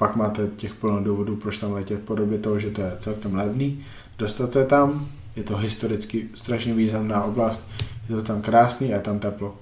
pak 0.00 0.16
máte 0.16 0.48
těch 0.56 0.74
plno 0.74 1.04
důvodů, 1.04 1.36
proč 1.36 1.58
tam 1.58 1.72
letět 1.72 2.00
v 2.00 2.04
podobě 2.04 2.38
toho, 2.38 2.58
že 2.58 2.70
to 2.70 2.80
je 2.80 2.92
celkem 2.98 3.34
levný, 3.34 3.84
dostat 4.18 4.52
se 4.52 4.66
tam, 4.66 5.08
je 5.36 5.42
to 5.42 5.56
historicky 5.56 6.28
strašně 6.34 6.74
významná 6.74 7.24
oblast, 7.24 7.68
je 8.08 8.16
to 8.16 8.22
tam 8.22 8.42
krásný 8.42 8.92
a 8.92 8.96
je 8.96 9.02
tam 9.02 9.18
teplo. 9.18 9.54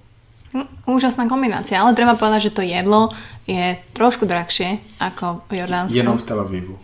Hm, 0.54 0.64
Úžasná 0.86 1.28
kombinácia, 1.28 1.76
ale 1.76 1.92
treba 1.92 2.16
povedať, 2.16 2.48
že 2.48 2.56
to 2.56 2.62
jedlo 2.64 3.12
je 3.44 3.76
trošku 3.92 4.24
drahšie 4.24 4.80
ako 5.00 5.44
v 5.52 5.60
Jordánsku. 5.60 5.96
Jenom 5.96 6.16
v 6.18 6.22
Tel 6.24 6.40
Avivu. 6.40 6.78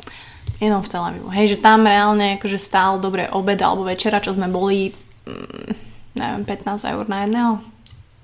Jenom 0.61 0.83
v 0.85 0.89
Tel 0.89 1.05
Avivu. 1.05 1.29
Hej, 1.33 1.57
že 1.57 1.65
tam 1.65 1.89
reálne 1.89 2.37
akože 2.37 2.61
stál 2.61 3.01
dobre 3.01 3.25
obed 3.33 3.57
alebo 3.65 3.89
večera, 3.89 4.21
čo 4.21 4.37
sme 4.37 4.53
boli, 4.53 4.93
mm, 5.25 5.73
neviem, 6.21 6.45
15 6.45 6.85
eur 6.93 7.05
na 7.09 7.25
jedného. 7.25 7.53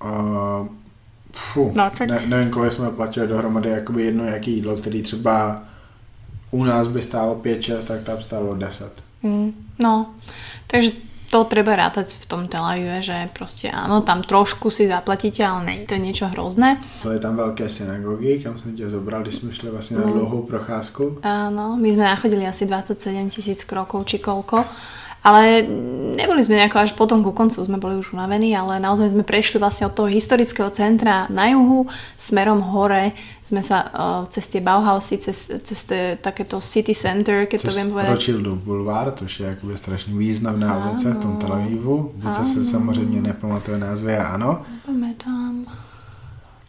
Uh, 0.04 0.68
fu, 1.32 1.72
No, 1.74 1.90
ne, 2.06 2.18
nevím, 2.26 2.50
kolik 2.50 2.72
jsme 2.72 2.90
platili 2.90 3.26
dohromady 3.28 3.68
jakoby 3.68 4.02
jedno 4.02 4.24
jaký 4.24 4.52
jídlo, 4.54 4.76
který 4.76 5.02
třeba 5.02 5.62
u 6.50 6.64
nás 6.64 6.88
by 6.88 7.02
stálo 7.02 7.34
5-6, 7.34 7.84
tak 7.84 8.04
tam 8.04 8.22
stálo 8.22 8.54
10. 8.54 8.92
Mm, 9.22 9.52
no, 9.78 10.06
takže 10.70 10.90
to 11.30 11.46
treba 11.46 11.78
rátať 11.78 12.10
v 12.18 12.26
tom 12.26 12.42
Tel 12.50 12.58
Avive, 12.58 12.98
že 13.02 13.30
proste 13.30 13.70
áno, 13.70 14.02
tam 14.02 14.26
trošku 14.26 14.66
si 14.70 14.90
zaplatíte, 14.90 15.46
ale 15.46 15.62
není 15.62 15.86
to 15.86 15.94
niečo 15.94 16.26
hrozné. 16.26 16.82
Byly 17.02 17.18
tam 17.22 17.36
velké 17.36 17.68
synagogy, 17.68 18.42
kam 18.42 18.58
jsem 18.58 18.76
tě 18.76 18.88
zobral, 18.90 19.22
když 19.22 19.34
jsme 19.34 19.52
šli 19.52 19.70
vlastně 19.70 19.96
na 19.98 20.06
No. 20.06 20.12
dlouhou 20.12 20.42
procházku. 20.42 21.18
Áno, 21.22 21.78
my 21.78 21.94
sme 21.94 22.02
nachodili 22.02 22.42
asi 22.46 22.66
27 22.66 23.30
tisíc 23.30 23.62
krokov 23.62 24.10
či 24.10 24.18
koľko. 24.18 24.66
Ale 25.20 25.68
neboli 26.16 26.40
sme 26.40 26.56
nejako 26.56 26.80
až 26.80 26.96
potom 26.96 27.20
ku 27.20 27.36
koncu, 27.36 27.60
sme 27.60 27.76
boli 27.76 28.00
už 28.00 28.16
unavení, 28.16 28.56
ale 28.56 28.80
naozaj 28.80 29.12
sme 29.12 29.20
prešli 29.20 29.60
vlastne 29.60 29.84
od 29.84 29.92
toho 29.92 30.08
historického 30.08 30.72
centra 30.72 31.28
na 31.28 31.52
juhu, 31.52 31.84
smerom 32.16 32.64
hore, 32.72 33.12
sme 33.44 33.60
sa 33.60 33.84
uh, 33.84 34.24
cez 34.32 34.48
tie 34.48 34.64
Bauhausy, 34.64 35.20
cez, 35.20 35.52
cez 35.60 35.78
tie, 35.84 36.16
takéto 36.16 36.56
city 36.64 36.96
center, 36.96 37.44
keď 37.44 37.58
to 37.60 37.68
Což 37.68 37.76
viem 37.76 37.90
povedať. 37.92 38.10
Rothschildův 38.16 38.58
bulvár, 38.64 39.12
což 39.12 39.40
je 39.40 39.46
jakoby 39.46 39.76
strašně 39.76 40.12
významná 40.16 40.72
Ano. 40.72 40.88
ulice 40.88 41.12
v 41.12 41.18
tom 41.20 41.36
Tel 41.36 41.52
Avivu. 41.52 42.12
Vůbec 42.16 42.36
se 42.52 42.64
samozřejmě 42.64 43.20
nepamatuje 43.20 43.78
názvy 43.78 44.16
a 44.16 44.24
ano. 44.26 44.62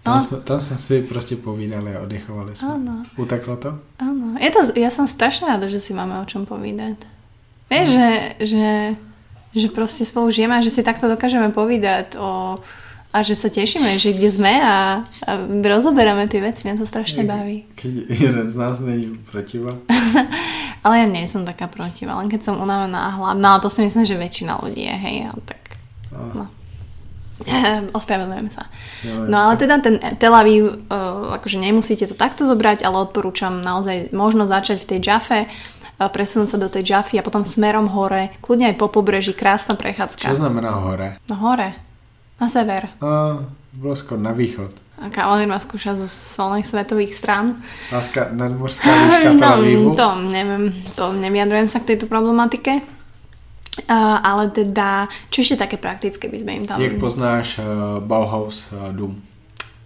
Tam, 0.03 0.15
No. 0.15 0.19
jsme, 0.19 0.37
tam 0.37 0.59
jsme 0.59 0.77
si 0.77 1.01
prostě 1.01 1.35
povídali 1.35 1.95
a 1.95 2.01
oddychovali 2.01 2.55
jsme. 2.55 2.67
Áno. 2.73 3.05
Uteklo 3.21 3.53
to? 3.61 3.77
Áno, 4.01 4.33
je 4.41 4.49
to, 4.49 4.59
ja 4.73 4.89
som 4.89 5.05
strašne 5.05 5.45
rada, 5.45 5.69
že 5.69 5.77
si 5.77 5.93
máme 5.93 6.17
o 6.17 6.25
čom 6.25 6.49
povídať. 6.49 7.05
Vieš, 7.71 7.87
že, 7.87 8.09
že, 8.43 8.69
že 9.55 9.67
proste 9.71 10.03
spolu 10.03 10.27
žijeme 10.27 10.59
a 10.59 10.65
že 10.65 10.75
si 10.75 10.83
takto 10.83 11.07
dokážeme 11.07 11.55
povídať 11.55 12.19
o, 12.19 12.59
a 13.11 13.17
že 13.23 13.39
sa 13.39 13.47
tešíme, 13.47 13.95
že 13.95 14.11
kde 14.11 14.29
sme 14.31 14.53
a, 14.59 15.07
a 15.07 15.31
rozoberáme 15.47 16.27
tie 16.27 16.43
veci. 16.43 16.67
Mňa 16.67 16.83
to 16.83 16.87
strašne 16.87 17.23
baví. 17.23 17.63
Keď 17.79 17.91
jeden 18.11 18.47
z 18.51 18.55
nás 18.59 18.83
není 18.83 19.15
protiva. 19.31 19.71
Ale 20.83 21.05
ja 21.05 21.07
nie 21.07 21.29
som 21.29 21.47
taká 21.47 21.71
protivá, 21.71 22.17
len 22.19 22.27
keď 22.27 22.51
som 22.51 22.55
unavená 22.57 23.13
a 23.13 23.15
hlavná, 23.21 23.53
ale 23.53 23.61
to 23.61 23.69
si 23.69 23.85
myslím, 23.85 24.01
že 24.01 24.17
väčšina 24.17 24.65
ľudí 24.65 24.81
je, 24.89 24.95
hej, 24.97 25.29
ale 25.29 25.41
tak 25.45 25.61
No. 26.11 26.45
ospravedlňujem 27.97 28.49
sa. 28.53 28.69
No 29.25 29.49
ale 29.49 29.57
teda 29.57 29.81
ten 29.81 29.97
Tel 30.21 30.33
Aviv, 30.33 30.85
uh, 30.89 31.37
akože 31.41 31.57
nemusíte 31.57 32.05
to 32.05 32.13
takto 32.13 32.45
zobrať, 32.45 32.85
ale 32.85 33.01
odporúčam 33.01 33.65
naozaj 33.65 34.13
možno 34.13 34.45
začať 34.45 34.85
v 34.85 34.89
tej 34.89 34.99
Jaffe, 35.01 35.49
presunúť 36.09 36.55
sa 36.55 36.57
do 36.57 36.71
tej 36.71 36.95
Jaffy 36.95 37.19
a 37.19 37.25
potom 37.25 37.45
smerom 37.45 37.91
hore, 37.91 38.33
kľudne 38.41 38.71
aj 38.71 38.75
po 38.79 38.87
pobreží, 38.89 39.35
krásna 39.35 39.75
prechádzka. 39.75 40.31
Co 40.31 40.39
znamená 40.39 40.71
hore? 40.81 41.19
No 41.29 41.35
hore, 41.37 41.75
na 42.39 42.47
sever. 42.49 42.89
A, 43.03 43.43
bylo 43.73 43.95
skoro 43.95 44.21
na 44.21 44.31
východ. 44.31 44.71
A 45.01 45.09
Kavalír 45.09 45.49
ma 45.49 45.57
skúša 45.57 45.97
zo 45.97 46.05
solných 46.05 46.65
svetových 46.65 47.17
strán. 47.17 47.57
Láska, 47.89 48.29
nadmorská 48.29 48.85
výška 48.85 49.29
Tel 49.33 49.53
Avivu. 49.57 49.91
No, 49.91 49.97
to 49.97 50.07
neviem, 50.29 50.63
to 50.93 51.05
nevyjadrujem 51.17 51.67
sa 51.69 51.81
k 51.81 51.97
tejto 51.97 52.05
problematike. 52.05 52.85
Uh, 53.87 54.19
ale 54.21 54.51
teda, 54.53 55.09
čo 55.33 55.41
ešte 55.41 55.65
také 55.65 55.81
praktické 55.81 56.29
by 56.29 56.37
sme 56.37 56.51
im 56.53 56.65
tam... 56.69 56.77
Jak 56.77 57.01
poznáš 57.01 57.57
uh, 57.57 57.97
Bauhaus 58.03 58.69
uh, 58.69 58.93
dům? 58.93 59.30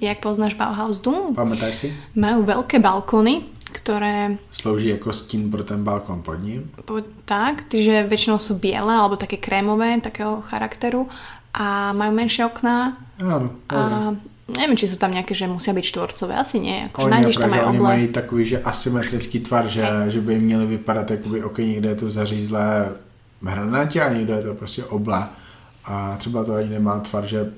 Jak 0.06 0.20
poznáš 0.22 0.54
Bauhaus 0.54 1.02
Doom? 1.02 1.34
Pamätáš 1.36 1.76
si? 1.76 1.88
Majú 2.14 2.46
veľké 2.46 2.78
balkóny, 2.80 3.42
ktoré 3.74 4.38
Slouží 4.52 4.90
jako 4.90 5.14
stín 5.14 5.52
pro 5.52 5.64
ten 5.64 5.84
balkon 5.84 6.22
pod 6.22 6.40
ním. 6.44 6.70
po- 6.86 7.02
tak, 7.26 7.66
že 7.74 8.06
väčšinou 8.06 8.38
sú 8.38 8.56
biele 8.56 8.94
alebo 8.94 9.18
také 9.18 9.38
krémové, 9.42 9.98
takého 10.02 10.42
charakteru 10.48 11.10
a 11.54 11.92
majú 11.94 12.12
menšie 12.14 12.46
okná 12.46 12.94
Ano, 13.24 13.50
a 13.72 14.12
neviem, 14.52 14.78
či 14.78 14.86
sú 14.88 15.00
tam 15.00 15.12
nejaké, 15.12 15.34
že 15.34 15.48
musia 15.50 15.74
byť 15.74 15.86
štvorcové, 15.88 16.36
asi 16.38 16.60
nie, 16.60 16.86
akože 16.92 17.06
Oni, 17.08 17.14
nájdeš 17.16 17.36
tam 17.42 17.52
oni 17.52 17.80
mají 17.80 18.08
takový, 18.08 18.44
že 18.46 18.58
asymetrický 18.62 19.40
tvar, 19.40 19.68
že, 19.68 19.88
že 20.08 20.22
by 20.22 20.40
měly 20.40 20.66
vypadat 20.66 21.12
jakoby 21.12 21.44
oky, 21.44 21.76
kde 21.80 21.90
je 21.90 21.96
to 21.96 22.12
zařízlé 22.12 22.92
hranatě 23.42 24.02
a 24.02 24.14
někde 24.14 24.34
je 24.34 24.44
to 24.44 24.54
prostě 24.54 24.84
obla. 24.84 25.34
A 25.86 26.16
třeba 26.18 26.44
to 26.44 26.54
ani 26.54 26.70
nemá 26.70 27.00
tvar, 27.00 27.26
že, 27.26 27.52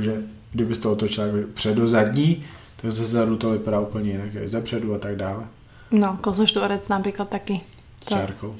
že 0.00 0.22
kdyby 0.52 0.74
to 0.74 0.92
otočil 0.92 1.24
jakoby 1.24 1.46
předu 1.46 1.88
zadní, 1.88 2.44
tak 2.76 2.90
ze 2.90 3.06
zadu 3.06 3.36
to 3.36 3.50
vypadá 3.50 3.80
úplně 3.80 4.10
jinak, 4.10 4.34
je 4.34 4.48
zepředu 4.48 4.94
a 4.94 4.98
tak 4.98 5.16
dále. 5.16 5.44
No, 5.90 6.18
kozoštvorec 6.20 6.88
napríklad 6.88 7.28
taký. 7.28 7.60
S 8.00 8.04
To. 8.06 8.14
čárkou. 8.14 8.56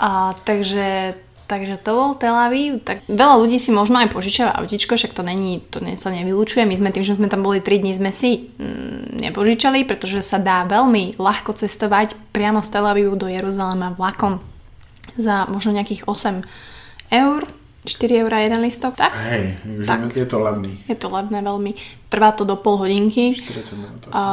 A, 0.00 0.32
takže, 0.44 1.14
takže 1.46 1.76
to 1.76 1.94
bol 1.94 2.14
Tel 2.18 2.34
Aviv. 2.34 2.82
Tak 2.82 3.06
veľa 3.06 3.38
ľudí 3.38 3.60
si 3.62 3.70
možno 3.70 4.02
aj 4.02 4.10
požičava 4.10 4.56
autičko, 4.58 4.96
však 4.98 5.14
to 5.14 5.22
není, 5.22 5.62
to 5.70 5.78
ne, 5.78 5.94
sa 5.94 6.10
nevylučuje. 6.10 6.66
My 6.66 6.74
sme 6.74 6.90
tým, 6.90 7.04
že 7.06 7.14
sme 7.14 7.30
tam 7.30 7.46
boli 7.46 7.62
3 7.62 7.78
dní, 7.86 7.94
sme 7.94 8.10
si 8.10 8.50
mm, 8.58 9.20
nepožičali, 9.30 9.84
pretože 9.86 10.24
sa 10.26 10.42
dá 10.42 10.66
veľmi 10.66 11.20
ľahko 11.22 11.54
cestovať 11.54 12.18
priamo 12.34 12.64
z 12.64 12.68
Tel 12.72 12.88
Avivu 12.88 13.14
do 13.14 13.30
Jeruzalema 13.30 13.94
vlakom 13.94 14.42
za 15.14 15.46
možno 15.46 15.76
nejakých 15.76 16.08
8 16.08 16.42
eur, 17.12 17.46
4 17.84 18.22
eur 18.22 18.32
jeden 18.34 18.60
listok. 18.62 18.94
Tak, 18.94 19.10
Hej, 19.16 19.58
Tak. 19.86 20.16
je 20.16 20.26
to 20.26 20.38
levný. 20.38 20.78
je 20.88 20.94
to 20.94 21.10
levné 21.10 21.42
veľmi. 21.42 21.74
Trvá 22.08 22.30
to 22.32 22.44
do 22.44 22.54
pol 22.56 22.76
hodinky 22.78 23.34
40 23.34 23.76
minut 23.76 24.02
asi. 24.06 24.14
a 24.14 24.24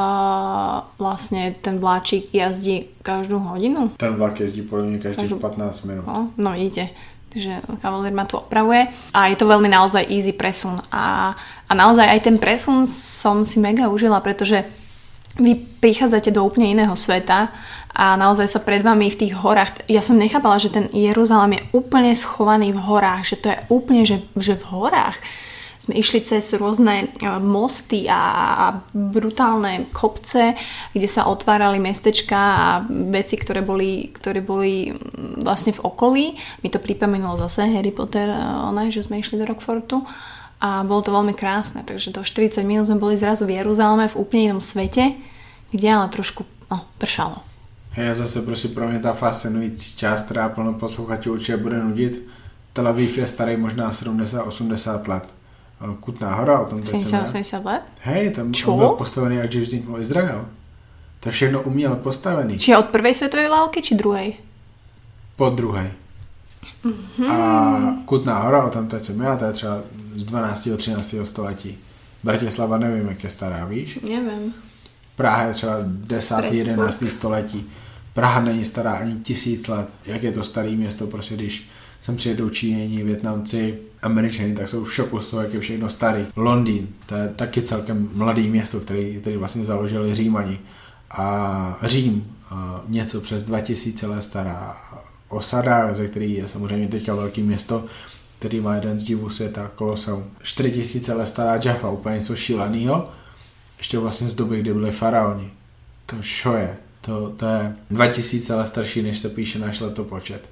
vlastne 1.01 1.55
ten 1.62 1.79
vláčik 1.79 2.29
jazdí 2.33 2.85
každú 3.01 3.39
hodinu. 3.39 3.89
Ten 3.97 4.15
vlak 4.15 4.39
jezdí 4.39 4.62
mě 4.62 4.99
každých 4.99 5.15
Každou- 5.29 5.39
15 5.39 5.83
minut. 5.85 6.05
No, 6.07 6.29
no 6.38 6.51
vidíte, 6.51 6.89
takže 7.33 7.62
kavalír 7.81 8.13
ma 8.13 8.25
tu 8.25 8.38
opravuje 8.38 8.88
a 9.13 9.27
je 9.27 9.35
to 9.35 9.45
veľmi 9.47 9.69
naozaj 9.69 10.05
easy 10.09 10.33
presun 10.33 10.81
a, 10.91 11.33
a 11.69 11.71
naozaj 11.73 12.05
aj 12.09 12.19
ten 12.21 12.38
presun 12.38 12.85
som 12.88 13.45
si 13.45 13.59
mega 13.59 13.89
užila, 13.89 14.21
pretože 14.21 14.65
vy 15.37 15.53
prichádzate 15.83 16.33
do 16.33 16.41
úplne 16.41 16.73
iného 16.73 16.95
sveta 16.97 17.53
a 17.93 18.15
naozaj 18.15 18.47
sa 18.47 18.63
pred 18.63 18.81
vami 18.81 19.11
v 19.11 19.19
tých 19.27 19.33
horách, 19.37 19.83
ja 19.91 19.99
som 19.99 20.17
nechápala, 20.17 20.61
že 20.61 20.71
ten 20.71 20.87
Jeruzalém 20.95 21.59
je 21.59 21.65
úplne 21.75 22.15
schovaný 22.15 22.71
v 22.71 22.81
horách, 22.81 23.27
že 23.27 23.35
to 23.37 23.47
je 23.51 23.57
úplne, 23.69 24.01
že, 24.07 24.23
že 24.37 24.55
v 24.55 24.65
horách. 24.71 25.17
Sme 25.79 25.95
išli 25.95 26.19
cez 26.19 26.43
rôzne 26.59 27.07
e, 27.07 27.27
mosty 27.39 28.03
a, 28.11 28.19
a 28.19 28.65
brutálne 28.91 29.87
kopce, 29.95 30.51
kde 30.91 31.07
sa 31.07 31.31
otvárali 31.31 31.79
mestečka 31.79 32.35
a 32.35 32.67
veci, 33.07 33.39
ktoré 33.39 33.63
boli, 33.63 34.11
ktoré 34.11 34.43
boli 34.43 34.91
mm, 34.91 35.39
vlastne 35.39 35.71
v 35.71 35.79
okolí. 35.79 36.25
Mi 36.61 36.67
to 36.67 36.83
pripomenulo 36.83 37.39
zase 37.39 37.63
Harry 37.71 37.95
Potter, 37.95 38.27
e, 38.27 38.37
ona, 38.69 38.91
že 38.91 39.07
sme 39.07 39.23
išli 39.23 39.39
do 39.39 39.47
Rockfortu 39.47 40.03
a 40.60 40.84
bolo 40.84 41.02
to 41.02 41.15
veľmi 41.15 41.32
krásne, 41.32 41.88
takže 41.88 42.12
do 42.12 42.19
40 42.19 42.67
minút 42.67 42.91
sme 42.91 43.00
boli 43.00 43.15
zrazu 43.15 43.48
v 43.48 43.63
Jeruzaleme 43.63 44.12
v 44.12 44.19
úplne 44.19 44.41
inom 44.52 44.62
svete, 44.62 45.15
kde 45.72 45.88
ale 45.88 46.12
trošku 46.12 46.43
no, 46.67 46.84
pršalo. 47.00 47.39
Hej, 47.91 48.10
a 48.10 48.13
zase 48.13 48.41
prostě 48.41 48.67
pro 48.67 48.89
mě 48.89 49.00
ta 49.00 49.13
fascinující 49.13 49.98
část, 49.98 50.22
která 50.22 50.50
plno 50.50 50.74
posluchačů 50.74 51.34
určitě 51.34 51.58
bude 51.58 51.84
nudit. 51.84 52.28
Tel 52.74 52.88
Aviv 52.88 53.17
je 53.17 53.28
starý 53.28 53.58
možná 53.58 53.91
70-80 53.91 55.08
let. 55.08 55.24
Eh, 55.82 55.95
Kutná 56.00 56.36
hora, 56.36 56.60
o 56.60 56.65
tom 56.65 56.82
teď 56.82 56.89
jsem 56.89 57.00
70-80 57.00 57.65
let? 57.65 57.82
Hej, 58.02 58.30
tam 58.30 58.54
Čo? 58.54 58.78
byl 58.78 58.89
postavený, 58.89 59.39
až 59.39 59.50
když 59.50 59.63
vznikl 59.63 60.00
Izrael. 60.00 60.45
To 61.19 61.30
je 61.30 61.34
všechno 61.34 61.62
uměle 61.62 61.95
postavený. 61.95 62.60
Či 62.60 62.76
od 62.76 62.86
prvej 62.86 63.15
svetovej 63.15 63.50
války, 63.50 63.82
či 63.82 63.95
druhej? 63.95 64.34
Po 65.36 65.50
druhé. 65.50 65.91
Mhm. 66.84 67.32
A 67.32 67.95
Kutná 68.06 68.39
hora, 68.39 68.63
o 68.63 68.69
tom 68.69 68.88
teď 68.88 69.04
jsem 69.04 69.22
já, 69.22 69.36
to 69.36 69.45
je 69.45 69.52
třeba 69.52 69.78
z 70.15 70.24
12. 70.24 70.69
13. 70.78 71.15
století. 71.24 71.78
Bratislava 72.24 72.78
nevím, 72.78 73.08
jak 73.08 73.24
je 73.24 73.30
stará, 73.30 73.66
víš? 73.66 73.99
Neviem. 74.10 74.53
Praha 75.16 75.43
je 75.43 75.53
třeba 75.53 75.78
10. 75.84 76.36
Pressburg. 76.36 76.68
11. 76.68 77.03
století. 77.07 77.66
Praha 78.14 78.41
není 78.41 78.66
stará 78.66 78.91
ani 78.91 79.16
tisíc 79.16 79.68
let. 79.68 79.89
Jak 80.05 80.24
je 80.24 80.32
to 80.32 80.43
staré 80.43 80.72
město, 80.72 81.07
prostě 81.07 81.36
když 81.36 81.70
sem 82.01 82.16
přijedou 82.16 82.49
Číněni, 82.49 83.03
Větnamci, 83.03 83.78
Američani, 84.01 84.55
tak 84.55 84.70
jsou 84.70 84.84
v 84.84 84.93
šoku 84.93 85.22
z 85.22 85.28
toho, 85.28 85.41
jak 85.41 85.53
je 85.53 85.60
všechno 85.60 85.89
starý. 85.89 86.26
Londýn, 86.36 86.88
to 87.05 87.16
je 87.16 87.28
taky 87.36 87.62
celkem 87.62 88.10
mladý 88.14 88.49
město, 88.49 88.80
který, 88.80 89.18
který 89.22 89.38
vlastně 89.38 89.66
založili 89.66 90.16
Římani. 90.16 90.60
A 91.12 91.80
Řím, 91.84 92.36
a 92.49 92.82
něco 92.88 93.22
přes 93.22 93.43
2000 93.43 94.07
let 94.07 94.22
stará 94.22 94.78
osada, 95.30 95.93
ze 95.93 96.07
který 96.07 96.34
je 96.34 96.47
samozřejmě 96.47 96.88
teďka 96.88 97.16
velký 97.16 97.43
město, 97.43 97.86
který 98.39 98.59
má 98.59 98.75
jeden 98.75 98.99
z 98.99 99.03
divů 99.03 99.29
světa, 99.29 99.71
Koloseum. 99.75 100.23
4000 100.43 101.13
let 101.13 101.25
stará 101.25 101.59
Jaffa, 101.63 101.89
úplně 101.89 102.15
něco 102.15 102.35
šíleného 102.35 103.09
ještě 103.79 103.97
vlastně 103.97 104.27
z 104.27 104.35
doby, 104.35 104.59
kdy 104.59 104.73
byli 104.73 104.91
faraoni. 104.91 105.51
To 106.05 106.15
šo 106.21 106.53
je. 106.53 106.77
To, 107.01 107.29
to 107.29 107.45
je 107.45 107.75
2000 107.91 108.55
let 108.55 108.67
starší, 108.67 109.01
než 109.01 109.19
se 109.19 109.29
píše 109.29 109.59
náš 109.59 109.79
letopočet. 109.79 110.49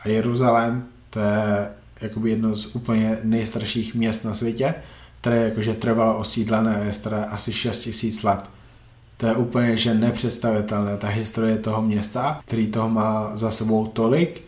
A 0.00 0.08
Jeruzalém, 0.08 0.84
to 1.10 1.20
je 1.20 1.70
jakoby 2.00 2.30
jedno 2.30 2.56
z 2.56 2.76
úplně 2.76 3.18
nejstarších 3.22 3.94
měst 3.94 4.24
na 4.24 4.34
světě, 4.34 4.74
které 5.20 5.36
jakože 5.36 5.74
trvalo 5.74 6.18
osídlené 6.18 6.76
a 6.76 6.84
je 6.84 6.92
staré 6.92 7.24
asi 7.24 7.52
6000 7.52 8.22
let. 8.22 8.40
To 9.16 9.26
je 9.26 9.34
úplně 9.34 9.76
že 9.76 9.94
nepředstavitelné, 9.94 10.96
ta 10.96 11.08
historie 11.08 11.58
toho 11.58 11.82
města, 11.82 12.40
který 12.44 12.66
toho 12.66 12.88
má 12.88 13.36
za 13.36 13.50
sebou 13.50 13.86
tolik 13.86 14.42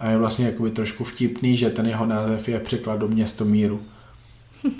a 0.00 0.10
je 0.10 0.18
vlastně 0.18 0.46
jakoby 0.46 0.70
trošku 0.70 1.04
vtipný, 1.04 1.56
že 1.56 1.70
ten 1.70 1.86
jeho 1.86 2.06
název 2.06 2.48
je 2.48 2.60
překlad 2.60 2.98
do 2.98 3.08
město 3.08 3.44
míru. 3.44 3.80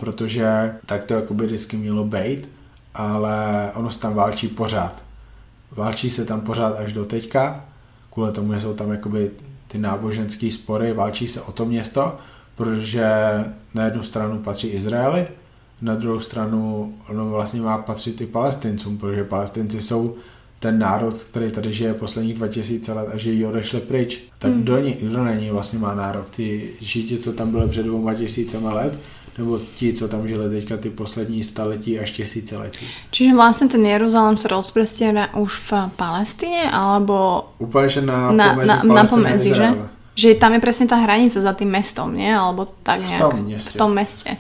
Protože 0.00 0.74
tak 0.86 1.04
to 1.04 1.14
jakoby 1.14 1.46
vždycky 1.46 1.76
mělo 1.76 2.04
být, 2.04 2.48
ale 2.94 3.70
ono 3.74 3.90
se 3.90 4.00
tam 4.00 4.14
válčí 4.14 4.48
pořád. 4.48 5.02
Válčí 5.70 6.10
se 6.10 6.24
tam 6.24 6.40
pořád 6.40 6.76
až 6.78 6.92
do 6.92 7.04
teďka, 7.04 7.64
kvůli 8.12 8.32
tomu, 8.32 8.54
že 8.54 8.60
jsou 8.60 8.74
tam 8.74 8.90
jakoby 8.90 9.30
ty 9.68 9.78
náboženské 9.78 10.50
spory, 10.50 10.92
válčí 10.92 11.28
se 11.28 11.40
o 11.40 11.52
to 11.52 11.64
město, 11.64 12.18
protože 12.54 13.10
na 13.74 13.84
jednu 13.84 14.02
stranu 14.02 14.38
patří 14.38 14.68
Izraeli, 14.68 15.26
na 15.82 15.94
druhou 15.94 16.20
stranu 16.20 16.94
ono 17.08 17.28
vlastně 17.28 17.60
má 17.60 17.78
patřit 17.78 18.20
i 18.20 18.26
palestincům, 18.26 18.98
protože 18.98 19.24
palestinci 19.24 19.82
jsou 19.82 20.16
ten 20.60 20.78
národ, 20.78 21.14
který 21.30 21.50
tady 21.50 21.72
žije 21.72 21.94
posledních 21.94 22.34
2000 22.34 22.92
let 22.92 23.08
a 23.14 23.16
že 23.16 23.30
ji 23.30 23.46
odešli 23.46 23.80
pryč. 23.80 24.18
Tak 24.38 24.50
Hmm. 24.52 24.62
kdo, 24.62 24.78
ní, 24.78 24.96
kdo 25.00 25.24
na 25.24 25.34
ní 25.34 25.50
vlastně 25.50 25.78
má 25.78 25.94
nárok? 25.94 26.30
Ty 26.30 26.70
židi, 26.80 27.18
co 27.18 27.32
tam 27.32 27.50
byli 27.50 27.68
před 27.68 27.82
dvouma 27.82 28.14
tisícema 28.14 28.72
let, 28.74 28.98
nebo 29.38 29.60
ti, 29.74 29.92
co 29.92 30.08
tam 30.08 30.28
žili 30.28 30.50
teďka 30.50 30.76
ty 30.76 30.90
poslední 30.90 31.44
staletí 31.44 31.98
až 31.98 32.10
tisíciletí? 32.10 32.82
Čiže 33.14 33.34
vlastne 33.38 33.70
ten 33.70 33.86
Jeruzalém 33.86 34.34
sa 34.34 34.48
rozprestiera 34.50 35.30
už 35.38 35.52
v 35.70 35.70
Palestíne, 35.94 36.66
alebo 36.70 37.46
Úplně, 37.58 37.88
že 37.88 38.00
na, 38.02 38.32
na, 38.32 38.54
pomezi 38.54 38.68
na, 38.68 38.82
na 38.82 39.04
pomedzi, 39.06 39.54
že? 39.54 39.68
Že 40.18 40.34
tam 40.42 40.58
je 40.58 40.60
presne 40.60 40.86
tá 40.90 40.98
hranica 40.98 41.38
za 41.38 41.54
tým 41.54 41.70
mestom, 41.70 42.10
nie? 42.10 42.26
Alebo 42.34 42.66
tak 42.82 42.98
V 42.98 43.06
nejak. 43.06 43.20
tom 43.22 43.34
meste. 43.46 43.70
V 43.70 43.74
tom 43.78 43.90
meste. 43.94 44.30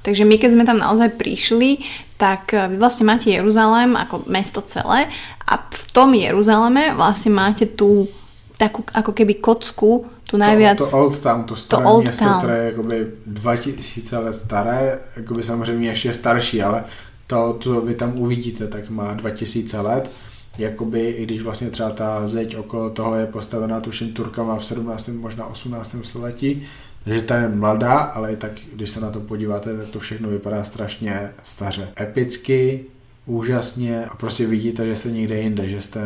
Takže 0.00 0.24
my 0.24 0.36
keď 0.40 0.50
sme 0.56 0.64
tam 0.64 0.80
naozaj 0.80 1.20
prišli, 1.20 1.84
tak 2.18 2.52
eh, 2.52 2.68
vy 2.68 2.76
vlastne 2.76 3.06
máte 3.06 3.30
Jeruzalém 3.30 3.94
ako 3.94 4.26
mesto 4.26 4.60
celé 4.60 5.06
a 5.46 5.54
v 5.56 5.82
tom 5.94 6.12
Jeruzaleme 6.12 6.92
vlastne 6.92 7.32
máte 7.32 7.64
tú 7.64 8.10
takú 8.58 8.82
ako 8.90 9.14
keby 9.14 9.38
kocku, 9.38 10.04
tu 10.26 10.34
najviac... 10.36 10.82
To, 10.82 10.90
to 10.90 10.96
Old 10.98 11.16
Town, 11.22 11.44
to 11.44 11.56
staré 11.56 11.86
Old 11.86 12.04
město, 12.04 12.24
Town. 12.24 12.38
které 12.38 12.58
je 12.58 12.64
jakoby 12.64 13.06
2000 13.26 14.18
let 14.18 14.32
staré, 14.32 15.00
jakoby 15.16 15.42
samozřejmě 15.42 15.88
ještě 15.88 16.14
starší, 16.14 16.62
ale 16.62 16.84
to, 17.26 17.56
co 17.60 17.80
vy 17.80 17.94
tam 17.94 18.18
uvidíte, 18.18 18.66
tak 18.66 18.90
má 18.90 19.14
2000 19.14 19.80
let. 19.80 20.10
Jakoby, 20.58 21.08
i 21.08 21.22
když 21.22 21.42
vlastně 21.42 21.70
třeba 21.70 21.90
ta 21.90 22.26
zeď 22.26 22.56
okolo 22.56 22.90
toho 22.90 23.14
je 23.14 23.26
postavená 23.26 23.80
tuším 23.80 24.12
Turkama 24.12 24.56
v 24.56 24.66
17. 24.66 25.08
možná 25.08 25.46
18. 25.46 25.96
století, 26.02 26.66
takže 27.04 27.22
ta 27.22 27.36
je 27.36 27.48
mladá, 27.48 27.98
ale 27.98 28.32
i 28.32 28.36
tak, 28.36 28.52
když 28.74 28.90
se 28.90 29.00
na 29.00 29.10
to 29.10 29.20
podíváte, 29.20 29.76
tak 29.76 29.86
to 29.86 30.00
všechno 30.00 30.28
vypadá 30.28 30.64
strašně 30.64 31.30
staře. 31.42 31.88
Epicky, 32.00 32.84
úžasně 33.26 34.04
a 34.04 34.16
prostě 34.16 34.46
vidíte, 34.46 34.86
že 34.86 34.96
jste 34.96 35.10
někde 35.10 35.40
jinde, 35.40 35.68
že 35.68 35.80
jste, 35.82 36.00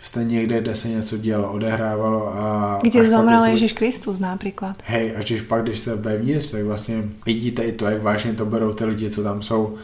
že 0.00 0.06
jste 0.06 0.24
někde, 0.24 0.60
kde 0.60 0.74
se 0.74 0.88
něco 0.88 1.18
dělo, 1.18 1.52
odehrávalo 1.52 2.34
a... 2.34 2.78
Kde 2.82 3.10
zomrel 3.10 3.44
Ježiš 3.44 3.72
Kristus 3.72 4.18
napríklad. 4.18 4.82
Hej, 4.86 5.16
a 5.16 5.20
když 5.20 5.40
pak, 5.40 5.62
když 5.62 5.78
jste 5.78 5.94
vevnitř, 5.94 6.50
tak 6.50 6.62
vlastně 6.62 7.04
vidíte 7.26 7.62
i 7.62 7.72
to, 7.72 7.86
jak 7.86 8.02
vážně 8.02 8.32
to 8.32 8.46
berou 8.46 8.72
ty 8.72 8.84
lidi, 8.84 9.10
co 9.10 9.22
tam 9.22 9.42
jsou, 9.42 9.74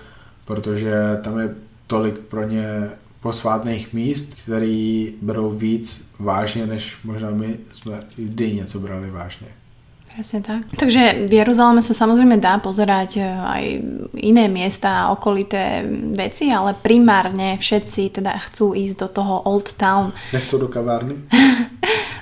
protože 0.44 0.92
tam 1.22 1.38
je 1.38 1.54
tolik 1.86 2.18
pro 2.18 2.48
ně 2.48 2.88
posvátných 3.20 3.92
míst, 3.92 4.34
který 4.42 5.14
berou 5.22 5.50
víc 5.50 6.09
vážně, 6.18 6.66
než 6.66 6.98
možná 7.04 7.30
my 7.30 7.56
jsme 7.72 8.00
kdy 8.16 8.52
něco 8.52 8.80
brali 8.80 9.11
vážně. 9.11 9.46
Presne 10.18 10.42
tak. 10.42 10.66
Takže 10.74 11.30
v 11.30 11.32
Jeruzaleme 11.38 11.78
sa 11.78 11.94
samozrejme 11.94 12.42
dá 12.42 12.58
pozerať 12.58 13.10
e, 13.16 13.22
aj 13.22 13.64
iné 14.18 14.50
miesta 14.50 15.06
a 15.06 15.14
okolité 15.14 15.86
veci, 16.10 16.50
ale 16.50 16.74
primárne 16.74 17.54
všetci 17.54 18.18
teda 18.18 18.34
chcú 18.50 18.74
ísť 18.74 19.06
do 19.06 19.08
toho 19.14 19.46
Old 19.46 19.78
Town. 19.78 20.10
Nechcou 20.34 20.58
do 20.58 20.66
kavárny? 20.66 21.22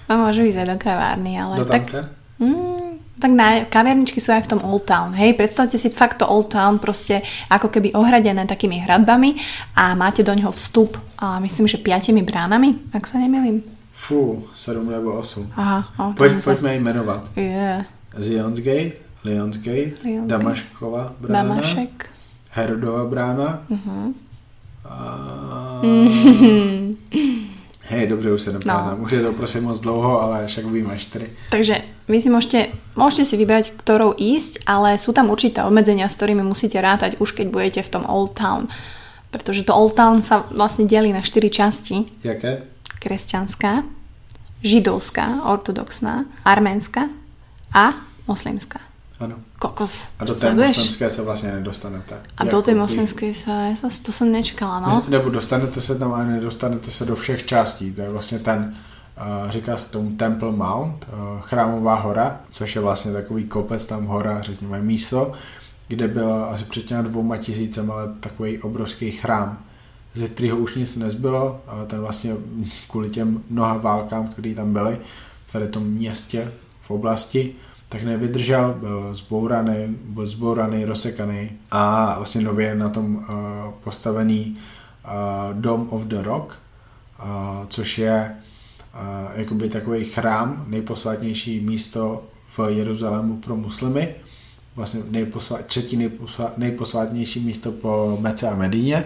No 0.07 0.23
môžu 0.23 0.47
ísť 0.47 0.63
aj 0.63 0.69
do 0.71 0.79
kavárny, 0.79 1.35
ale 1.35 1.59
Do 1.59 1.67
tak... 1.67 1.91
Mm, 2.39 3.03
tak 3.19 3.31
na, 3.35 3.67
kaviarničky 3.67 4.23
sú 4.23 4.31
aj 4.31 4.47
v 4.47 4.51
tom 4.55 4.61
Old 4.63 4.87
Town. 4.87 5.11
Hej, 5.19 5.35
predstavte 5.35 5.75
si 5.75 5.91
fakt 5.91 6.23
to 6.23 6.31
Old 6.31 6.55
Town 6.55 6.79
proste 6.79 7.27
ako 7.51 7.75
keby 7.75 7.91
ohradené 7.91 8.47
takými 8.47 8.87
hradbami 8.87 9.35
a 9.75 9.99
máte 9.99 10.23
do 10.23 10.31
neho 10.31 10.55
vstup 10.55 10.95
a 11.19 11.43
myslím, 11.43 11.67
že 11.67 11.83
piatimi 11.83 12.23
bránami, 12.23 12.95
ak 12.95 13.03
sa 13.03 13.19
nemýlim. 13.19 13.67
Fú, 13.97 14.45
sedm 14.53 14.93
nebo 14.93 15.17
osm. 15.17 15.49
Aha, 15.57 15.89
o, 15.99 16.13
Pojď, 16.13 16.45
pojďme 16.45 16.73
je 16.73 16.81
jmenovat. 16.81 17.31
Je, 17.37 17.85
Zions 18.19 18.59
Gate, 18.59 18.93
Lions 19.25 19.57
Gate, 19.57 19.93
Lions 20.05 20.29
Damaškova 20.29 21.13
brána, 21.21 21.43
Damašek. 21.43 22.11
Herodova 22.51 23.05
brána. 23.05 23.63
Mhm. 23.69 24.15
A... 24.85 25.83
Hej, 27.89 28.07
dobře, 28.07 28.33
už 28.33 28.43
se 28.43 28.53
nepádám. 28.53 28.99
No. 28.99 29.05
Už 29.05 29.13
je 29.13 29.23
to 29.23 29.33
prosím 29.33 29.65
moc 29.65 29.81
dlouho, 29.81 30.23
ale 30.23 30.47
však 30.47 30.65
víme 30.65 30.99
čtyři. 30.99 31.31
Takže 31.51 31.75
vy 32.09 32.21
si 32.23 32.31
môžete, 32.31 32.71
môžete 32.95 33.25
si 33.25 33.35
vybrať, 33.39 33.75
ktorou 33.79 34.15
ísť, 34.15 34.63
ale 34.67 34.99
sú 34.99 35.11
tam 35.11 35.31
určité 35.31 35.63
obmedzenia, 35.63 36.07
s 36.07 36.15
ktorými 36.19 36.43
musíte 36.43 36.79
rátať 36.79 37.19
už 37.19 37.35
keď 37.35 37.47
budete 37.51 37.81
v 37.83 37.91
tom 37.91 38.03
Old 38.07 38.35
Town. 38.39 38.71
Pretože 39.31 39.67
to 39.67 39.75
Old 39.75 39.99
Town 39.99 40.23
sa 40.23 40.47
vlastne 40.51 40.87
delí 40.87 41.11
na 41.11 41.23
štyri 41.23 41.51
časti. 41.51 42.07
Jaké? 42.23 42.63
Kresťanská, 43.07 43.83
židovská, 44.67 45.47
ortodoxná, 45.47 46.25
arménska 46.45 47.01
a 47.75 47.95
moslimská. 48.29 48.81
Ano. 49.21 49.37
Kokos, 49.59 50.03
A 50.19 50.25
do 50.25 50.35
té 50.35 50.41
sleduješ? 50.41 50.77
moslimské 50.77 51.11
se 51.11 51.23
vlastně 51.23 51.53
nedostanete. 51.53 52.15
A 52.37 52.45
do 52.45 52.63
tej 52.63 52.75
Jakoby- 52.75 52.81
moslimskej 52.81 53.33
sa, 53.35 53.71
ja 53.71 53.77
sa- 53.79 54.03
to 54.03 54.11
som 54.13 54.29
nečakala, 54.29 54.81
no. 54.83 55.03
Nebo 55.09 55.31
dostanete 55.31 55.81
se 55.81 55.95
tam, 55.99 56.13
ale 56.13 56.27
nedostanete 56.27 56.91
se 56.91 57.05
do 57.07 57.17
všech 57.17 57.47
částí. 57.47 57.93
To 57.95 58.01
je 58.03 58.11
vlastně 58.11 58.39
ten, 58.39 58.75
uh, 59.17 59.51
říká 59.51 59.77
se 59.79 59.89
tomu 59.91 60.17
Temple 60.21 60.53
Mount, 60.53 61.07
uh, 61.09 61.41
chrámová 61.41 61.95
hora, 61.95 62.41
což 62.51 62.75
je 62.75 62.81
vlastně 62.83 63.13
takový 63.13 63.45
kopec, 63.45 63.87
tam 63.87 64.07
hora, 64.07 64.43
řekněme 64.43 64.83
místo, 64.83 65.33
kde 65.89 66.09
byl 66.09 66.45
asi 66.53 66.65
před 66.65 66.83
těmi 66.85 67.03
dvouma 67.03 67.37
tisícemi 67.37 67.93
let 67.93 68.11
takový 68.21 68.59
obrovský 68.59 69.11
chrám, 69.11 69.59
ze 70.17 70.29
kterého 70.29 70.57
už 70.57 70.75
nic 70.75 70.97
nezbylo. 70.97 71.61
A 71.67 71.85
ten 71.85 72.01
vlastně 72.01 72.35
kvůli 72.89 73.11
těm 73.11 73.43
mnoha 73.51 73.77
válkám, 73.77 74.29
které 74.29 74.55
tam 74.55 74.73
byly 74.73 74.99
v 75.47 75.53
tady 75.53 75.69
tom 75.69 75.85
městě, 75.85 76.53
v 76.81 76.91
oblasti, 76.91 77.55
tak 77.89 78.03
nevydržel, 78.03 78.77
byl 78.81 79.15
zbouraný, 79.15 79.97
byl 80.05 80.27
zbouraný, 80.27 80.85
rozsekaný 80.85 81.51
a 81.71 82.15
vlastně 82.17 82.41
nově 82.41 82.75
na 82.75 82.89
tom 82.89 83.17
uh, 83.17 83.25
postavený 83.85 84.57
uh, 85.05 85.61
Dome 85.61 85.87
of 85.89 86.03
the 86.03 86.23
Rock, 86.23 86.59
uh, 87.19 87.67
což 87.69 87.99
je 87.99 88.37
jakoby 89.35 89.69
takový 89.69 90.05
chrám, 90.05 90.65
nejposvátnější 90.69 91.61
místo 91.61 92.25
v 92.57 92.61
Jeruzalému 92.69 93.37
pro 93.37 93.57
muslimy, 93.57 94.15
vlastně 94.77 95.01
nejposvá, 95.11 95.59
třetí 95.67 95.97
nejposvá, 95.97 96.53
nejposvátnější 96.57 97.41
místo 97.41 97.73
po 97.73 98.19
Mece 98.21 98.49
a 98.49 98.55
Medíně, 98.55 99.05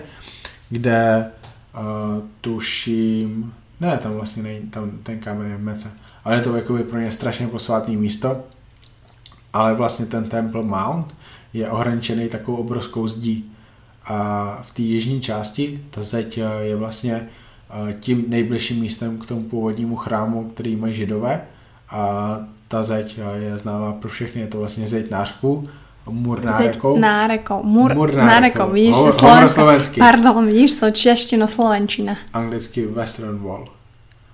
kde 0.71 1.31
uh, 1.75 2.23
tuším, 2.41 3.55
ne, 3.81 3.99
tam 3.99 4.13
vlastně 4.13 4.43
nej, 4.43 4.61
tam 4.71 4.91
ten 5.03 5.19
kámen 5.19 5.51
je 5.51 5.57
v 5.57 5.63
Mece, 5.63 5.93
ale 6.25 6.37
je 6.37 6.41
to 6.41 6.57
jakoby 6.57 6.85
pro 6.85 6.99
ně 6.99 7.11
strašně 7.11 7.49
posvátný 7.49 7.97
místo, 7.97 8.45
ale 9.53 9.75
vlastně 9.75 10.07
ten 10.07 10.29
Temple 10.29 10.63
Mount 10.63 11.15
je 11.53 11.71
ohraničený 11.71 12.29
takovou 12.29 12.57
obrovskou 12.57 13.07
zdí. 13.07 13.53
A 14.05 14.59
v 14.63 14.75
té 14.75 14.83
jižní 14.83 15.21
části 15.21 15.85
ta 15.91 16.03
zeď 16.03 16.39
eh, 16.39 16.65
je 16.65 16.77
vlastně 16.77 17.15
eh, 17.71 17.93
tím 18.01 18.25
nejbližším 18.29 18.81
místem 18.81 19.19
k 19.19 19.27
tomu 19.27 19.43
původnímu 19.43 19.97
chrámu, 19.97 20.51
který 20.51 20.77
mají 20.77 20.95
židové. 20.95 21.41
A 21.91 22.39
ta 22.69 22.83
zeď 22.83 23.19
je 23.35 23.59
známá 23.59 23.93
pro 23.93 24.11
všechny, 24.11 24.41
je 24.41 24.47
to 24.47 24.59
vlastně 24.59 24.87
zeď 24.87 25.11
nářků, 25.11 25.69
mur 26.07 26.45
nárekou. 26.45 26.95
Zeď 26.95 27.01
nárekou. 27.01 27.63
Mur, 27.63 27.95
Mur 27.95 28.13
nárekou. 28.15 28.27
nárekou. 28.27 28.67
Vidíš, 28.73 28.97
Hovor- 28.97 29.13
Slovensko. 29.19 29.55
slovensky. 29.61 29.99
Pardon, 30.01 30.47
vidíš, 30.47 30.71
so 30.73 30.91
češtino 30.91 31.47
slovenčina. 31.49 32.17
Anglicky 32.33 32.87
Western 32.87 33.39
Wall. 33.43 33.69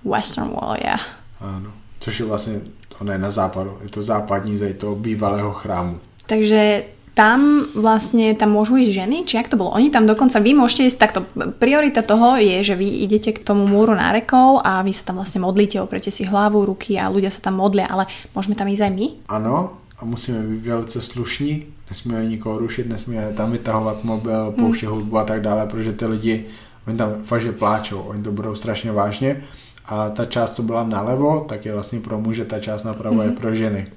Western 0.03 0.49
Wall, 0.55 0.75
yeah. 0.81 1.01
Ano. 1.41 1.69
Což 1.99 2.19
je 2.19 2.25
vlastně, 2.25 2.53
ono 3.01 3.11
je 3.11 3.17
na 3.17 3.29
západu, 3.29 3.77
je 3.83 3.89
to 3.89 4.03
západní 4.03 4.57
zeď 4.57 4.77
toho 4.77 4.95
bývalého 4.95 5.51
chrámu. 5.51 5.99
Takže 6.27 6.83
tam 7.17 7.65
vlastne 7.73 8.37
tam 8.37 8.53
môžu 8.53 8.77
ísť 8.77 8.91
ženy, 8.93 9.17
či 9.25 9.37
jak 9.41 9.49
to 9.49 9.57
bolo? 9.57 9.73
Oni 9.73 9.89
tam 9.89 10.05
dokonca, 10.05 10.37
vy 10.37 10.53
môžete 10.53 10.85
ísť 10.85 10.99
takto, 11.01 11.19
priorita 11.57 12.05
toho 12.05 12.37
je, 12.37 12.61
že 12.61 12.77
vy 12.77 12.85
idete 13.09 13.33
k 13.33 13.41
tomu 13.41 13.65
múru 13.65 13.97
nárekov 13.97 14.61
a 14.61 14.85
vy 14.85 14.93
sa 14.93 15.01
tam 15.09 15.17
vlastne 15.17 15.41
modlíte, 15.41 15.81
oprete 15.81 16.13
si 16.13 16.29
hlavu, 16.29 16.61
ruky 16.61 16.93
a 17.01 17.09
ľudia 17.09 17.33
sa 17.33 17.41
tam 17.41 17.57
modlia, 17.57 17.89
ale 17.89 18.05
môžeme 18.37 18.53
tam 18.53 18.69
ísť 18.69 18.83
aj 18.85 18.91
my? 18.93 19.05
Ano, 19.33 19.81
a 19.97 20.05
musíme 20.05 20.39
být 20.39 20.65
velice 20.65 21.01
slušní, 21.01 21.65
nesmíme 21.89 22.25
nikoho 22.25 22.57
rušit, 22.57 22.89
nesmíme 22.89 23.33
tam 23.33 23.51
vytahovat 23.51 24.03
mobil, 24.03 24.51
pouštět 24.51 24.87
hudbu 24.87 25.17
a 25.17 25.23
tak 25.23 25.41
dále, 25.41 25.67
protože 25.67 25.93
ty 25.93 26.05
lidi 26.05 26.45
Oni 26.87 26.97
tam 26.97 27.23
fakt, 27.23 27.41
že 27.41 27.51
pláčou, 27.51 27.99
oni 27.99 28.23
to 28.23 28.31
budou 28.31 28.55
strašně 28.55 28.91
vážně 28.91 29.43
a 29.85 30.09
ta 30.09 30.25
část, 30.25 30.55
co 30.55 30.63
byla 30.63 30.83
nalevo, 30.83 31.45
tak 31.49 31.65
je 31.65 31.73
vlastně 31.73 31.99
pro 31.99 32.21
muže, 32.21 32.45
ta 32.45 32.59
část 32.59 32.83
napravo 32.83 33.21
je 33.21 33.31
pro 33.31 33.55
ženy. 33.55 33.87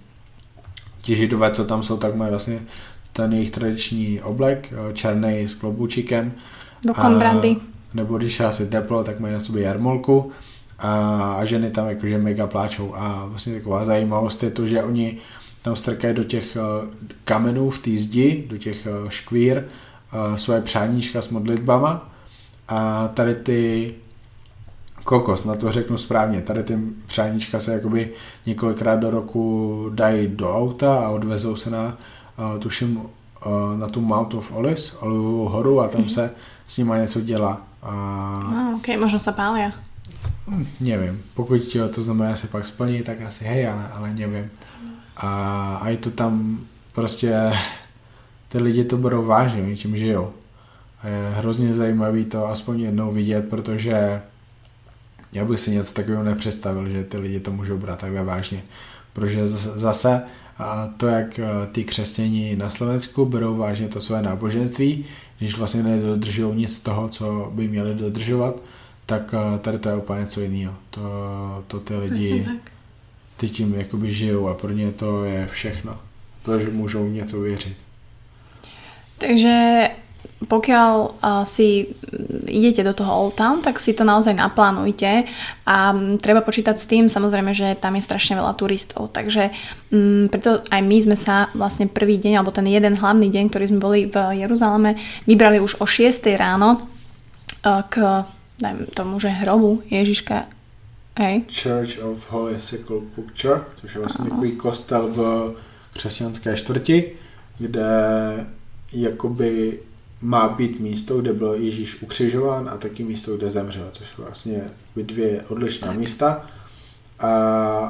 Ti 1.02 1.16
židové, 1.16 1.50
co 1.50 1.64
tam 1.64 1.82
jsou, 1.82 1.96
tak 1.96 2.14
mají 2.14 2.30
vlastně 2.30 2.60
ten 3.12 3.32
jejich 3.32 3.50
tradiční 3.50 4.20
oblek, 4.20 4.72
eh, 4.72 4.92
černý 4.92 5.48
s 5.48 5.54
kloboučíkem. 5.54 6.32
Do 6.82 6.94
konbrandy. 6.94 7.56
Nebo 7.94 8.18
když 8.18 8.40
je 8.40 8.46
asi 8.46 8.66
teplo, 8.66 9.04
tak 9.04 9.20
mají 9.20 9.34
na 9.34 9.40
sobě 9.40 9.62
jarmolku 9.62 10.32
a, 10.78 11.16
a 11.32 11.44
ženy 11.44 11.70
tam 11.70 11.88
jakože 11.88 12.18
mega 12.18 12.46
pláčou. 12.46 12.94
A 12.94 13.26
vlastně 13.26 13.54
taková 13.54 13.84
zajímavost 13.84 14.42
je 14.42 14.50
to, 14.50 14.66
že 14.66 14.82
oni 14.82 15.18
tam 15.62 15.76
strkají 15.76 16.14
do 16.14 16.24
těch 16.24 16.56
eh, 16.56 16.60
kamenů 17.24 17.70
v 17.70 17.78
té 17.78 17.90
zdi, 17.90 18.46
do 18.48 18.58
těch 18.58 18.86
eh, 18.86 18.90
škvír, 19.10 19.64
svoje 20.36 20.60
přáníčka 20.60 21.22
s 21.22 21.30
modlitbama 21.30 22.08
a 22.68 23.08
tady 23.08 23.34
ty 23.34 23.94
kokos, 25.04 25.44
na 25.44 25.56
to 25.56 25.72
řeknu 25.72 25.98
správně, 25.98 26.40
tady 26.40 26.62
ty 26.62 26.78
přáníčka 27.06 27.60
se 27.60 27.72
jakoby 27.72 28.12
několikrát 28.46 28.96
do 28.96 29.10
roku 29.10 29.90
dají 29.94 30.28
do 30.28 30.56
auta 30.56 31.04
a 31.04 31.08
odvezou 31.08 31.56
se 31.56 31.70
na, 31.70 31.98
tuším, 32.58 33.02
na 33.76 33.88
tu 33.88 34.00
Mount 34.00 34.34
of 34.34 34.52
Olives, 34.52 34.96
Olivovou 35.00 35.48
horu 35.48 35.80
a 35.80 35.88
tam 35.88 36.00
mm-hmm. 36.00 36.14
se 36.14 36.30
s 36.66 36.78
nima 36.78 36.98
něco 36.98 37.20
dělá. 37.20 37.62
A... 37.82 37.92
No, 38.54 38.76
ok, 38.76 39.00
možno 39.00 39.18
se 39.18 39.32
pália. 39.32 39.72
Nevím, 40.80 41.22
pokud 41.34 41.76
to 41.94 42.02
znamená, 42.02 42.30
že 42.30 42.36
se 42.36 42.46
pak 42.46 42.66
splní, 42.66 43.02
tak 43.02 43.20
asi 43.20 43.44
hej, 43.44 43.68
ale, 43.68 43.88
ale 43.94 44.14
nevím. 44.14 44.50
A, 45.22 45.76
a 45.82 45.88
je 45.88 45.96
to 45.96 46.10
tam 46.10 46.60
prostě, 46.92 47.52
ty 48.48 48.58
lidi 48.58 48.84
to 48.84 48.96
budou 48.96 49.24
vážně, 49.24 49.62
oni 49.62 49.76
tím 49.76 49.96
žijou. 49.96 50.32
A 51.02 51.08
je 51.08 51.30
hrozně 51.30 51.74
zajímavý 51.74 52.24
to 52.24 52.46
aspoň 52.46 52.80
jednou 52.80 53.12
vidět, 53.12 53.48
protože 53.48 54.22
já 55.32 55.44
bych 55.44 55.60
si 55.60 55.70
něco 55.70 55.94
takového 55.94 56.22
nepředstavil, 56.22 56.88
že 56.88 57.04
ty 57.04 57.16
lidi 57.16 57.40
to 57.40 57.50
můžou 57.50 57.78
brát 57.78 57.98
takhle 57.98 58.24
vážně. 58.24 58.62
Protože 59.12 59.46
zase 59.46 60.22
to, 60.96 61.06
jak 61.06 61.40
ty 61.72 61.84
křesťani 61.84 62.56
na 62.56 62.68
Slovensku 62.68 63.26
berou 63.26 63.56
vážně 63.56 63.88
to 63.88 64.00
své 64.00 64.22
náboženství, 64.22 65.04
když 65.38 65.58
vlastně 65.58 65.82
nedodržují 65.82 66.56
nic 66.56 66.76
z 66.76 66.80
toho, 66.80 67.08
co 67.08 67.52
by 67.54 67.68
měli 67.68 67.94
dodržovat, 67.94 68.62
tak 69.06 69.34
tady 69.60 69.78
to 69.78 69.88
je 69.88 69.96
úplně 69.96 70.20
něco 70.20 70.40
jiného. 70.40 70.74
To, 70.90 71.00
to 71.66 71.80
ty 71.80 71.96
lidi, 71.96 72.46
ty 73.40 73.48
tím 73.48 73.74
jakoby 73.74 74.12
žijou 74.12 74.48
a 74.48 74.54
pro 74.54 74.72
ně 74.72 74.92
to 74.92 75.24
je 75.24 75.46
všechno. 75.46 75.98
Protože 76.42 76.70
můžou 76.70 77.08
něco 77.08 77.40
věřit. 77.40 77.76
Takže 79.18 79.88
pokiaľ 80.40 80.92
uh, 80.96 81.44
si 81.44 81.92
idete 82.48 82.80
do 82.80 82.96
toho 82.96 83.12
Old 83.12 83.36
Town, 83.36 83.60
tak 83.60 83.76
si 83.76 83.92
to 83.92 84.04
naozaj 84.08 84.32
naplánujte 84.32 85.28
a 85.68 85.92
um, 85.92 86.16
treba 86.16 86.40
počítať 86.40 86.76
s 86.80 86.88
tým 86.88 87.12
samozrejme, 87.12 87.52
že 87.52 87.76
tam 87.76 87.96
je 87.96 88.08
strašne 88.08 88.40
veľa 88.40 88.56
turistov, 88.56 89.12
takže 89.12 89.52
um, 89.92 90.32
preto 90.32 90.64
aj 90.72 90.80
my 90.80 90.96
sme 90.96 91.16
sa 91.16 91.52
vlastne 91.52 91.92
prvý 91.92 92.16
deň, 92.16 92.40
alebo 92.40 92.56
ten 92.56 92.64
jeden 92.72 92.96
hlavný 92.96 93.28
deň, 93.28 93.44
ktorý 93.52 93.64
sme 93.68 93.84
boli 93.84 94.00
v 94.08 94.16
Jeruzaleme, 94.16 94.96
vybrali 95.28 95.60
už 95.60 95.76
o 95.80 95.84
6 95.84 96.24
ráno 96.40 96.80
uh, 96.80 97.84
k 97.92 98.24
dajme 98.60 98.92
tomu, 98.92 99.16
že 99.20 99.32
hrobu 99.32 99.80
Ježiška 99.88 100.59
Hej. 101.22 101.44
Church 101.62 102.02
of 102.02 102.30
Holy 102.30 102.60
Sepulchre, 102.60 103.60
což 103.80 103.94
je 103.94 104.00
vlastně 104.00 104.30
takový 104.30 104.52
kostel 104.52 105.08
v 105.12 105.54
křesťanské 105.92 106.56
čtvrti, 106.56 107.12
kde 107.58 107.90
jakoby 108.92 109.78
má 110.20 110.48
být 110.48 110.80
místo, 110.80 111.20
kde 111.20 111.32
byl 111.32 111.54
Ježíš 111.54 112.02
ukřižován 112.02 112.68
a 112.68 112.76
taky 112.76 113.04
místo, 113.04 113.36
kde 113.36 113.50
zemřel, 113.50 113.88
což 113.92 114.06
jsou 114.08 114.22
vlastně 114.22 114.62
dvě 114.96 115.44
odlišná 115.48 115.92
místa. 115.92 116.46
A, 117.18 117.30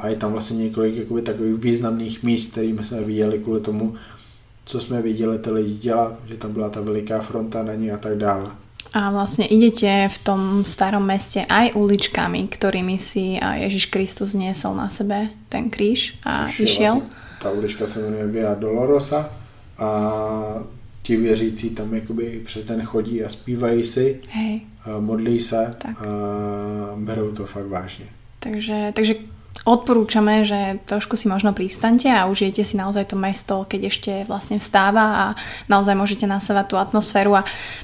a 0.02 0.08
je 0.08 0.16
tam 0.16 0.32
vlastně 0.32 0.56
několik 0.56 0.96
jakoby, 0.96 1.22
takových 1.22 1.58
významných 1.58 2.22
míst, 2.22 2.52
kterými 2.52 2.84
jsme 2.84 3.00
viděli 3.00 3.38
kvůli 3.38 3.60
tomu, 3.60 3.94
co 4.64 4.80
jsme 4.80 5.02
viděli 5.02 5.38
ty 5.38 5.50
lidi 5.50 5.74
dělat, 5.74 6.18
že 6.26 6.36
tam 6.36 6.52
byla 6.52 6.68
ta 6.70 6.80
veliká 6.80 7.20
fronta 7.20 7.62
na 7.62 7.74
ní 7.74 7.92
a 7.92 7.96
tak 7.96 8.18
dále. 8.18 8.50
A 8.92 9.10
vlastne 9.10 9.46
idete 9.46 10.10
v 10.10 10.18
tom 10.18 10.40
starom 10.66 11.06
meste 11.06 11.46
aj 11.46 11.78
uličkami, 11.78 12.50
ktorými 12.50 12.98
si 12.98 13.38
Ježiš 13.38 13.86
Kristus 13.86 14.34
niesol 14.34 14.74
na 14.74 14.88
sebe 14.90 15.30
ten 15.48 15.70
kríž 15.70 16.18
a 16.24 16.46
Což 16.46 16.60
išiel. 16.60 16.94
Vlastně, 16.94 17.16
ta 17.42 17.50
ulička 17.50 17.86
se 17.86 18.02
jmenuje 18.02 18.26
Via 18.26 18.54
Dolorosa 18.54 19.30
a 19.78 19.90
ti 21.02 21.16
věřící 21.16 21.70
tam 21.70 21.94
jakoby 21.94 22.42
přes 22.44 22.64
den 22.64 22.82
chodí 22.82 23.24
a 23.24 23.28
zpívají 23.28 23.84
si, 23.84 24.20
Hej. 24.30 24.60
A 24.84 25.00
modlí 25.00 25.40
se 25.40 25.74
tak. 25.78 25.96
a 26.02 26.04
berou 26.96 27.30
to 27.30 27.46
fakt 27.46 27.66
vážně. 27.66 28.04
Takže, 28.40 28.92
takže 28.94 29.14
odporúčame, 29.68 30.48
že 30.48 30.80
trošku 30.88 31.20
si 31.20 31.28
možno 31.28 31.52
privstante 31.52 32.08
a 32.08 32.24
užijete 32.32 32.64
si 32.64 32.80
naozaj 32.80 33.12
to 33.12 33.16
mesto, 33.20 33.68
keď 33.68 33.80
ešte 33.92 34.12
vlastne 34.24 34.56
vstáva 34.56 35.04
a 35.04 35.24
naozaj 35.68 35.92
môžete 35.92 36.24
nasávať 36.24 36.72
tú 36.72 36.76
atmosféru 36.80 37.36
a 37.36 37.42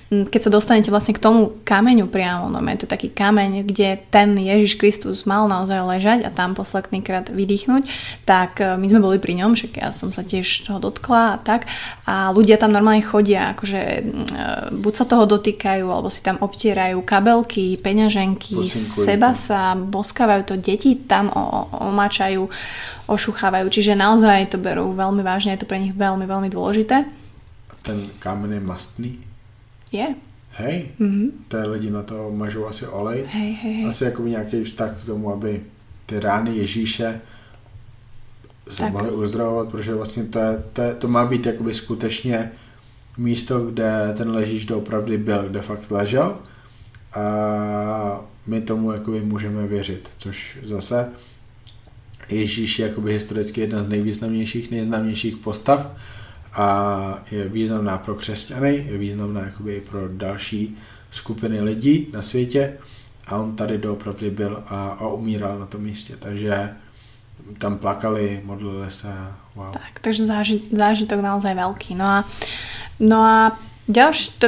mm, 0.09 0.33
keď 0.33 0.41
sa 0.41 0.51
dostanete 0.51 0.89
vlastne 0.89 1.13
k 1.13 1.21
tomu 1.21 1.53
kameňu 1.69 2.09
priamo, 2.09 2.49
no 2.49 2.65
je 2.65 2.81
to 2.81 2.89
taký 2.89 3.13
kameň, 3.13 3.69
kde 3.69 4.01
ten 4.09 4.33
Ježiš 4.41 4.81
Kristus 4.81 5.29
mal 5.29 5.45
naozaj 5.53 5.81
ležať 5.85 6.19
a 6.25 6.33
tam 6.33 6.57
posledný 6.57 7.05
krát 7.05 7.29
vydýchnuť, 7.29 7.83
tak 8.25 8.65
e, 8.65 8.81
my 8.81 8.87
sme 8.89 9.05
boli 9.05 9.21
pri 9.21 9.37
ňom, 9.45 9.53
že 9.53 9.69
ja 9.77 9.93
som 9.93 10.09
sa 10.09 10.25
tiež 10.25 10.65
toho 10.65 10.81
dotkla 10.81 11.37
a 11.37 11.41
tak. 11.41 11.69
A 12.09 12.33
ľudia 12.33 12.57
tam 12.57 12.73
normálne 12.73 13.05
chodia, 13.05 13.53
akože 13.53 13.81
mm, 13.81 14.03
e, 14.03 14.45
buď 14.81 14.93
sa 14.97 15.05
toho 15.05 15.29
dotýkajú, 15.29 15.85
alebo 15.93 16.09
si 16.09 16.25
tam 16.25 16.41
obtierajú 16.41 17.05
kabelky, 17.05 17.77
peňaženky, 17.77 18.65
seba 19.05 19.37
sa 19.37 19.77
boskávajú 19.77 20.43
to 20.49 20.57
deti 20.57 20.97
tam 21.05 21.29
o, 21.31 21.56
omačajú, 21.65 22.49
ošuchávajú. 23.07 23.67
Čiže 23.73 23.97
naozaj 23.97 24.53
to 24.53 24.59
berú 24.61 24.93
veľmi 24.93 25.23
vážne, 25.25 25.57
je 25.57 25.65
to 25.65 25.71
pre 25.71 25.81
nich 25.81 25.95
veľmi, 25.97 26.29
veľmi 26.29 26.49
dôležité. 26.53 27.07
A 27.71 27.75
ten 27.83 28.05
kámen 28.19 28.53
je 28.53 28.61
mastný? 28.61 29.13
Je. 29.93 30.07
Hej, 30.57 30.89
mm-hmm. 31.01 31.29
té 31.49 31.67
lidi 31.67 31.91
na 31.91 32.03
to 32.03 32.33
mažou 32.33 32.67
asi 32.69 32.87
olej. 32.87 33.29
Hej, 33.29 33.53
hej, 33.53 33.75
hej. 33.75 33.89
Asi 33.89 34.05
jako 34.05 34.23
nějaký 34.23 34.65
vztah 34.65 35.03
k 35.03 35.07
tomu, 35.07 35.33
aby 35.33 35.63
ty 36.07 36.21
rány 36.21 36.57
Ježíše 36.57 37.21
se 38.69 38.91
mohly 38.91 39.11
uzdravovat, 39.11 39.69
protože 39.69 39.95
vlastně 39.95 40.25
to, 40.25 40.39
je, 40.39 40.63
to, 40.73 40.83
je, 40.83 40.95
to 40.95 41.09
má 41.09 41.27
být 41.27 41.47
jakoby 41.47 41.75
skutečně 41.75 42.53
místo, 43.19 43.61
kde 43.61 44.15
ten 44.17 44.31
ležíš 44.31 44.67
doopravdy 44.67 45.19
byl, 45.19 45.49
kde 45.49 45.61
fakt 45.61 45.91
ležel 45.91 46.37
a 47.15 48.21
my 48.47 48.61
tomu 48.61 48.93
jakoby 48.93 49.21
můžeme 49.21 49.67
věřit, 49.67 50.11
což 50.19 50.59
zase 50.65 51.09
Ježíš 52.29 52.79
je 52.79 52.89
jakoby 52.89 53.13
historicky 53.13 53.61
jedna 53.61 53.85
z 53.85 53.89
nejvýznamnějších, 53.89 54.71
nejznámějších 54.71 55.37
postav 55.37 55.91
a 56.53 57.19
je 57.31 57.49
významná 57.49 57.99
pro 57.99 58.15
křesťany, 58.15 58.87
je 58.91 58.99
významná 58.99 59.41
jakoby 59.41 59.77
i 59.77 59.81
pro 59.81 60.09
další 60.09 60.77
skupiny 61.11 61.61
lidí 61.61 62.09
na 62.13 62.23
světě 62.23 62.79
a 63.27 63.37
on 63.37 63.57
tady 63.57 63.79
doopravdy 63.79 64.31
byl 64.31 64.63
a, 64.67 64.89
a 64.89 65.09
umíral 65.09 65.59
na 65.59 65.67
tom 65.67 65.83
místě, 65.83 66.15
takže 66.19 66.71
tam 67.59 67.79
plakali, 67.79 68.41
modlili 68.45 68.91
se. 68.91 69.15
Wow. 69.55 69.73
Tak, 69.73 70.01
takže 70.01 70.27
záži, 70.27 70.61
zážitok 70.73 71.21
naozaj 71.21 71.55
veľký. 71.55 71.97
No 71.97 72.05
a, 72.05 72.19
no 73.01 73.19
a 73.23 73.39
ďalší, 73.89 74.27
to 74.39 74.47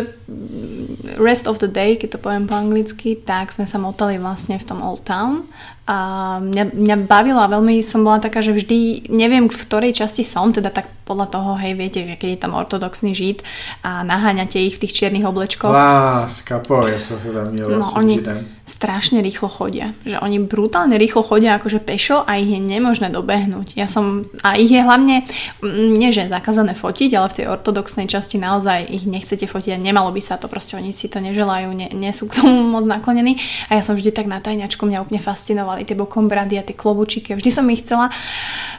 rest 1.16 1.46
of 1.46 1.58
the 1.58 1.70
day, 1.70 1.96
keď 1.96 2.18
to 2.18 2.18
poviem 2.18 2.44
po 2.44 2.58
anglicky, 2.58 3.16
tak 3.16 3.54
sme 3.54 3.64
sa 3.64 3.78
motali 3.78 4.18
vlastne 4.18 4.58
v 4.58 4.66
tom 4.66 4.82
Old 4.82 5.06
Town 5.06 5.48
a 5.88 5.96
mňa, 6.44 6.76
mňa 6.76 6.96
bavilo 7.08 7.40
a 7.40 7.48
veľmi 7.48 7.80
som 7.80 8.04
bola 8.04 8.20
taká, 8.20 8.44
že 8.44 8.52
vždy 8.52 9.08
neviem 9.08 9.48
v 9.48 9.56
ktorej 9.56 9.96
časti 9.96 10.20
som, 10.20 10.52
teda 10.52 10.68
tak 10.68 10.92
podľa 11.08 11.32
toho, 11.32 11.50
hej, 11.56 11.72
viete, 11.72 12.04
že 12.04 12.20
keď 12.20 12.28
je 12.36 12.42
tam 12.44 12.52
ortodoxný 12.52 13.16
žid 13.16 13.40
a 13.80 14.04
naháňate 14.04 14.60
ich 14.60 14.76
v 14.76 14.84
tých 14.84 14.92
čiernych 14.92 15.24
oblečkoch. 15.24 15.72
Láska, 15.72 16.60
ja 16.60 17.00
som 17.00 17.16
sa 17.16 17.32
tam 17.32 17.56
no, 17.56 17.88
oni 17.96 18.20
strašne 18.68 19.24
rýchlo 19.24 19.48
chodia. 19.48 19.96
Že 20.04 20.20
oni 20.20 20.44
brutálne 20.44 21.00
rýchlo 21.00 21.24
chodia 21.24 21.56
akože 21.56 21.80
pešo 21.80 22.28
a 22.28 22.36
ich 22.36 22.52
je 22.52 22.60
nemožné 22.60 23.08
dobehnúť. 23.08 23.72
Ja 23.72 23.88
som, 23.88 24.28
a 24.44 24.60
ich 24.60 24.68
je 24.68 24.84
hlavne, 24.84 25.24
mm, 25.64 25.96
nie 25.96 26.12
že 26.12 26.28
zakázané 26.28 26.76
fotiť, 26.76 27.16
ale 27.16 27.32
v 27.32 27.36
tej 27.42 27.46
ortodoxnej 27.48 28.04
časti 28.04 28.36
naozaj 28.36 28.92
ich 28.92 29.08
nechcete 29.08 29.48
fotiť 29.48 29.72
a 29.74 29.80
nemalo 29.80 30.12
by 30.12 30.20
sa 30.20 30.36
to, 30.36 30.52
proste 30.52 30.76
oni 30.76 30.92
si 30.92 31.08
to 31.08 31.24
neželajú, 31.24 31.72
nie, 31.72 31.88
nie 31.96 32.12
sú 32.12 32.28
k 32.28 32.44
tomu 32.44 32.68
moc 32.68 32.84
naklonení. 32.84 33.40
A 33.72 33.80
ja 33.80 33.82
som 33.82 33.96
vždy 33.96 34.12
tak 34.12 34.28
na 34.28 34.44
tajňačku, 34.44 34.84
mňa 34.84 35.08
úplne 35.08 35.24
fascinovali 35.24 35.77
tie 35.84 35.98
bokom 35.98 36.30
brady 36.30 36.58
a 36.58 36.66
tie 36.66 36.74
klobučiky. 36.74 37.34
Vždy 37.34 37.50
som 37.50 37.66
ich 37.70 37.82
chcela 37.84 38.10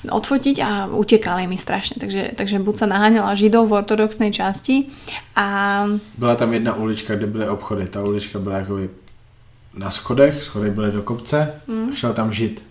odfotiť 0.08 0.58
a 0.64 0.70
utekali 0.89 1.47
mi 1.47 1.60
strašne. 1.60 2.00
Takže 2.00 2.34
takže, 2.36 2.60
buď 2.60 2.76
sa 2.78 2.88
naháňala 2.88 3.36
židov 3.36 3.68
v 3.70 3.84
ortodoxnej 3.84 4.32
časti 4.32 4.89
a... 5.36 5.86
Byla 6.18 6.36
tam 6.36 6.54
jedna 6.54 6.76
ulička, 6.76 7.16
kde 7.16 7.28
byly 7.28 7.50
obchody. 7.50 7.88
Ta 7.88 8.04
ulička 8.04 8.39
byla 8.39 8.58
jako 8.58 8.80
na 9.78 9.89
schodech, 9.89 10.43
schody 10.43 10.72
byly 10.72 10.91
do 10.91 11.04
kopce, 11.04 11.54
mm. 11.68 11.95
šel 11.95 12.14
tam 12.14 12.32
žid. 12.32 12.66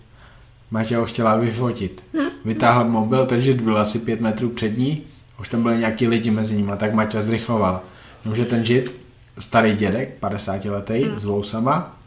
Maťa 0.71 0.99
ho 0.99 1.05
chtěla 1.05 1.35
vyfotit. 1.35 2.03
Mm. 2.13 2.29
Vytáhla 2.45 2.83
mobil, 2.83 3.25
ten 3.25 3.41
žid 3.41 3.61
byl 3.61 3.77
asi 3.77 3.99
pět 3.99 4.21
metrů 4.21 4.49
před 4.49 4.77
ní, 4.77 5.03
už 5.39 5.49
tam 5.49 5.63
byly 5.63 5.77
nějaký 5.77 6.07
lidi 6.07 6.31
mezi 6.31 6.55
nimi, 6.55 6.71
tak 6.77 6.93
Maťa 6.93 7.21
zrychlovala. 7.21 7.83
Jenomže 8.25 8.45
ten 8.45 8.65
žid 8.65 8.95
starý 9.39 9.75
dědek, 9.75 10.13
50 10.19 10.65
letý, 10.65 11.03
hmm. 11.03 11.17
s 11.17 11.25
vousama, 11.25 11.98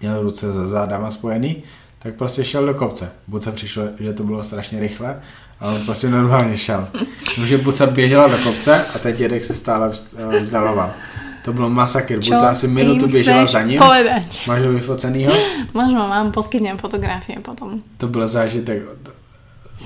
měl 0.00 0.22
ruce 0.22 0.52
za 0.52 0.66
zádama 0.66 1.10
spojený, 1.10 1.62
tak 1.98 2.14
prostě 2.14 2.44
šel 2.44 2.66
do 2.66 2.74
kopce. 2.74 3.12
Buce 3.28 3.52
přišlo, 3.52 3.82
že 4.00 4.12
to 4.12 4.22
bylo 4.22 4.44
strašně 4.44 4.80
rychle 4.80 5.20
a 5.60 5.68
on 5.68 5.84
prostě 5.84 6.10
normálně 6.10 6.56
šel. 6.56 6.88
Takže 7.36 7.58
Buca 7.58 7.86
běžela 7.86 8.28
do 8.28 8.38
kopce 8.38 8.84
a 8.94 8.98
ten 8.98 9.16
dědek 9.16 9.44
se 9.44 9.54
stále 9.54 9.90
eh, 10.16 10.40
vzdaloval. 10.40 10.90
To 11.44 11.52
bylo 11.52 11.70
masakr. 11.70 12.16
Buca 12.16 12.48
asi 12.48 12.68
minutu 12.68 13.08
běžela 13.08 13.46
za 13.46 13.62
ním. 13.62 13.78
Povedať. 13.78 14.46
Máš 14.46 14.62
ho 14.62 14.72
vyfocenýho? 14.72 15.32
Možno 15.74 16.08
vám 16.08 16.32
poskytnem 16.32 16.78
fotografie 16.78 17.38
potom. 17.38 17.80
To 17.96 18.06
byl 18.08 18.26
zážitek. 18.26 18.82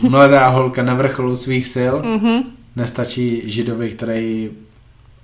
Mladá 0.03 0.49
holka 0.49 0.83
na 0.83 0.95
vrcholu 0.95 1.37
svých 1.37 1.67
sil. 1.75 1.95
Mhm. 2.03 2.43
Nestačí 2.77 3.43
židovi, 3.51 3.91
který 3.91 4.51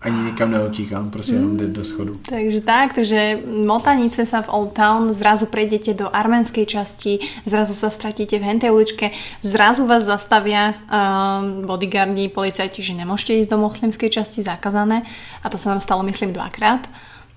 ani 0.07 0.31
nikam 0.31 0.51
neutíká, 0.51 1.01
on 1.01 1.11
prostě 1.11 1.35
jenom 1.35 1.57
jde 1.57 1.67
do 1.67 1.85
schodu. 1.85 2.21
Takže 2.29 2.61
tak, 2.61 2.95
takže 2.95 3.39
motanice 3.67 4.23
sa 4.27 4.43
v 4.43 4.49
Old 4.49 4.73
Town, 4.73 5.11
zrazu 5.11 5.51
prejdete 5.51 5.99
do 5.99 6.07
arménskej 6.07 6.67
časti, 6.67 7.19
zrazu 7.43 7.75
sa 7.75 7.91
stratíte 7.91 8.39
v 8.39 8.47
hentej 8.47 8.71
uličke, 8.71 9.11
zrazu 9.43 9.87
vás 9.87 10.07
zastavia 10.07 10.79
um, 10.79 11.67
bodyguardi, 11.67 12.31
policajti, 12.31 12.87
že 12.87 12.95
nemôžete 12.95 13.43
ísť 13.43 13.51
do 13.51 13.59
moslimskej 13.59 14.11
časti, 14.15 14.47
zakázané. 14.47 15.03
A 15.43 15.51
to 15.51 15.59
sa 15.59 15.75
nám 15.75 15.83
stalo, 15.83 16.07
myslím, 16.07 16.31
dvakrát. 16.31 16.87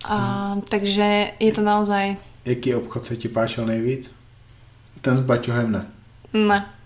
Uh, 0.06 0.62
takže 0.70 1.34
je 1.42 1.52
to 1.52 1.66
naozaj... 1.66 2.16
Jaký 2.46 2.76
obchod 2.76 3.06
se 3.06 3.18
ti 3.18 3.28
páčil 3.28 3.66
nejvíc? 3.66 4.14
Ten 5.02 5.16
s 5.16 5.20
baťohem 5.20 5.72
ne. 5.72 5.82
Ne. 6.34 6.79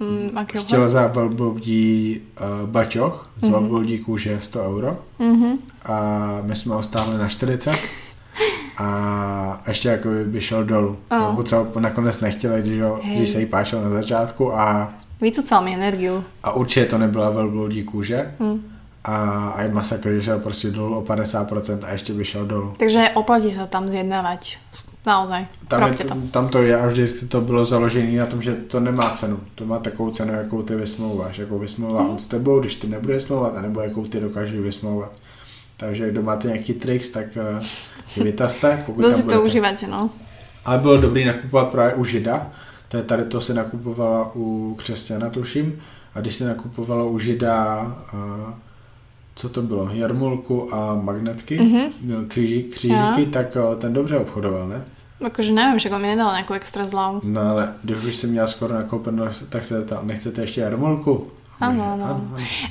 Mm, 0.00 0.30
aký 0.38 0.58
obchod? 0.58 0.66
Chtěla 0.66 0.88
za 0.88 1.06
velbloudí 1.06 2.20
uh, 2.62 2.68
baťoch 2.70 3.30
z 3.40 3.48
velbloudí 3.48 3.98
kůže 3.98 4.38
100 4.42 4.60
euro 4.62 4.98
Mhm. 5.18 5.58
a 5.86 6.18
my 6.42 6.56
jsme 6.56 6.74
ho 6.74 6.82
stáhli 6.82 7.18
na 7.18 7.28
40 7.28 7.70
a 8.78 9.62
ještě 9.68 9.88
jako 9.88 10.08
by 10.24 10.40
šel 10.40 10.64
dolů. 10.64 10.96
Oh. 11.10 11.44
Se 11.44 11.56
ho 11.56 11.66
nakonec 11.80 12.20
nechtěla, 12.20 12.58
když, 12.58 12.80
ho, 12.82 12.98
Hej. 13.02 13.16
když 13.16 13.30
se 13.30 13.40
jí 13.40 13.46
páčil 13.46 13.82
na 13.82 13.90
začátku 13.90 14.54
a, 14.54 14.92
Vycúcal 15.20 15.62
mi 15.64 15.74
energiu. 15.74 16.24
a 16.42 16.52
určitě 16.52 16.86
to 16.86 16.98
nebyla 16.98 17.30
velbloudí 17.30 17.84
kůže 17.84 18.34
Hm. 18.40 18.60
a, 19.04 19.16
a 19.56 19.62
je 19.62 19.68
masakr, 19.72 20.10
že 20.12 20.22
šel 20.22 20.38
prostě 20.38 20.70
dolů 20.70 20.96
o 20.98 21.02
50% 21.02 21.78
a 21.86 21.90
ještě 21.92 22.12
by 22.12 22.24
šel 22.24 22.44
dolů. 22.46 22.72
Takže 22.78 23.04
oplatí 23.14 23.50
sa 23.52 23.66
tam 23.66 23.88
zjednávať. 23.88 24.58
Naozaj. 25.06 25.46
Tam, 25.68 25.92
je, 25.92 25.98
to. 26.04 26.14
tam 26.30 26.48
to 26.48 26.62
je 26.62 26.80
a 26.80 26.86
vždycky 26.86 27.26
to 27.26 27.40
bylo 27.40 27.64
založené 27.64 28.18
na 28.18 28.26
tom, 28.26 28.42
že 28.42 28.52
to 28.54 28.80
nemá 28.80 29.10
cenu. 29.10 29.40
To 29.54 29.66
má 29.66 29.78
takovou 29.78 30.10
cenu, 30.10 30.32
jakou 30.34 30.62
ty 30.62 30.74
vysmlouváš. 30.74 31.38
Jakou 31.38 31.58
vysmlouvá 31.58 32.02
Mhm. 32.02 32.10
on 32.10 32.18
s 32.18 32.26
tebou, 32.26 32.60
když 32.60 32.74
ty 32.74 32.86
nebudeš 32.86 33.22
smlouvat, 33.22 33.56
anebo 33.56 33.80
jakou 33.80 34.04
ty 34.06 34.20
dokážeš 34.20 34.60
vysmlouvat. 34.60 35.12
Takže 35.76 36.10
kdo 36.10 36.22
máte 36.22 36.48
nějaký 36.48 36.72
tricks, 36.72 37.08
tak 37.08 37.26
uh, 37.58 37.64
je 38.16 38.24
vytazte, 38.24 38.82
pokud 38.86 39.02
si 39.12 39.16
to 39.18 39.22
budete. 39.22 39.40
užívate, 39.42 39.86
no? 39.86 40.10
Ale 40.64 40.78
bylo 40.78 40.96
dobrý 40.96 41.24
nakupovat 41.24 41.68
právě 41.68 41.94
u 41.94 42.04
Žida. 42.04 42.46
To 42.88 42.96
je 42.96 43.02
tady 43.02 43.24
to 43.24 43.40
se 43.40 43.54
nakupovala 43.54 44.30
u 44.34 44.74
křesťana, 44.78 45.30
tuším. 45.30 45.80
A 46.14 46.20
když 46.20 46.34
se 46.34 46.44
nakupovalo 46.48 47.08
u 47.10 47.18
Žida, 47.18 47.82
uh, 48.14 48.20
co 49.36 49.48
to 49.48 49.62
bylo, 49.62 49.88
jarmulku 49.92 50.74
a 50.74 50.94
magnetky, 50.94 51.58
Mhm. 51.60 51.76
mm-hmm. 51.76 52.26
kříži, 52.28 52.62
křížíky, 52.62 53.26
tak 53.32 53.56
uh, 53.56 53.74
ten 53.80 53.92
dobře 53.92 54.18
obchodoval, 54.18 54.68
ne? 54.68 54.84
Akože 55.20 55.50
neviem, 55.50 55.78
však 55.78 55.92
on 55.92 56.02
mi 56.02 56.10
nedal 56.10 56.34
nejakú 56.34 56.52
extra 56.54 56.84
zľavu. 56.84 57.22
No 57.22 57.40
ale 57.50 57.78
když 57.82 57.98
už 58.04 58.14
si 58.16 58.26
měla 58.26 58.46
skoro 58.46 58.74
nakoupeno, 58.74 59.24
tak 59.48 59.64
se 59.64 59.84
tam 59.84 60.06
nechcete 60.06 60.40
ještě 60.40 60.60
jarmulku? 60.60 61.30
Áno, 61.60 61.86
Ano, 61.86 61.94
áno. 61.94 62.04
ano. 62.04 62.20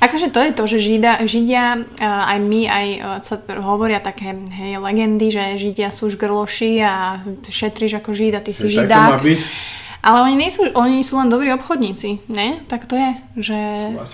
Akože 0.04 0.28
to 0.28 0.44
je 0.44 0.52
to, 0.52 0.64
že 0.68 0.78
Žida, 0.84 1.24
Židia, 1.24 1.88
aj 2.04 2.36
my, 2.44 2.62
aj 2.68 2.88
e, 2.92 3.00
sa 3.24 3.40
t- 3.40 3.56
hovoria 3.56 4.04
také 4.04 4.36
hej, 4.36 4.76
legendy, 4.76 5.32
že 5.32 5.56
Židia 5.56 5.88
sú 5.88 6.12
žgrloši 6.12 6.84
a 6.84 7.24
šetríš 7.48 8.04
ako 8.04 8.12
Žid 8.12 8.34
a 8.36 8.42
ty 8.44 8.52
si 8.52 8.68
Tak 8.68 8.92
to 8.92 8.94
má 8.94 9.16
Židák. 9.16 9.24
být. 9.24 9.40
Ale 10.04 10.18
oni, 10.22 10.36
nejsú, 10.36 10.68
oni 10.76 11.00
sú 11.00 11.16
len 11.16 11.32
dobrí 11.32 11.48
obchodníci, 11.48 12.28
ne? 12.28 12.60
Tak 12.68 12.92
to 12.92 13.00
je, 13.00 13.10
že, 13.40 13.60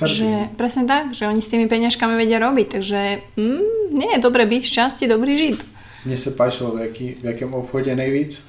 že 0.06 0.30
presne 0.54 0.86
tak, 0.86 1.18
že 1.18 1.26
oni 1.26 1.42
s 1.42 1.50
tými 1.50 1.66
peňažkami 1.66 2.14
vedia 2.14 2.38
robiť, 2.38 2.68
takže 2.70 3.00
mm, 3.42 3.62
nie 3.90 4.10
je 4.14 4.20
dobre 4.22 4.46
byť 4.46 4.62
v 4.62 4.70
šťastí 4.70 5.10
dobrý 5.10 5.34
Žid. 5.34 5.60
Mně 6.06 6.18
se 6.18 6.32
páčilo, 6.32 6.72
v, 6.72 6.80
jaký, 6.80 7.16
v 7.22 7.26
jakém 7.26 7.54
obchodě 7.54 7.96
nejvíc. 7.96 8.42